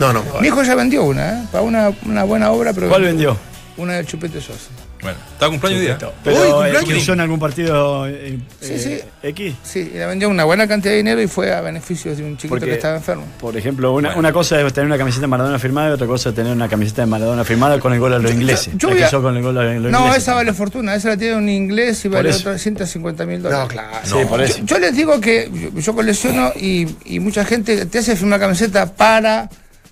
No, 0.00 0.12
no. 0.12 0.22
Mi 0.40 0.48
hijo 0.48 0.62
ya 0.64 0.74
vendió 0.74 1.04
una, 1.04 1.42
¿eh? 1.42 1.46
Para 1.52 1.62
una, 1.62 1.90
una 2.04 2.24
buena 2.24 2.50
obra, 2.50 2.72
pero. 2.72 2.88
¿Cuál 2.88 3.02
vendió? 3.02 3.36
Una 3.76 3.94
del 3.94 4.06
Chupete 4.06 4.40
Sosa. 4.40 4.68
Bueno, 5.02 5.18
está 5.32 5.48
cumpleaños 5.48 5.80
hoy 5.80 5.86
día. 5.86 5.98
Pero 6.24 6.36
Uy, 6.36 6.42
eh, 6.46 6.50
cumpleaños. 6.52 6.84
¿que 6.84 6.94
usó 6.96 7.12
en 7.12 7.20
algún 7.20 7.38
partido 7.38 8.06
eh, 8.08 8.38
Sí, 8.60 8.72
eh, 8.72 8.78
sí. 8.78 9.08
X? 9.28 9.54
Sí, 9.62 9.90
y 9.94 9.98
le 9.98 10.06
vendió 10.06 10.28
una 10.28 10.44
buena 10.44 10.66
cantidad 10.66 10.92
de 10.92 10.96
dinero 10.98 11.20
y 11.22 11.26
fue 11.28 11.52
a 11.54 11.60
beneficio 11.60 12.16
de 12.16 12.22
un 12.24 12.36
chiquito 12.36 12.48
Porque- 12.50 12.66
que 12.66 12.72
estaba 12.74 12.96
enfermo. 12.96 13.24
Por 13.38 13.56
ejemplo, 13.56 13.92
una, 13.92 14.08
Bueno. 14.08 14.18
una 14.20 14.32
cosa 14.32 14.60
es 14.60 14.72
tener 14.72 14.86
una 14.86 14.96
camiseta 14.98 15.22
de 15.22 15.26
Maradona 15.28 15.58
firmada 15.58 15.90
y 15.90 15.92
otra 15.92 16.06
cosa 16.06 16.30
es 16.30 16.34
tener 16.34 16.52
una 16.52 16.68
camiseta 16.68 17.02
de 17.02 17.06
Maradona 17.06 17.44
firmada 17.44 17.78
con 17.78 17.92
el 17.92 18.00
gol 18.00 18.14
a 18.14 18.18
los 18.18 18.32
ingleses. 18.32 18.72
yo 18.76 18.88
a- 18.90 18.94
usó 18.94 19.20
con 19.22 19.36
el 19.36 19.42
gol 19.42 19.58
a 19.58 19.62
los 19.64 19.90
No, 19.92 19.98
ingleses. 20.00 20.22
esa 20.22 20.34
vale 20.34 20.52
fortuna, 20.54 20.94
esa 20.94 21.10
la 21.10 21.16
tiene 21.16 21.36
un 21.36 21.48
inglés 21.48 22.04
y 22.04 22.08
vale 22.08 22.30
eso. 22.30 22.40
otros 22.40 22.60
150 22.62 23.26
mil 23.26 23.42
dólares. 23.42 23.64
No, 23.64 23.68
claro. 23.68 23.98
Sí, 24.04 24.16
por 24.28 24.40
eso. 24.40 24.58
Yo, 24.60 24.64
yo 24.64 24.78
les 24.78 24.96
digo 24.96 25.20
que 25.20 25.50
yo, 25.74 25.78
yo 25.80 25.94
colecciono 25.94 26.52
y, 26.58 26.86
y 27.04 27.20
mucha 27.20 27.44
gente 27.44 27.84
te 27.86 27.98
hace 27.98 28.16
firmar 28.16 28.38
una 28.38 28.46
camiseta 28.46 28.92
para 28.94 29.48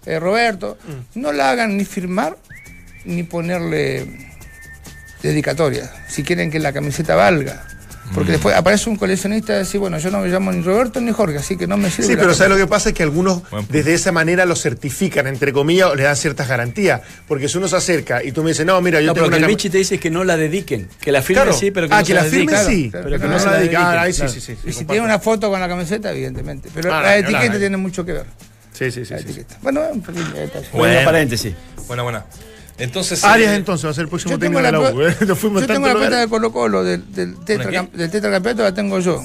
eh, 0.07 0.19
Roberto. 0.19 0.77
Mm. 1.15 1.21
No 1.21 1.33
la 1.33 1.51
hagan 1.51 1.77
ni 1.77 1.85
firmar 1.85 2.37
ni 3.05 3.23
ponerle 3.23 4.33
dedicatoria, 5.29 5.91
si 6.09 6.23
quieren 6.23 6.51
que 6.51 6.59
la 6.59 6.73
camiseta 6.73 7.15
valga. 7.15 7.65
Porque 8.13 8.29
Mm. 8.29 8.33
después 8.33 8.55
aparece 8.55 8.91
un 8.91 8.97
coleccionista 8.97 9.57
y 9.57 9.61
dice, 9.61 9.79
bueno, 9.79 9.99
yo 9.99 10.11
no 10.11 10.21
me 10.21 10.29
llamo 10.29 10.53
ni 10.53 10.61
Roberto 10.63 11.01
ni 11.01 11.11
Jorge, 11.11 11.39
así 11.39 11.57
que 11.57 11.67
no 11.67 11.79
me 11.79 11.91
sirve. 11.91 12.09
Sí, 12.09 12.15
la 12.15 12.21
pero 12.21 12.35
¿sabes 12.35 12.51
lo 12.51 12.55
camiseta". 12.57 12.67
que 12.67 12.71
pasa? 12.71 12.89
Es 12.91 12.95
que 12.95 13.03
algunos 13.03 13.43
desde 13.71 13.95
esa 13.95 14.13
manera 14.13 14.45
lo 14.45 14.55
certifican, 14.57 15.27
entre 15.27 15.55
comillas, 15.55 15.89
o 15.89 15.95
le 15.95 16.03
dan 16.03 16.15
ciertas 16.15 16.47
garantías. 16.47 17.01
Porque 17.27 17.49
si 17.49 17.57
uno 17.57 17.67
se 17.67 17.77
acerca 17.77 18.23
y 18.23 18.31
tú 18.33 18.43
me 18.43 18.51
dices, 18.51 18.67
no, 18.67 18.79
mira, 18.83 19.01
yo 19.01 19.07
No, 19.09 19.15
tengo 19.15 19.25
pero 19.29 19.37
que 19.39 19.39
una 19.39 19.47
el 19.47 19.53
cami- 19.53 19.57
Vichy 19.57 19.71
te 19.71 19.79
dice 19.79 19.99
que 19.99 20.11
no 20.11 20.23
la 20.23 20.37
dediquen. 20.37 20.87
Que 21.01 21.11
la 21.13 21.23
Claro. 21.23 21.55
sí, 21.55 21.71
pero 21.71 21.89
que 21.89 21.95
ah, 21.95 22.01
no 22.01 22.03
que 22.05 22.09
se 22.09 22.15
la 22.15 22.25
firmen 22.25 22.49
Claro, 22.49 22.69
sí, 22.69 22.91
claro, 22.91 23.05
pero 23.07 23.19
que 23.21 23.27
no 23.27 23.33
no 23.33 23.39
se 23.39 23.45
la 23.47 23.51
la 23.53 23.59
dediquen. 23.59 23.79
Ah, 23.81 24.03
ahí 24.03 24.13
sí, 24.13 24.19
claro. 24.19 24.33
sí, 24.35 24.41
sí. 24.43 24.53
Y 24.53 24.57
si 24.57 24.63
comparto. 24.65 24.93
tiene 24.93 25.07
una 25.07 25.19
foto 25.19 25.51
con 25.51 25.61
la 25.61 25.69
camiseta, 25.69 26.13
evidentemente. 26.13 26.69
Pero 26.75 26.93
Ah, 26.95 27.01
la 27.01 27.17
etiqueta 27.17 27.59
tiene 27.59 27.77
mucho 27.79 28.05
que 28.05 28.13
ver. 28.13 28.27
Sí, 28.75 28.91
sí, 28.91 29.07
sí. 29.07 29.15
La 29.15 29.19
sí, 29.19 29.25
sí. 29.25 29.31
etiqueta. 29.31 29.57
Bueno, 29.63 29.81
un 29.91 30.03
pequeño 30.03 30.27
detalle. 30.35 30.69
Bueno, 30.73 30.93
Bueno. 30.95 31.05
paréntesis. 31.07 31.55
Buena, 31.89 32.03
buena. 32.03 32.25
Entonces. 32.79 33.23
Arias 33.25 33.53
eh, 33.53 33.57
entonces 33.57 33.87
va 33.87 33.91
a 33.91 33.95
ser 33.95 34.03
el 34.03 34.09
próximo 34.09 34.39
técnico 34.39 34.63
de 34.63 34.73
la, 34.73 34.81
U. 34.81 35.03
¿eh? 35.03 35.17
Nos 35.27 35.39
fuimos 35.39 35.63
yo 35.63 35.69
tengo 35.69 35.87
la 35.87 35.95
plata 35.95 36.21
de 36.21 36.29
Colo 36.29 36.53
Colo 36.53 36.83
del, 36.83 37.13
del, 37.15 37.37
tetra, 37.45 37.83
del 37.93 38.11
tetracampeonato, 38.11 38.63
la 38.63 38.75
tengo 38.75 38.99
yo. 38.99 39.23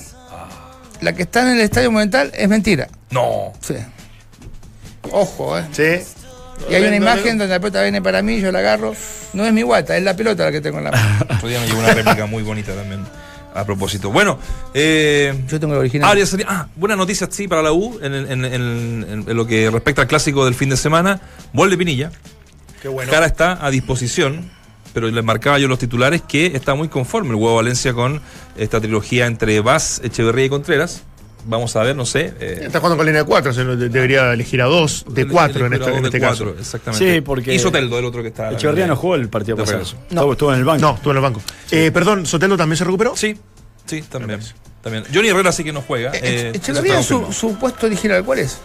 La 1.02 1.14
que 1.14 1.24
está 1.24 1.42
en 1.44 1.58
el 1.58 1.62
Estadio 1.62 1.92
Monumental 1.92 2.32
es 2.36 2.48
mentira. 2.50 2.90
No. 3.10 3.54
Sí. 3.62 3.76
Ojo, 5.12 5.58
¿eh? 5.58 5.66
Sí. 5.72 6.06
Y 6.70 6.76
hay 6.76 6.84
una 6.84 6.96
imagen 6.98 7.24
vendo. 7.24 7.44
donde 7.44 7.56
la 7.56 7.60
pelota 7.60 7.82
viene 7.84 8.02
para 8.02 8.22
mí, 8.22 8.42
yo 8.42 8.52
la 8.52 8.60
agarro. 8.60 8.94
No 9.34 9.46
es 9.46 9.54
mi 9.54 9.62
guata, 9.62 9.96
es 9.96 10.04
la 10.04 10.16
pelota 10.16 10.46
la 10.46 10.52
que 10.52 10.62
tengo 10.62 10.80
en 10.80 10.86
la 10.86 10.92
mano. 10.92 11.26
Otro 11.36 11.48
día 11.48 11.60
me 11.62 11.68
llegó 11.68 11.80
una 11.80 11.94
réplica 11.94 12.26
muy 12.26 12.44
bonita 12.44 12.74
también. 12.74 13.02
A 13.54 13.66
propósito. 13.66 14.12
Bueno, 14.12 14.38
eh, 14.76 15.34
Yo 15.48 15.60
tengo 15.60 15.74
la 15.74 15.80
original. 15.80 16.10
Arias, 16.12 16.36
ah, 16.48 16.68
buena 16.76 16.96
noticia 16.96 17.28
sí 17.32 17.48
para 17.48 17.64
la 17.64 17.72
U 17.72 18.00
en, 18.02 18.14
en- 18.14 18.46
en- 18.46 19.26
lo 19.36 19.48
que 19.48 19.72
respecta 19.72 20.04
al 20.04 20.08
clásico 20.08 20.46
del 20.46 20.54
fin 20.54 20.70
de 20.70 20.78
semana. 20.78 21.20
De 21.52 21.78
Pinilla. 21.78 22.12
Qué 22.82 22.88
bueno. 22.88 23.12
Cara 23.12 23.26
está 23.26 23.64
a 23.66 23.70
disposición, 23.72 24.50
pero 24.94 25.08
le 25.10 25.22
marcaba 25.22 25.60
yo 25.60 25.68
los 25.68 25.80
titulares 25.80 26.22
que 26.22 26.48
está 26.48 26.76
muy 26.76 26.88
conforme 26.88 27.30
el 27.32 27.36
Huevo 27.36 27.56
Valencia 27.56 27.94
con 27.94 28.22
esta 28.58 28.80
trilogía 28.80 29.26
entre 29.28 29.60
Vaz, 29.62 30.02
Echeverría 30.04 30.46
y 30.46 30.50
Contreras. 30.50 31.04
Vamos 31.46 31.74
a 31.78 31.84
ver, 31.84 31.96
no 31.96 32.06
sé. 32.06 32.34
eh, 32.40 32.60
Está 32.64 32.80
jugando 32.80 32.98
con 32.98 33.06
línea 33.06 33.22
de 33.24 33.28
cuatro, 33.28 33.54
se 33.54 33.64
lo 33.64 33.76
de- 33.78 33.88
debería 33.88 34.34
elegir 34.34 34.62
a 34.62 34.66
dos, 34.66 35.06
de 35.08 35.26
cuatro 35.26 35.66
en 35.68 35.74
este, 35.74 35.90
en 35.90 36.02
de 36.02 36.08
este 36.10 36.20
cuatro, 36.20 36.48
caso. 36.48 36.60
Exactamente. 36.60 37.14
Sí, 37.16 37.22
porque- 37.22 37.54
Y 37.56 37.60
Soteldo, 37.60 37.98
el 37.98 38.06
otro 38.06 38.22
que 38.22 38.28
está. 38.28 38.52
Echeverría 38.52 38.88
no 38.88 38.96
jugó 38.98 39.16
el 39.16 39.30
partido 39.30 39.56
pasado. 39.56 39.78
regreso. 39.80 39.98
Estuvo, 40.10 40.32
estuvo 40.34 40.54
en 40.54 40.60
el 40.60 40.66
banco. 40.66 40.82
No, 40.82 40.96
estuvo 40.96 41.12
en 41.12 41.18
el 41.18 41.24
banco. 41.24 41.42
Eh, 41.72 41.92
perdón, 41.92 42.26
¿Soteldo 42.26 42.58
también 42.58 42.76
se 42.78 42.84
recuperó? 42.84 43.16
Sí, 43.16 43.38
sí, 43.86 44.02
también. 44.04 44.42
también. 44.84 45.06
Johnny 45.14 45.30
Herrera 45.30 45.52
sí 45.54 45.64
que 45.64 45.72
no 45.72 45.82
juega. 45.82 46.12
Eh, 46.14 46.20
eh, 46.22 46.52
Echeverría, 46.56 47.02
su, 47.02 47.32
su 47.32 47.58
puesto 47.58 47.86
original, 47.88 48.24
¿cuál 48.26 48.40
es? 48.40 48.58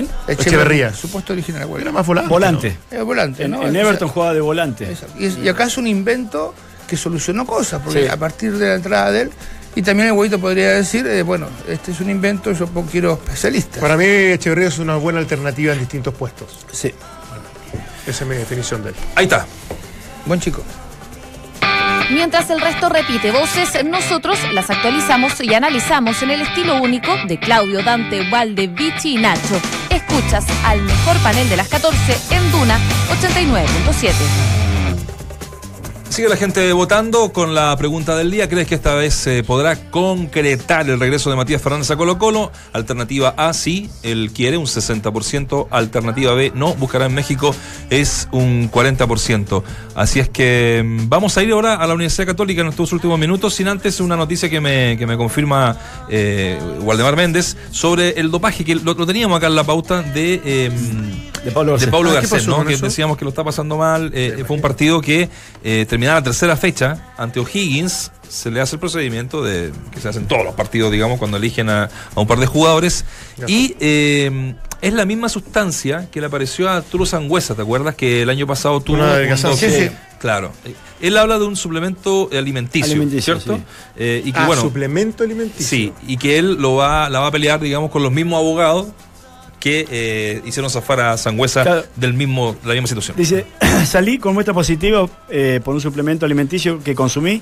¿Quién? 0.00 0.08
Echeverría. 0.28 0.92
Su 0.92 1.10
puesto 1.10 1.32
original, 1.32 1.66
¿cuál 1.68 1.82
Era 1.82 1.92
más 1.92 2.06
volante. 2.06 2.28
Volante. 2.28 3.44
En, 3.44 3.50
¿no? 3.50 3.62
en 3.62 3.68
O 3.68 3.72
sea, 3.72 3.80
Everton 3.82 4.08
jugaba 4.08 4.34
de 4.34 4.40
volante. 4.40 4.96
Y, 5.18 5.26
es- 5.26 5.38
y 5.38 5.48
acá 5.48 5.64
es 5.64 5.76
un 5.76 5.86
invento 5.86 6.54
que 6.86 6.96
solucionó 6.96 7.46
cosas, 7.46 7.80
porque 7.84 8.02
Sí. 8.04 8.08
a 8.08 8.16
partir 8.16 8.56
de 8.58 8.68
la 8.68 8.74
entrada 8.74 9.10
de 9.10 9.22
él, 9.22 9.30
y 9.76 9.82
también 9.82 10.08
el 10.08 10.12
huevito 10.14 10.38
podría 10.38 10.70
decir, 10.72 11.06
eh, 11.06 11.22
bueno, 11.22 11.48
este 11.68 11.92
es 11.92 12.00
un 12.00 12.10
invento, 12.10 12.52
yo 12.52 12.68
quiero 12.90 13.14
especialistas. 13.14 13.80
Para 13.80 13.96
mí, 13.96 14.04
Echeverría 14.04 14.68
es 14.68 14.78
una 14.78 14.96
buena 14.96 15.18
alternativa 15.18 15.72
en 15.72 15.78
distintos 15.80 16.14
puestos. 16.14 16.64
Sí. 16.72 16.92
Esa 18.06 18.24
es 18.24 18.30
mi 18.30 18.36
definición 18.36 18.82
de 18.82 18.90
él. 18.90 18.94
Ahí 19.14 19.24
está. 19.24 19.46
Buen 20.26 20.38
chico. 20.40 20.62
Mientras 22.10 22.50
el 22.50 22.60
resto 22.60 22.90
repite 22.90 23.30
voces, 23.30 23.82
nosotros 23.84 24.38
las 24.52 24.68
actualizamos 24.68 25.40
y 25.40 25.54
analizamos 25.54 26.22
en 26.22 26.32
el 26.32 26.42
estilo 26.42 26.76
único 26.82 27.10
de 27.26 27.40
Claudio, 27.40 27.82
Dante, 27.82 28.28
Valde, 28.30 28.66
Vichy 28.66 29.14
y 29.16 29.18
Nacho. 29.22 29.58
Escuchas 30.14 30.44
al 30.64 30.80
mejor 30.82 31.16
panel 31.24 31.48
de 31.48 31.56
las 31.56 31.66
14 31.66 31.98
en 32.30 32.52
Duna 32.52 32.78
89.7. 33.20 34.63
Sigue 36.14 36.28
la 36.28 36.36
gente 36.36 36.72
votando 36.72 37.32
con 37.32 37.56
la 37.56 37.76
pregunta 37.76 38.14
del 38.16 38.30
día. 38.30 38.48
¿Crees 38.48 38.68
que 38.68 38.76
esta 38.76 38.94
vez 38.94 39.14
se 39.14 39.42
podrá 39.42 39.90
concretar 39.90 40.88
el 40.88 41.00
regreso 41.00 41.28
de 41.28 41.34
Matías 41.34 41.60
Fernández 41.60 41.90
a 41.90 41.96
Colo 41.96 42.18
Colo? 42.18 42.52
Alternativa 42.72 43.34
A, 43.36 43.52
sí, 43.52 43.90
él 44.04 44.30
quiere 44.32 44.56
un 44.56 44.66
60%. 44.66 45.66
Alternativa 45.72 46.32
B, 46.34 46.52
no, 46.54 46.74
buscará 46.76 47.06
en 47.06 47.14
México, 47.14 47.52
es 47.90 48.28
un 48.30 48.70
40%. 48.70 49.64
Así 49.96 50.20
es 50.20 50.28
que 50.28 50.84
mm, 50.86 51.08
vamos 51.08 51.36
a 51.36 51.42
ir 51.42 51.50
ahora 51.50 51.74
a 51.74 51.86
la 51.88 51.94
Universidad 51.94 52.28
Católica 52.28 52.60
en 52.60 52.68
estos 52.68 52.92
últimos 52.92 53.18
minutos, 53.18 53.52
sin 53.54 53.66
antes 53.66 53.98
una 53.98 54.14
noticia 54.14 54.48
que 54.48 54.60
me, 54.60 54.96
que 54.96 55.08
me 55.08 55.16
confirma 55.16 55.76
eh, 56.08 56.60
Waldemar 56.82 57.16
Méndez 57.16 57.56
sobre 57.72 58.10
el 58.20 58.30
dopaje, 58.30 58.64
que 58.64 58.76
lo, 58.76 58.94
lo 58.94 59.04
teníamos 59.04 59.36
acá 59.36 59.48
en 59.48 59.56
la 59.56 59.64
pauta 59.64 60.02
de... 60.02 60.40
eh, 60.44 60.70
De 61.44 61.50
Pablo 61.50 61.72
de 61.72 61.78
Garcés. 61.78 61.90
Pablo 61.90 62.10
Ah, 62.10 62.20
¿qué 62.20 62.26
Garcés, 62.28 62.46
¿no? 62.46 62.64
Que 62.64 62.76
decíamos 62.76 63.18
que 63.18 63.24
lo 63.24 63.30
está 63.30 63.42
pasando 63.42 63.76
mal. 63.76 64.12
eh, 64.14 64.44
fue 64.46 64.54
un 64.56 64.62
partido 64.62 65.00
que 65.00 65.28
eh, 65.64 65.84
terminaba 66.04 66.20
la 66.20 66.24
tercera 66.24 66.56
fecha 66.56 67.14
ante 67.16 67.40
O'Higgins. 67.40 68.10
Se 68.28 68.50
le 68.50 68.60
hace 68.60 68.76
el 68.76 68.80
procedimiento 68.80 69.42
de 69.42 69.72
que 69.90 70.00
se 70.00 70.08
hacen 70.08 70.26
todos 70.26 70.44
los 70.44 70.54
partidos, 70.54 70.92
digamos, 70.92 71.18
cuando 71.18 71.38
eligen 71.38 71.70
a, 71.70 71.84
a 72.14 72.20
un 72.20 72.26
par 72.26 72.38
de 72.38 72.46
jugadores. 72.46 73.04
Y 73.46 73.74
eh, 73.80 74.54
es 74.82 74.92
la 74.92 75.06
misma 75.06 75.30
sustancia 75.30 76.10
que 76.10 76.20
le 76.20 76.26
apareció 76.26 76.68
a 76.68 76.76
Arturo 76.76 77.06
Sangüesa, 77.06 77.54
¿te 77.54 77.62
acuerdas? 77.62 77.94
Que 77.94 78.22
el 78.22 78.28
año 78.28 78.46
pasado 78.46 78.80
tuvo. 78.82 78.96
Una 78.96 79.16
un 79.16 79.56
Sí, 79.56 79.70
sí. 79.70 79.90
Claro. 80.18 80.52
Él 81.00 81.16
habla 81.16 81.38
de 81.38 81.44
un 81.44 81.56
suplemento 81.56 82.28
alimenticio, 82.32 82.92
Alimenticio, 82.92 83.38
¿cierto? 83.40 83.56
sí. 83.56 83.62
Eh, 83.96 84.22
y 84.24 84.32
que 84.32 84.38
ah, 84.38 84.46
bueno. 84.46 84.62
suplemento 84.62 85.22
alimenticio. 85.22 85.66
Sí, 85.66 85.92
y 86.06 86.16
que 86.16 86.38
él 86.38 86.54
lo 86.54 86.76
va, 86.76 87.08
la 87.10 87.20
va 87.20 87.28
a 87.28 87.30
pelear, 87.30 87.60
digamos, 87.60 87.90
con 87.90 88.02
los 88.02 88.12
mismos 88.12 88.38
abogados 88.40 88.86
que 89.64 89.86
eh, 89.90 90.42
hicieron 90.44 90.70
zafar 90.70 91.00
a 91.00 91.16
Sangüesa 91.16 91.62
Claro. 91.62 91.84
del 91.96 92.12
mismo, 92.12 92.54
la 92.66 92.74
misma 92.74 92.86
situación. 92.86 93.16
Dice, 93.16 93.46
salí 93.86 94.18
con 94.18 94.34
muestra 94.34 94.52
positiva 94.52 95.08
eh, 95.30 95.58
por 95.64 95.74
un 95.74 95.80
suplemento 95.80 96.26
alimenticio 96.26 96.84
que 96.84 96.94
consumí 96.94 97.40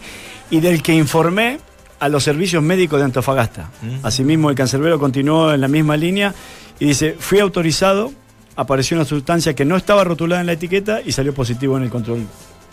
y 0.48 0.60
del 0.60 0.84
que 0.84 0.94
informé 0.94 1.58
a 1.98 2.08
los 2.08 2.22
servicios 2.22 2.62
médicos 2.62 3.00
de 3.00 3.06
Antofagasta. 3.06 3.70
Mm. 3.82 4.06
Asimismo, 4.06 4.50
el 4.50 4.54
cancerbero 4.54 5.00
continuó 5.00 5.52
en 5.52 5.60
la 5.60 5.66
misma 5.66 5.96
línea 5.96 6.32
y 6.78 6.86
dice, 6.86 7.16
fui 7.18 7.40
autorizado, 7.40 8.12
apareció 8.54 8.96
una 8.96 9.04
sustancia 9.04 9.54
que 9.54 9.64
no 9.64 9.76
estaba 9.76 10.04
rotulada 10.04 10.42
en 10.42 10.46
la 10.46 10.52
etiqueta 10.52 11.00
y 11.04 11.10
salió 11.10 11.34
positivo 11.34 11.76
en 11.76 11.82
el 11.82 11.90
control 11.90 12.24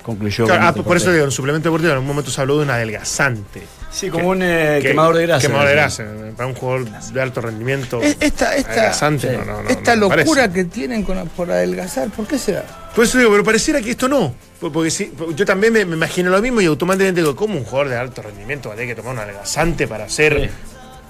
concluyó. 0.03 0.45
Claro, 0.45 0.61
ah, 0.63 0.69
este 0.69 0.83
por 0.83 0.95
eso 0.95 1.11
digo, 1.11 1.23
en 1.23 1.29
el 1.29 1.31
suplemento 1.31 1.69
deportivo 1.69 1.89
en 1.89 1.95
algún 1.95 2.07
momento 2.07 2.29
se 2.29 2.39
habló 2.39 2.57
de 2.57 2.65
un 2.65 2.69
adelgazante. 2.69 3.63
Sí, 3.91 4.09
como 4.09 4.29
un, 4.29 4.41
eh, 4.43 4.79
quemador 4.81 5.15
de 5.17 5.23
grasa. 5.25 5.47
Quemador 5.47 5.67
de 5.67 5.73
grasa. 5.73 6.05
Para 6.37 6.47
un 6.47 6.53
jugador 6.55 6.85
de 6.89 7.21
alto 7.21 7.41
rendimiento. 7.41 8.01
Es- 8.01 8.17
Esta, 8.19 8.55
esta, 8.55 8.71
adelgazante, 8.71 9.31
no, 9.37 9.45
no, 9.45 9.63
no, 9.63 9.69
esta 9.69 9.95
locura 9.95 10.23
parece. 10.43 10.53
que 10.53 10.63
tienen 10.65 11.03
con, 11.03 11.27
por 11.29 11.51
adelgazar, 11.51 12.09
¿por 12.09 12.27
qué 12.27 12.37
será? 12.37 12.65
Por 12.95 13.03
eso 13.05 13.17
digo, 13.17 13.31
pero 13.31 13.43
pareciera 13.43 13.81
que 13.81 13.91
esto 13.91 14.07
no. 14.07 14.33
Por- 14.59 14.71
Porque 14.71 14.91
sí, 14.91 15.11
yo 15.35 15.45
también 15.45 15.73
me, 15.73 15.85
me 15.85 15.95
imagino 15.95 16.29
lo 16.29 16.41
mismo 16.41 16.61
y 16.61 16.65
automáticamente 16.65 17.21
digo, 17.21 17.35
¿cómo 17.35 17.57
un 17.57 17.63
jugador 17.63 17.89
de 17.89 17.97
alto 17.97 18.21
rendimiento 18.21 18.69
va 18.69 18.75
a 18.75 18.77
tener 18.77 18.95
que 18.95 19.01
tomar 19.01 19.13
un 19.15 19.19
adelgazante 19.21 19.87
para 19.87 20.07
ser 20.07 20.49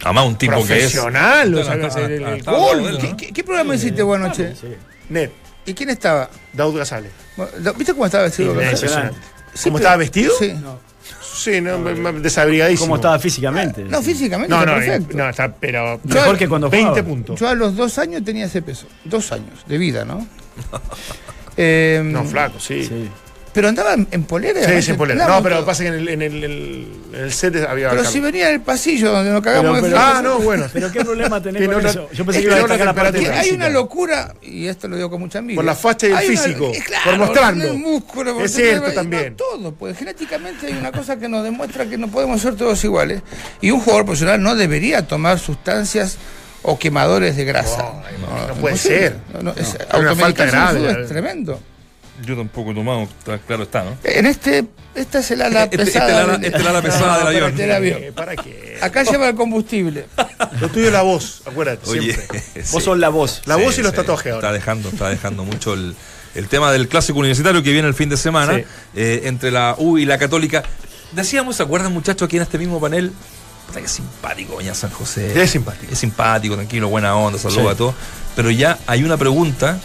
Además, 0.03 0.25
un 0.27 0.37
tipo 0.37 0.53
que 0.55 0.59
es. 0.61 0.67
profesional? 0.93 1.53
O 1.55 1.63
sea, 1.63 1.73
el, 1.73 2.97
¿Qué, 2.99 3.15
qué- 3.17 3.33
qué 3.33 3.43
programa 3.43 3.75
hiciste 3.75 4.01
vos 4.03 4.15
anoche? 4.17 4.53
Net, 5.09 5.31
¿Y 5.65 5.73
quién 5.73 5.89
estaba? 5.89 6.29
Daud 6.53 6.77
Gazale. 6.77 7.09
Bueno, 7.35 7.73
¿Viste 7.75 7.93
cómo 7.93 8.05
estaba 8.05 8.23
vestido? 8.23 8.53
Impresionante. 8.53 9.17
Sí, 9.53 9.63
¿Cómo 9.65 9.77
estaba 9.79 9.97
vestido? 9.97 10.33
Sí. 10.39 10.55
Sí, 11.39 11.61
no, 11.61 11.77
desabrigadísimo. 12.19 12.85
¿Cómo 12.87 12.95
estaba 12.97 13.17
físicamente? 13.19 13.83
No, 13.83 14.01
físicamente 14.01 14.49
No, 14.53 14.59
está 14.59 14.71
no, 14.71 14.77
perfecto. 14.79 15.17
no, 15.17 15.29
está, 15.29 15.51
pero. 15.53 15.99
Mejor 16.03 16.37
que 16.37 16.49
cuando 16.49 16.69
20 16.69 16.89
jugaba. 16.89 17.07
puntos. 17.07 17.39
Yo 17.39 17.47
a 17.47 17.55
los 17.55 17.75
dos 17.75 17.97
años 17.97 18.23
tenía 18.23 18.45
ese 18.45 18.61
peso. 18.61 18.87
Dos 19.05 19.31
años 19.31 19.63
de 19.67 19.77
vida, 19.77 20.03
¿no? 20.03 20.27
Eh, 21.55 22.01
No, 22.05 22.23
flaco, 22.25 22.59
sí. 22.59 22.83
Sí, 22.85 23.09
Pero 23.53 23.67
andaba 23.67 23.93
en, 23.93 24.07
en 24.11 24.23
polera. 24.25 24.63
sí, 24.63 24.71
¿no? 24.75 24.81
sin 24.81 24.95
polera. 24.97 25.27
No, 25.27 25.41
pero 25.41 25.65
pasa 25.65 25.83
que 25.83 25.89
en 25.89 25.95
el, 25.95 26.09
en 26.09 26.21
el, 26.21 26.43
en 26.43 27.19
el 27.23 27.31
set 27.33 27.55
había. 27.67 27.89
Pero 27.89 28.05
si 28.05 28.19
venía 28.19 28.49
en 28.49 28.55
el 28.55 28.61
pasillo 28.61 29.11
donde 29.11 29.31
nos 29.31 29.41
cagamos 29.41 29.71
Pero- 29.71 29.75
de 29.75 29.81
pero- 29.89 30.01
frío. 30.01 30.17
Ah, 30.17 30.21
no, 30.21 30.39
bueno. 30.39 30.65
Pero 30.71 30.91
qué 30.91 31.03
problema 31.03 31.41
tenés 31.41 31.59
Tiene 31.59 31.73
con 31.73 31.81
una- 31.81 31.89
eso. 31.89 32.09
Yo 32.13 32.25
pensé 32.25 32.39
es 32.41 32.45
que 32.45 32.51
iba 32.51 32.61
a 32.61 32.63
una 32.65 32.73
destacar 32.75 32.85
la 32.95 33.01
parte 33.03 33.17
hay 33.29 33.39
física. 33.43 33.55
una 33.55 33.69
locura, 33.69 34.35
y 34.41 34.67
esto 34.67 34.87
lo 34.87 34.95
digo 34.95 35.09
con 35.09 35.19
mucha 35.21 35.39
envidia. 35.39 35.55
Por 35.57 35.65
la 35.65 35.75
facha 35.75 36.07
y 36.07 36.11
el 36.11 36.17
Hay 36.17 36.27
una- 36.29 36.41
físico, 36.41 36.71
eh, 36.73 36.83
claro, 36.85 37.03
por 37.09 37.17
mostrarlo. 37.17 37.63
el 37.65 37.77
músculo, 37.77 38.33
por 38.35 38.43
Es 38.45 38.53
cierto 38.53 38.81
tener- 38.81 38.95
también. 38.95 39.29
no, 39.31 39.35
todo, 39.37 39.71
pues 39.73 39.97
genéticamente 39.97 40.67
hay 40.67 40.73
una 40.73 40.91
cosa 40.91 41.17
que 41.17 41.27
nos 41.27 41.43
demuestra 41.43 41.85
que 41.87 41.97
no 41.97 42.07
podemos 42.09 42.41
ser 42.41 42.55
todos 42.55 42.83
iguales. 42.83 43.21
Y 43.61 43.71
un 43.71 43.79
jugador 43.79 44.05
profesional 44.05 44.41
no 44.43 44.55
debería 44.55 45.07
tomar 45.07 45.39
sustancias 45.39 46.17
o 46.61 46.77
quemadores 46.77 47.35
de 47.35 47.45
grasa. 47.45 47.83
no 48.47 48.53
puede 48.55 48.75
imposible. 48.75 48.97
ser. 48.99 49.15
No, 49.33 49.41
no, 49.41 49.51
es- 49.51 49.57
No, 49.57 49.97
es 49.97 49.99
una 50.01 50.15
falta 50.15 50.43
en 50.43 50.49
grave, 50.51 51.01
Es 51.03 51.07
tremendo. 51.09 51.59
Yo 52.25 52.35
tampoco 52.35 52.71
he 52.71 52.75
tomado, 52.75 53.03
está- 53.03 53.37
claro 53.39 53.63
está, 53.63 53.83
¿no? 53.83 53.97
En 54.03 54.25
este, 54.25 54.65
esta 54.95 55.19
es 55.19 55.31
el 55.31 55.41
ala 55.41 55.63
Este- 55.71 55.81
este 55.83 55.85
pesada. 55.99 56.07
es 56.07 56.11
el 56.11 56.19
ala- 56.23 56.31
del- 56.37 56.45
este 56.45 56.57
es 56.57 56.61
el 56.63 56.67
ala 56.67 56.81
pesada 56.83 57.13
del 57.29 57.39
para 57.39 57.47
avión. 57.47 57.71
avión. 57.71 58.03
Eh, 58.03 58.11
¿Para 58.13 58.35
qué? 58.35 58.77
Acá 58.81 59.03
lleva 59.03 59.29
el 59.29 59.35
combustible. 59.35 60.05
Lo 60.59 60.67
tuyo 60.69 60.87
es 60.87 60.93
la 60.93 61.01
voz, 61.01 61.41
acuérdate. 61.45 61.89
Oye, 61.89 62.13
siempre. 62.13 62.39
sí. 62.55 62.61
Vos 62.73 62.83
sos 62.83 62.97
la 62.97 63.09
voz. 63.09 63.41
La 63.45 63.55
voz 63.55 63.77
y 63.77 63.81
los 63.81 63.91
sí, 63.91 63.97
tatuajes 63.97 64.25
Está 64.27 64.35
ahora. 64.35 64.51
dejando, 64.51 64.89
está 64.89 65.09
dejando 65.09 65.43
mucho 65.45 65.73
el, 65.73 65.95
el 66.35 66.47
tema 66.49 66.71
del 66.71 66.87
clásico 66.89 67.19
universitario 67.19 67.63
que 67.63 67.71
viene 67.71 67.87
el 67.87 67.93
fin 67.93 68.09
de 68.09 68.17
semana 68.17 68.55
Sí. 68.57 68.63
eh, 68.95 69.21
entre 69.25 69.51
la 69.51 69.75
U 69.77 69.97
y 69.97 70.05
la 70.05 70.17
Católica. 70.17 70.63
Decíamos, 71.13 71.55
¿se 71.55 71.63
acuerdan 71.63 71.91
muchachos 71.93 72.25
aquí 72.27 72.35
en 72.35 72.43
este 72.43 72.57
mismo 72.57 72.79
panel? 72.81 73.11
Puta, 73.67 73.81
que 73.81 73.87
simpático, 73.87 74.53
doña 74.55 74.73
San 74.75 74.89
José. 74.91 75.41
Es 75.41 75.51
simpático. 75.51 75.91
Es 75.93 75.99
simpático, 75.99 76.55
tranquilo, 76.55 76.89
buena 76.89 77.15
onda, 77.15 77.39
saluda 77.39 77.61
Sí. 77.61 77.67
a 77.69 77.75
todos. 77.75 77.95
Pero 78.35 78.49
ya 78.51 78.77
hay 78.87 79.03
una 79.03 79.15
pregunta 79.17 79.79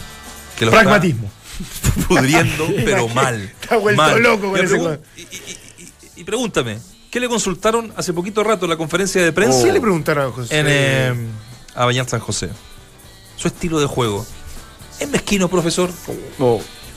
que 0.57 0.65
lo 0.65 0.71
está 0.71 0.81
Pragmatismo. 0.83 1.29
pudriendo, 2.07 2.67
pero 2.85 3.07
mal. 3.09 3.41
Está 3.61 3.77
vuelto 3.77 4.01
mal. 4.01 4.21
loco 4.21 4.51
con 4.51 4.59
Y 4.59 4.63
ese 4.63 4.77
y, 5.17 5.21
y- 5.21 5.27
y- 5.79 5.83
y- 5.83 6.21
y 6.21 6.23
pregúntame, 6.23 6.79
¿qué 7.11 7.19
le 7.19 7.27
consultaron 7.29 7.93
hace 7.95 8.13
poquito 8.13 8.43
rato 8.43 8.65
en 8.65 8.69
la 8.71 8.77
conferencia 8.77 9.23
de 9.23 9.31
prensa? 9.31 9.63
¿Qué 9.65 9.73
le 9.73 9.81
preguntaron 9.81 10.27
a 10.29 10.31
José? 10.31 10.57
en 10.59 10.65
eh, 10.69 11.13
a 11.75 11.85
Bañar 11.85 12.07
San 12.09 12.19
José. 12.19 12.49
Su 13.37 13.47
estilo 13.47 13.79
de 13.79 13.85
juego. 13.85 14.25
¿Es 14.99 15.09
mezquino, 15.09 15.49
profesor? 15.49 15.89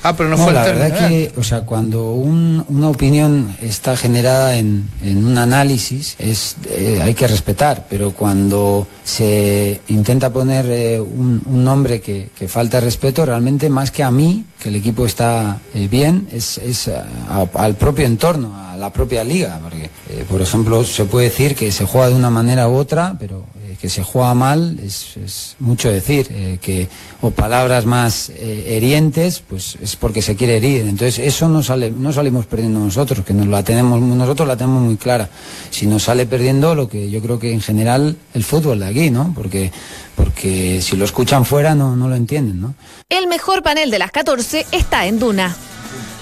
Ah, 0.03 0.17
pero 0.17 0.29
no, 0.29 0.37
No, 0.37 0.45
fue 0.45 0.53
la 0.53 0.65
verdad 0.65 0.89
¿eh? 1.13 1.31
que, 1.35 1.41
o 1.41 1.43
sea, 1.43 1.63
cuando 1.63 2.13
un- 2.13 2.65
una 2.69 2.89
opinión 2.89 3.57
está 3.61 3.97
generada 3.97 4.57
en, 4.57 4.89
en 5.03 5.25
un 5.25 5.37
análisis, 5.39 6.15
es, 6.19 6.57
eh, 6.71 7.01
hay 7.03 7.15
que 7.15 7.27
respetar, 7.27 7.87
pero 7.91 8.13
cuando 8.13 8.87
se 9.05 9.81
intenta 9.89 10.31
poner 10.31 10.67
eh, 10.69 11.01
un, 11.01 11.43
un 11.47 11.65
nombre 11.65 12.01
que, 12.01 12.31
que 12.39 12.47
falta 12.47 12.79
respeto, 12.81 13.27
realmente 13.27 13.69
más 13.69 13.91
que 13.91 14.03
a 14.05 14.11
mí, 14.11 14.45
que 14.63 14.69
el 14.69 14.77
equipo 14.77 15.05
está 15.07 15.59
eh, 15.75 15.89
bien, 15.89 16.29
es, 16.33 16.59
es 16.59 16.89
a- 16.89 17.05
a- 17.29 17.49
al 17.65 17.75
propio 17.75 18.07
entorno, 18.07 18.55
a 18.57 18.77
la 18.77 18.93
propia 18.93 19.25
liga, 19.25 19.59
porque, 19.63 19.91
por 20.29 20.41
ejemplo, 20.41 20.85
se 20.85 21.05
puede 21.07 21.27
decir 21.31 21.57
que 21.57 21.73
se 21.73 21.85
juega 21.85 22.11
de 22.11 22.15
una 22.15 22.31
manera 22.31 22.69
u 22.69 22.75
otra, 22.77 23.17
pero 23.19 23.45
que 23.81 23.89
se 23.89 24.03
juega 24.03 24.35
mal 24.35 24.79
es, 24.83 25.17
es 25.17 25.57
mucho 25.61 25.91
decir, 25.91 26.27
eh, 26.31 26.59
que 26.61 26.89
o 27.21 27.31
palabras 27.31 27.87
más 27.87 28.31
eh, 28.31 28.77
herientes, 28.77 29.43
pues 29.49 29.77
es 29.81 29.97
porque 29.97 30.21
se 30.21 30.37
quiere 30.37 30.57
herir. 30.57 30.83
Entonces 30.83 31.19
eso 31.19 31.49
no 31.49 31.63
sale, 31.63 31.91
no 31.91 32.13
salimos 32.13 32.47
perdiendo 32.47 32.81
nosotros, 32.81 33.25
que 33.25 33.35
nos 33.35 33.47
la 33.47 33.63
tenemos, 33.63 34.01
nosotros 34.01 34.49
la 34.49 34.57
tenemos 34.57 34.83
muy 34.83 34.97
clara. 34.97 35.29
Si 35.71 35.87
nos 35.87 36.05
sale 36.05 36.27
perdiendo 36.27 36.75
lo 36.75 36.89
que 36.89 37.09
yo 37.11 37.23
creo 37.23 37.39
que 37.39 37.53
en 37.53 37.61
general 37.61 38.17
el 38.35 38.45
fútbol 38.45 38.81
de 38.81 38.87
aquí, 38.87 39.11
¿no? 39.11 39.33
Porque, 39.35 39.71
porque 40.17 40.83
si 40.83 40.97
lo 40.97 41.05
escuchan 41.05 41.45
fuera 41.45 41.75
no, 41.75 41.95
no 41.95 42.09
lo 42.09 42.17
entienden, 42.17 42.61
¿no? 42.61 42.75
El 43.09 43.29
mejor 43.29 43.63
panel 43.63 43.91
de 43.91 43.99
las 44.01 44.11
14 44.11 44.67
está 44.73 45.07
en 45.07 45.19
Duna. 45.19 45.57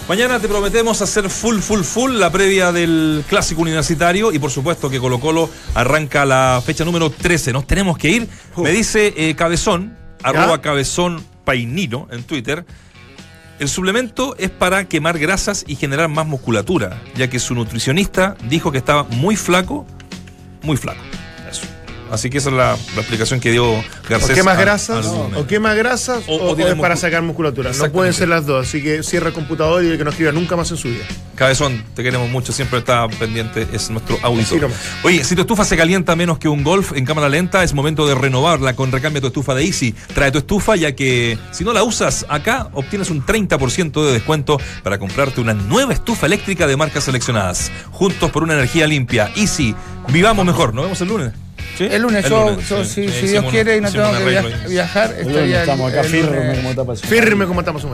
Mañana 0.09 0.39
te 0.39 0.47
prometemos 0.47 1.03
hacer 1.03 1.29
full, 1.29 1.59
full, 1.59 1.83
full 1.83 2.13
la 2.13 2.31
previa 2.31 2.71
del 2.71 3.25
clásico 3.29 3.63
universitario 3.63 4.31
y 4.31 4.39
por 4.39 4.53
supuesto 4.53 4.89
que 4.89 5.01
Colo 5.01 5.19
Colo 5.19 5.51
arranca 5.75 6.25
la 6.25 6.63
fecha 6.65 6.85
número 6.85 7.11
13. 7.11 7.53
Nos 7.53 7.67
tenemos 7.67 7.99
que 7.99 8.11
ir. 8.11 8.29
Me 8.57 8.71
dice 8.71 9.13
eh, 9.17 9.35
Cabezón, 9.35 9.97
arroba 10.23 10.63
Cabezón 10.63 11.25
Painino 11.45 12.07
en 12.13 12.23
Twitter. 12.23 12.65
El 13.59 13.69
suplemento 13.69 14.37
es 14.39 14.51
para 14.51 14.85
quemar 14.85 15.19
grasas 15.19 15.65
y 15.67 15.75
generar 15.75 16.09
más 16.09 16.27
musculatura, 16.27 17.03
ya 17.17 17.29
que 17.29 17.41
su 17.41 17.57
nutricionista 17.57 18.37
dijo 18.49 18.71
que 18.71 18.79
estaba 18.79 19.03
muy 19.05 19.35
flaco, 19.35 19.87
muy 20.63 20.77
flaco. 20.77 21.01
Así 22.11 22.31
que 22.31 22.39
esa 22.39 22.51
es 22.51 22.55
la, 22.57 22.77
la 22.95 23.01
explicación 23.01 23.41
que 23.41 23.51
dio 23.51 23.73
Garcés. 24.09 24.31
O 24.31 24.35
quema 24.35 24.53
a- 24.53 24.57
grasas, 24.57 25.07
al 25.07 25.37
o 25.37 25.47
quema 25.47 25.75
grasas, 25.75 26.25
O- 26.29 26.57
es 26.57 26.75
para 26.77 26.97
sacar 26.97 27.23
musculatura. 27.23 27.73
No 27.73 27.91
pueden 27.93 28.13
ser 28.13 28.29
las 28.29 28.47
dos, 28.47 28.67
así 28.69 28.83
que 28.83 29.03
cierra 29.03 29.29
el 29.29 29.35
computador 29.35 29.85
y 29.85 29.97
que 29.99 30.05
no 30.05 30.11
escriba 30.11 30.33
nunca 30.33 30.57
más 30.57 30.71
en 30.71 30.77
su 30.77 30.89
vida. 30.89 31.05
Cabezón, 31.35 31.85
te 31.95 32.03
queremos 32.03 32.31
mucho, 32.31 32.53
siempre 32.53 32.79
está 32.79 33.07
pendiente, 33.09 33.67
es 33.73 33.91
nuestro 33.91 34.19
auditor. 34.23 34.71
Oye, 35.03 35.23
si 35.25 35.35
tu 35.35 35.43
estufa 35.43 35.65
se 35.65 35.77
calienta 35.77 36.17
menos 36.17 36.39
que 36.39 36.49
un 36.49 36.63
golf 36.65 36.93
en 36.97 37.05
cámara 37.05 37.29
lenta, 37.29 37.63
es 37.63 37.75
momento 37.75 38.07
de 38.07 38.15
renovarla 38.15 38.75
con 38.75 38.91
Recambia 38.93 39.21
tu 39.21 39.27
estufa 39.27 39.55
de 39.55 39.65
Easy. 39.65 39.95
Trae 40.15 40.31
tu 40.31 40.39
estufa 40.39 40.77
ya 40.77 40.93
que 40.93 41.39
si 41.51 41.65
no 41.65 41.73
la 41.73 41.83
usas 41.83 42.25
acá, 42.29 42.69
obtienes 42.73 43.11
un 43.11 43.25
30% 43.27 44.05
de 44.07 44.13
descuento 44.13 44.59
para 44.83 44.99
comprarte 44.99 45.41
una 45.41 45.53
nueva 45.55 45.93
estufa 45.93 46.27
eléctrica 46.27 46.67
de 46.67 46.77
marcas 46.77 47.05
seleccionadas. 47.05 47.71
Juntos 47.91 48.31
por 48.31 48.43
una 48.43 48.55
energía 48.55 48.87
limpia. 48.87 49.31
Easy, 49.37 49.75
vivamos 50.09 50.47
mejor. 50.47 50.73
Nos 50.73 50.85
vemos 50.85 51.01
el 51.03 51.09
lunes. 51.09 51.33
¿Sí? 51.77 51.89
El 51.91 52.03
lunes, 52.03 52.29
yo, 52.29 52.59
yo, 52.61 52.85
sí. 52.85 53.09
si, 53.09 53.27
Dios 53.29 53.45
quiere 53.51 53.77
y 53.77 53.81
no 53.81 53.91
tengo 53.93 54.11
que 54.11 54.17
arreglo 54.17 54.49
via- 54.49 54.61
ahí. 54.65 54.71
viajar, 54.71 55.11
El 55.11 55.17
lunes 55.19 55.29
estaría 55.37 55.61
estamos 55.61 55.93
acá 55.93 56.01
el 56.01 56.07
firme 56.07 56.37
lunes- 56.37 56.57
como 56.59 56.75
tapa 56.75 56.97
su- 56.97 57.07
Firme 57.07 57.47
como 57.47 57.61
estamos 57.61 57.85
un 57.85 57.91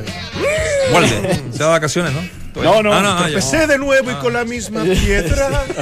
Walde, 0.92 1.40
se 1.52 1.58
da 1.58 1.68
vacaciones, 1.68 2.12
¿no? 2.12 2.41
No, 2.54 2.82
no, 2.82 2.92
Ah, 2.92 3.00
ah, 3.02 3.20
ya. 3.22 3.26
Empecé 3.28 3.66
de 3.66 3.78
nuevo 3.78 4.10
y 4.10 4.14
con 4.14 4.32
la 4.32 4.44
misma 4.44 4.82
piedra. 4.82 5.64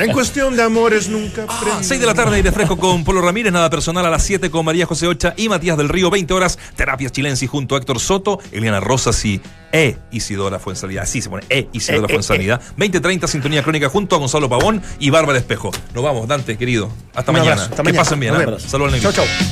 En 0.00 0.12
cuestión 0.12 0.56
de 0.56 0.62
amores 0.62 1.08
nunca 1.08 1.44
Ah, 1.48 1.58
aprendí. 1.58 1.84
6 1.84 2.00
de 2.00 2.06
la 2.06 2.14
tarde, 2.14 2.36
aire 2.36 2.52
fresco 2.52 2.76
con 2.76 3.04
Polo 3.04 3.20
Ramírez, 3.20 3.52
nada 3.52 3.68
personal 3.70 4.04
a 4.06 4.10
las 4.10 4.22
7 4.24 4.50
con 4.50 4.64
María 4.64 4.86
José 4.86 5.06
Ocha 5.06 5.34
y 5.36 5.48
Matías 5.48 5.76
del 5.76 5.88
Río, 5.88 6.10
20 6.10 6.32
horas, 6.34 6.58
terapias 6.76 7.12
chilensis 7.12 7.48
junto 7.48 7.74
a 7.74 7.78
Héctor 7.78 8.00
Soto, 8.00 8.38
Eliana 8.52 8.80
Rosas 8.80 9.22
y 9.24 9.40
E. 9.72 9.96
Isidora 10.10 10.58
Fuensalida. 10.58 11.02
Así 11.02 11.20
se 11.22 11.28
pone 11.30 11.44
E. 11.48 11.68
Isidora 11.72 12.06
E, 12.08 12.10
e, 12.10 12.14
Fuensalida. 12.14 12.60
20.30, 12.76 13.26
sintonía 13.28 13.62
crónica 13.62 13.88
junto 13.88 14.16
a 14.16 14.18
Gonzalo 14.18 14.48
Pavón 14.48 14.82
y 14.98 15.10
Bárbara 15.10 15.38
Espejo. 15.38 15.70
Nos 15.94 16.02
vamos, 16.04 16.26
Dante, 16.28 16.56
querido. 16.58 16.90
Hasta 17.14 17.30
Un 17.32 17.38
mañana. 17.38 17.52
abrazo, 17.52 17.70
hasta 17.70 17.76
que 17.76 17.82
mañana. 17.84 18.02
pasen 18.02 18.20
bien. 18.20 18.34
¿eh? 18.34 18.38
Saludos 18.58 18.92
al 18.92 19.00
negro. 19.00 19.12
Chau, 19.12 19.24
chau. 19.24 19.46